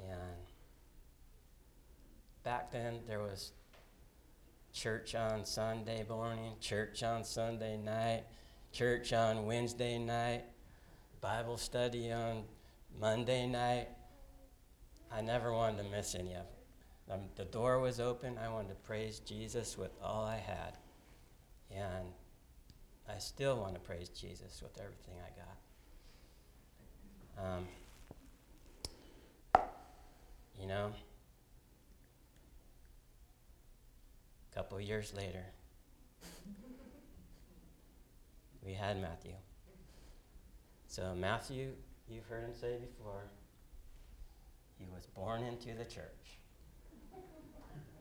And 0.00 0.46
back 2.42 2.70
then 2.70 3.00
there 3.06 3.20
was 3.20 3.52
church 4.72 5.14
on 5.14 5.44
Sunday 5.44 6.04
morning, 6.08 6.54
church 6.60 7.02
on 7.02 7.24
Sunday 7.24 7.76
night, 7.76 8.24
church 8.72 9.12
on 9.12 9.46
Wednesday 9.46 9.98
night, 9.98 10.44
Bible 11.20 11.56
study 11.56 12.12
on 12.12 12.44
Monday 12.98 13.46
night. 13.46 13.88
I 15.12 15.20
never 15.20 15.52
wanted 15.52 15.82
to 15.82 15.90
miss 15.90 16.14
any 16.14 16.32
of 16.34 16.42
it. 16.42 17.12
Um, 17.12 17.22
the 17.34 17.44
door 17.44 17.80
was 17.80 17.98
open. 17.98 18.38
I 18.38 18.48
wanted 18.48 18.68
to 18.68 18.76
praise 18.76 19.18
Jesus 19.20 19.76
with 19.76 19.90
all 20.02 20.24
I 20.24 20.36
had. 20.36 20.76
And 21.70 22.06
I 23.08 23.18
still 23.18 23.56
want 23.56 23.74
to 23.74 23.80
praise 23.80 24.08
Jesus 24.08 24.62
with 24.62 24.78
everything 24.78 25.14
I 25.18 25.30
got. 25.40 25.56
Um, 27.44 27.66
you 30.60 30.66
know, 30.68 30.92
a 34.52 34.54
couple 34.54 34.80
years 34.80 35.12
later, 35.16 35.44
we 38.64 38.74
had 38.74 39.00
Matthew. 39.00 39.32
So, 40.86 41.14
Matthew, 41.14 41.70
you've 42.08 42.26
heard 42.26 42.44
him 42.44 42.54
say 42.54 42.76
before, 42.78 43.30
he 44.78 44.86
was 44.94 45.06
born 45.06 45.42
into 45.42 45.74
the 45.76 45.84
church. 45.84 46.40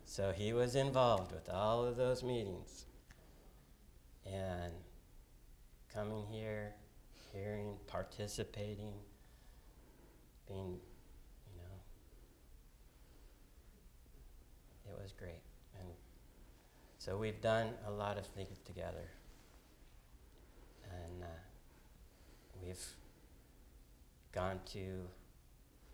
So 0.06 0.32
he 0.32 0.54
was 0.54 0.76
involved 0.76 1.32
with 1.32 1.50
all 1.50 1.86
of 1.86 1.96
those 1.98 2.24
meetings. 2.24 2.86
And 4.26 4.74
coming 5.94 6.26
here, 6.32 6.74
hearing, 7.32 7.76
participating, 7.86 8.94
being, 10.48 10.80
you 11.46 11.58
know, 11.58 11.78
it 14.92 15.02
was 15.02 15.12
great. 15.12 15.44
And 15.80 15.90
so 16.98 17.16
we've 17.18 17.42
done 17.42 17.70
a 17.88 17.92
lot 17.92 18.18
of 18.18 18.26
things 18.26 18.58
together. 18.66 19.12
And 21.10 21.24
uh, 21.24 21.28
we've 22.64 22.86
gone 24.32 24.60
to 24.74 25.08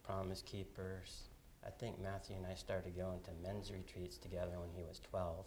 Promise 0.03 0.43
Keepers. 0.45 1.23
I 1.65 1.69
think 1.69 2.01
Matthew 2.01 2.35
and 2.35 2.45
I 2.45 2.53
started 2.55 2.95
going 2.95 3.19
to 3.21 3.31
men's 3.43 3.71
retreats 3.71 4.17
together 4.17 4.53
when 4.59 4.69
he 4.75 4.83
was 4.83 4.99
12. 5.09 5.45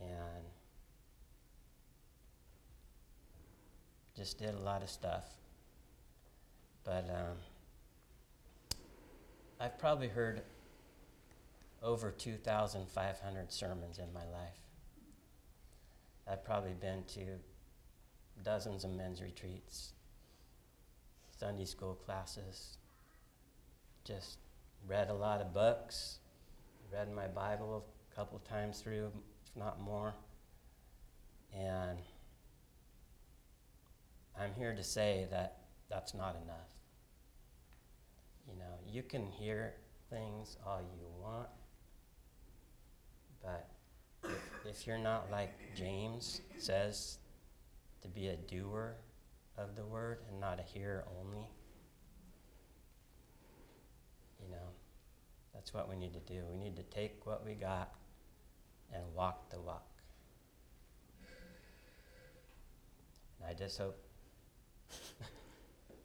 And 0.00 0.44
just 4.16 4.38
did 4.38 4.54
a 4.54 4.58
lot 4.58 4.82
of 4.82 4.90
stuff. 4.90 5.24
But 6.84 7.08
um, 7.10 7.36
I've 9.60 9.78
probably 9.78 10.08
heard 10.08 10.42
over 11.82 12.10
2,500 12.10 13.52
sermons 13.52 13.98
in 13.98 14.12
my 14.12 14.20
life. 14.20 14.58
I've 16.26 16.44
probably 16.44 16.72
been 16.72 17.04
to 17.14 17.38
dozens 18.44 18.84
of 18.84 18.90
men's 18.90 19.22
retreats, 19.22 19.92
Sunday 21.38 21.64
school 21.64 21.94
classes, 21.94 22.78
just 24.04 24.38
read 24.88 25.10
a 25.10 25.14
lot 25.14 25.40
of 25.40 25.52
books, 25.52 26.18
read 26.92 27.12
my 27.12 27.26
Bible 27.26 27.84
a 28.12 28.14
couple 28.14 28.38
times 28.40 28.80
through, 28.80 29.12
if 29.44 29.56
not 29.56 29.80
more. 29.80 30.14
And 31.56 31.98
I'm 34.38 34.54
here 34.54 34.74
to 34.74 34.82
say 34.82 35.26
that 35.30 35.58
that's 35.90 36.14
not 36.14 36.36
enough. 36.44 36.70
You 38.48 38.58
know, 38.58 38.74
you 38.86 39.02
can 39.02 39.26
hear 39.26 39.74
things 40.08 40.56
all 40.66 40.80
you 40.80 41.06
want, 41.22 41.48
but 43.42 43.68
if, 44.24 44.30
if 44.68 44.86
you're 44.86 44.98
not 44.98 45.30
like 45.30 45.52
James 45.76 46.40
says, 46.58 47.18
to 48.02 48.08
be 48.08 48.28
a 48.28 48.36
doer 48.36 48.96
of 49.58 49.76
the 49.76 49.84
word 49.84 50.18
and 50.30 50.40
not 50.40 50.58
a 50.58 50.62
hearer 50.62 51.04
only, 51.20 51.46
you 54.42 54.50
know, 54.50 54.68
that's 55.54 55.74
what 55.74 55.88
we 55.88 55.96
need 55.96 56.14
to 56.14 56.20
do. 56.20 56.42
We 56.50 56.56
need 56.56 56.76
to 56.76 56.82
take 56.84 57.26
what 57.26 57.44
we 57.44 57.54
got 57.54 57.92
and 58.92 59.02
walk 59.14 59.50
the 59.50 59.60
walk. 59.60 59.86
And 63.40 63.50
I 63.50 63.54
just 63.54 63.78
hope. 63.78 63.98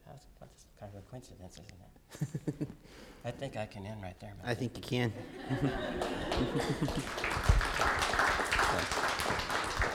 that's, 0.06 0.26
that's 0.39 0.66
kind 0.80 0.91
of 0.93 1.00
a 1.00 1.04
coincidence, 1.10 1.54
isn't 1.54 2.62
it? 2.62 2.68
I 3.26 3.32
think 3.32 3.58
I 3.58 3.66
can 3.66 3.86
end 3.86 4.04
right 4.04 4.20
there. 4.20 4.34
I 4.43 4.54
think 4.54 4.78
you 4.78 4.84
can. 4.84 5.14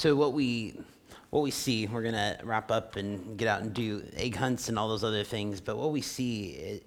so 0.00 0.16
what 0.16 0.32
we 0.32 0.80
what 1.28 1.42
we 1.42 1.50
see, 1.50 1.86
we're 1.86 2.02
gonna 2.02 2.38
wrap 2.42 2.70
up 2.70 2.96
and 2.96 3.36
get 3.36 3.48
out 3.48 3.60
and 3.60 3.74
do 3.74 4.02
egg 4.16 4.34
hunts 4.34 4.70
and 4.70 4.78
all 4.78 4.88
those 4.88 5.04
other 5.04 5.24
things. 5.24 5.60
But 5.60 5.76
what 5.76 5.92
we 5.92 6.00
see 6.00 6.80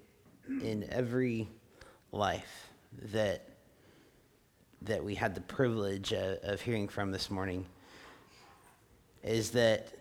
in 0.48 0.84
every 0.90 1.48
life 2.10 2.72
that 3.12 3.50
that 4.82 5.04
we 5.04 5.14
had 5.14 5.36
the 5.36 5.40
privilege 5.42 6.12
of, 6.12 6.38
of 6.42 6.60
hearing 6.60 6.88
from 6.88 7.12
this 7.12 7.30
morning 7.30 7.64
is 9.22 9.52
that 9.52 9.94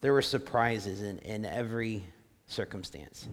there 0.00 0.12
were 0.12 0.22
surprises 0.22 1.02
in, 1.02 1.18
in 1.18 1.44
every 1.44 2.02
circumstance. 2.48 3.28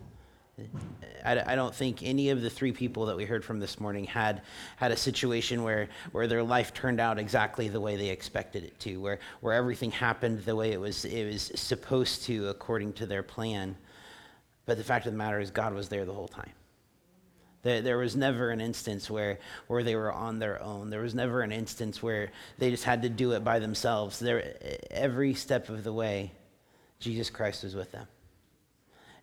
I, 1.23 1.53
I, 1.53 1.55
don't 1.55 1.75
think 1.75 2.01
any 2.01 2.29
of 2.29 2.41
the 2.41 2.49
three 2.49 2.71
people 2.71 3.05
that 3.07 3.17
we 3.17 3.25
heard 3.25 3.45
from 3.45 3.59
this 3.59 3.79
morning 3.79 4.05
had 4.05 4.41
had 4.77 4.91
a 4.91 4.97
situation 4.97 5.63
where, 5.63 5.87
where 6.11 6.25
their 6.25 6.41
life 6.41 6.73
turned 6.73 6.99
out 6.99 7.19
exactly 7.19 7.67
the 7.67 7.81
way 7.81 7.95
they 7.95 8.09
expected 8.09 8.63
it 8.63 8.79
to, 8.81 8.97
where, 8.97 9.19
where 9.41 9.53
everything 9.53 9.91
happened 9.91 10.39
the 10.39 10.55
way 10.55 10.71
it 10.71 10.79
was, 10.79 11.05
it 11.05 11.25
was 11.25 11.51
supposed 11.55 12.23
to 12.23 12.47
according 12.47 12.93
to 12.93 13.05
their 13.05 13.21
plan. 13.21 13.75
But 14.65 14.77
the 14.77 14.83
fact 14.83 15.05
of 15.05 15.11
the 15.11 15.17
matter 15.17 15.39
is, 15.39 15.51
God 15.51 15.73
was 15.73 15.89
there 15.89 16.05
the 16.05 16.13
whole 16.13 16.27
time. 16.27 16.51
There, 17.63 17.97
was 17.97 18.15
never 18.15 18.49
an 18.51 18.61
instance 18.61 19.09
where, 19.09 19.39
where 19.67 19.83
they 19.83 19.95
were 19.95 20.11
on 20.11 20.39
their 20.39 20.61
own. 20.63 20.89
There 20.89 21.01
was 21.01 21.13
never 21.13 21.41
an 21.41 21.51
instance 21.51 22.01
where 22.01 22.31
they 22.57 22.71
just 22.71 22.85
had 22.85 23.01
to 23.01 23.09
do 23.09 23.33
it 23.33 23.43
by 23.43 23.59
themselves. 23.59 24.19
There, 24.19 24.55
every 24.89 25.33
step 25.33 25.67
of 25.67 25.83
the 25.83 25.91
way, 25.91 26.31
Jesus 26.99 27.29
Christ 27.29 27.63
was 27.63 27.75
with 27.75 27.91
them. 27.91 28.07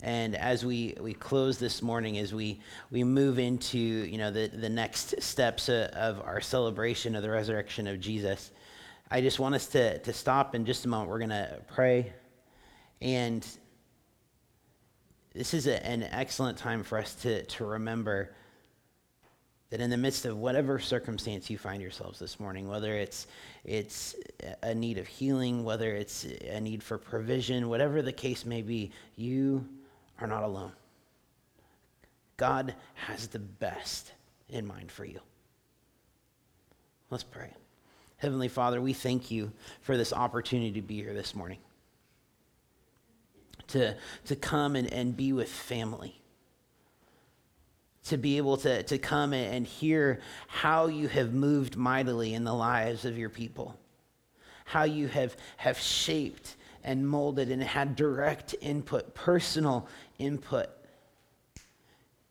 And 0.03 0.37
as 0.37 0.65
we, 0.65 0.95
we 1.01 1.15
close 1.15 1.59
this 1.59 1.81
morning, 1.81 2.19
as 2.19 2.35
we, 2.35 2.61
we 2.91 3.05
move 3.05 3.39
into 3.39 3.79
you 3.79 4.19
know, 4.19 4.31
the, 4.31 4.49
the 4.49 4.69
next 4.69 5.23
steps 5.23 5.69
uh, 5.69 5.91
of 5.95 6.21
our 6.21 6.41
celebration 6.41 7.15
of 7.15 7.23
the 7.23 7.31
resurrection 7.31 7.87
of 7.87 8.01
Jesus, 8.01 8.51
I 9.11 9.21
just 9.21 9.39
want 9.39 9.55
us 9.55 9.67
to, 9.69 9.99
to 9.99 10.13
stop 10.13 10.55
in 10.55 10.67
just 10.67 10.85
a 10.85 10.89
moment. 10.89 11.11
We're 11.11 11.19
going 11.19 11.31
to 11.31 11.61
pray. 11.69 12.13
And 13.01 13.47
this 15.35 15.55
is 15.55 15.67
a, 15.67 15.85
an 15.87 16.03
excellent 16.05 16.59
time 16.59 16.83
for 16.83 16.99
us 16.99 17.15
to, 17.17 17.45
to 17.45 17.65
remember 17.65 18.35
that 19.71 19.81
in 19.81 19.91
the 19.91 19.97
midst 19.97 20.25
of 20.25 20.37
whatever 20.37 20.79
circumstance 20.79 21.51
you 21.51 21.59
find 21.59 21.83
yourselves 21.83 22.19
this 22.19 22.39
morning, 22.39 22.69
whether 22.69 22.93
it's, 22.93 23.27
it's 23.65 24.15
a 24.63 24.73
need 24.75 24.99
of 24.99 25.07
healing, 25.09 25.65
whether 25.65 25.97
it's 25.97 26.25
a 26.25 26.61
need 26.61 26.83
for 26.83 26.97
provision, 26.97 27.69
whatever 27.69 28.01
the 28.01 28.13
case 28.13 28.45
may 28.45 28.63
be, 28.63 28.93
you 29.17 29.67
are 30.25 30.27
not 30.27 30.43
alone. 30.43 30.73
God 32.39 32.75
has 32.95 33.29
the 33.29 33.39
best 33.39 34.13
in 34.49 34.67
mind 34.67 34.91
for 34.91 35.05
you. 35.05 35.21
Let's 37.11 37.23
pray. 37.23 37.51
Heavenly 38.17 38.49
Father, 38.49 38.81
we 38.81 38.95
thank 38.95 39.31
you 39.31 39.53
for 39.83 39.99
this 39.99 40.15
opportunity 40.15 40.73
to 40.73 40.83
be 40.83 40.97
here 40.97 41.13
this 41.13 41.35
morning, 41.35 41.59
to, 43.69 43.95
to 44.25 44.37
come 44.37 44.77
and, 44.77 44.91
and 44.93 45.15
be 45.15 45.35
with 45.35 45.51
family, 45.51 46.19
to 48.05 48.17
be 48.17 48.39
able 48.39 48.57
to, 48.59 48.83
to 48.85 48.97
come 48.97 49.35
and 49.35 49.67
hear 49.67 50.21
how 50.49 50.87
you 50.87 51.07
have 51.09 51.35
moved 51.35 51.77
mightily 51.77 52.33
in 52.33 52.45
the 52.45 52.55
lives 52.55 53.05
of 53.05 53.19
your 53.19 53.29
people, 53.29 53.79
how 54.65 54.85
you 54.85 55.07
have, 55.07 55.37
have 55.59 55.79
shaped 55.79 56.57
and 56.85 57.09
molded 57.09 57.51
and 57.51 57.63
had 57.63 57.97
direct 57.97 58.55
input, 58.61 59.15
personal 59.15 59.89
input 60.19 60.69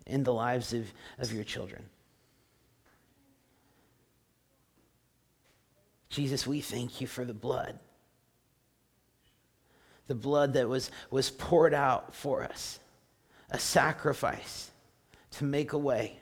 in 0.05 0.23
the 0.23 0.33
lives 0.33 0.73
of, 0.73 0.91
of 1.19 1.33
your 1.33 1.43
children. 1.43 1.83
Jesus, 6.09 6.45
we 6.45 6.61
thank 6.61 7.01
you 7.01 7.07
for 7.07 7.25
the 7.25 7.33
blood. 7.33 7.79
The 10.07 10.15
blood 10.15 10.53
that 10.53 10.69
was, 10.69 10.91
was 11.09 11.31
poured 11.31 11.73
out 11.73 12.13
for 12.13 12.43
us, 12.43 12.79
a 13.49 13.57
sacrifice 13.57 14.69
to 15.31 15.43
make 15.43 15.73
a 15.73 15.77
way 15.77 16.19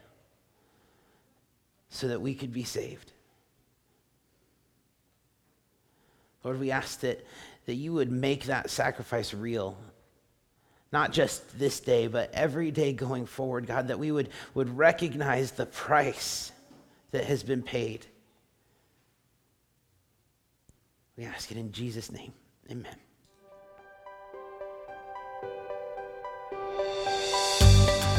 so 1.89 2.07
that 2.07 2.21
we 2.21 2.33
could 2.33 2.53
be 2.53 2.63
saved. 2.63 3.11
Lord, 6.43 6.59
we 6.59 6.71
ask 6.71 7.01
that, 7.01 7.25
that 7.65 7.75
you 7.75 7.93
would 7.93 8.11
make 8.11 8.45
that 8.45 8.69
sacrifice 8.69 9.33
real. 9.33 9.77
Not 10.91 11.13
just 11.13 11.57
this 11.57 11.79
day, 11.79 12.07
but 12.07 12.33
every 12.33 12.71
day 12.71 12.91
going 12.91 13.25
forward, 13.25 13.65
God, 13.65 13.87
that 13.87 13.99
we 13.99 14.11
would, 14.11 14.29
would 14.53 14.77
recognize 14.77 15.51
the 15.51 15.65
price 15.65 16.51
that 17.11 17.25
has 17.25 17.43
been 17.43 17.63
paid. 17.63 18.05
We 21.17 21.23
ask 21.25 21.51
it 21.51 21.57
in 21.57 21.71
Jesus' 21.71 22.11
name. 22.11 22.33
Amen. 22.69 22.95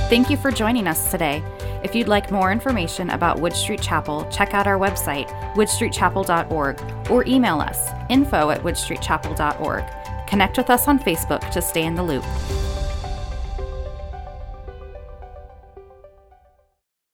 Thank 0.08 0.28
you 0.28 0.36
for 0.36 0.50
joining 0.50 0.86
us 0.86 1.10
today. 1.10 1.42
If 1.82 1.94
you'd 1.94 2.06
like 2.06 2.30
more 2.30 2.52
information 2.52 3.10
about 3.10 3.40
Wood 3.40 3.54
Street 3.54 3.80
Chapel, 3.80 4.28
check 4.30 4.52
out 4.52 4.66
our 4.66 4.78
website, 4.78 5.26
woodstreetchapel.org, 5.54 7.10
or 7.10 7.24
email 7.26 7.60
us, 7.60 7.90
info 8.10 8.50
at 8.50 8.62
woodstreetchapel.org. 8.62 9.84
Connect 10.33 10.57
with 10.57 10.70
us 10.70 10.89
on 10.89 10.99
Facebook 10.99 11.51
to 11.51 11.61
stay 11.61 11.85
in 11.85 11.95
the 11.95 12.03
loop. 12.03 12.24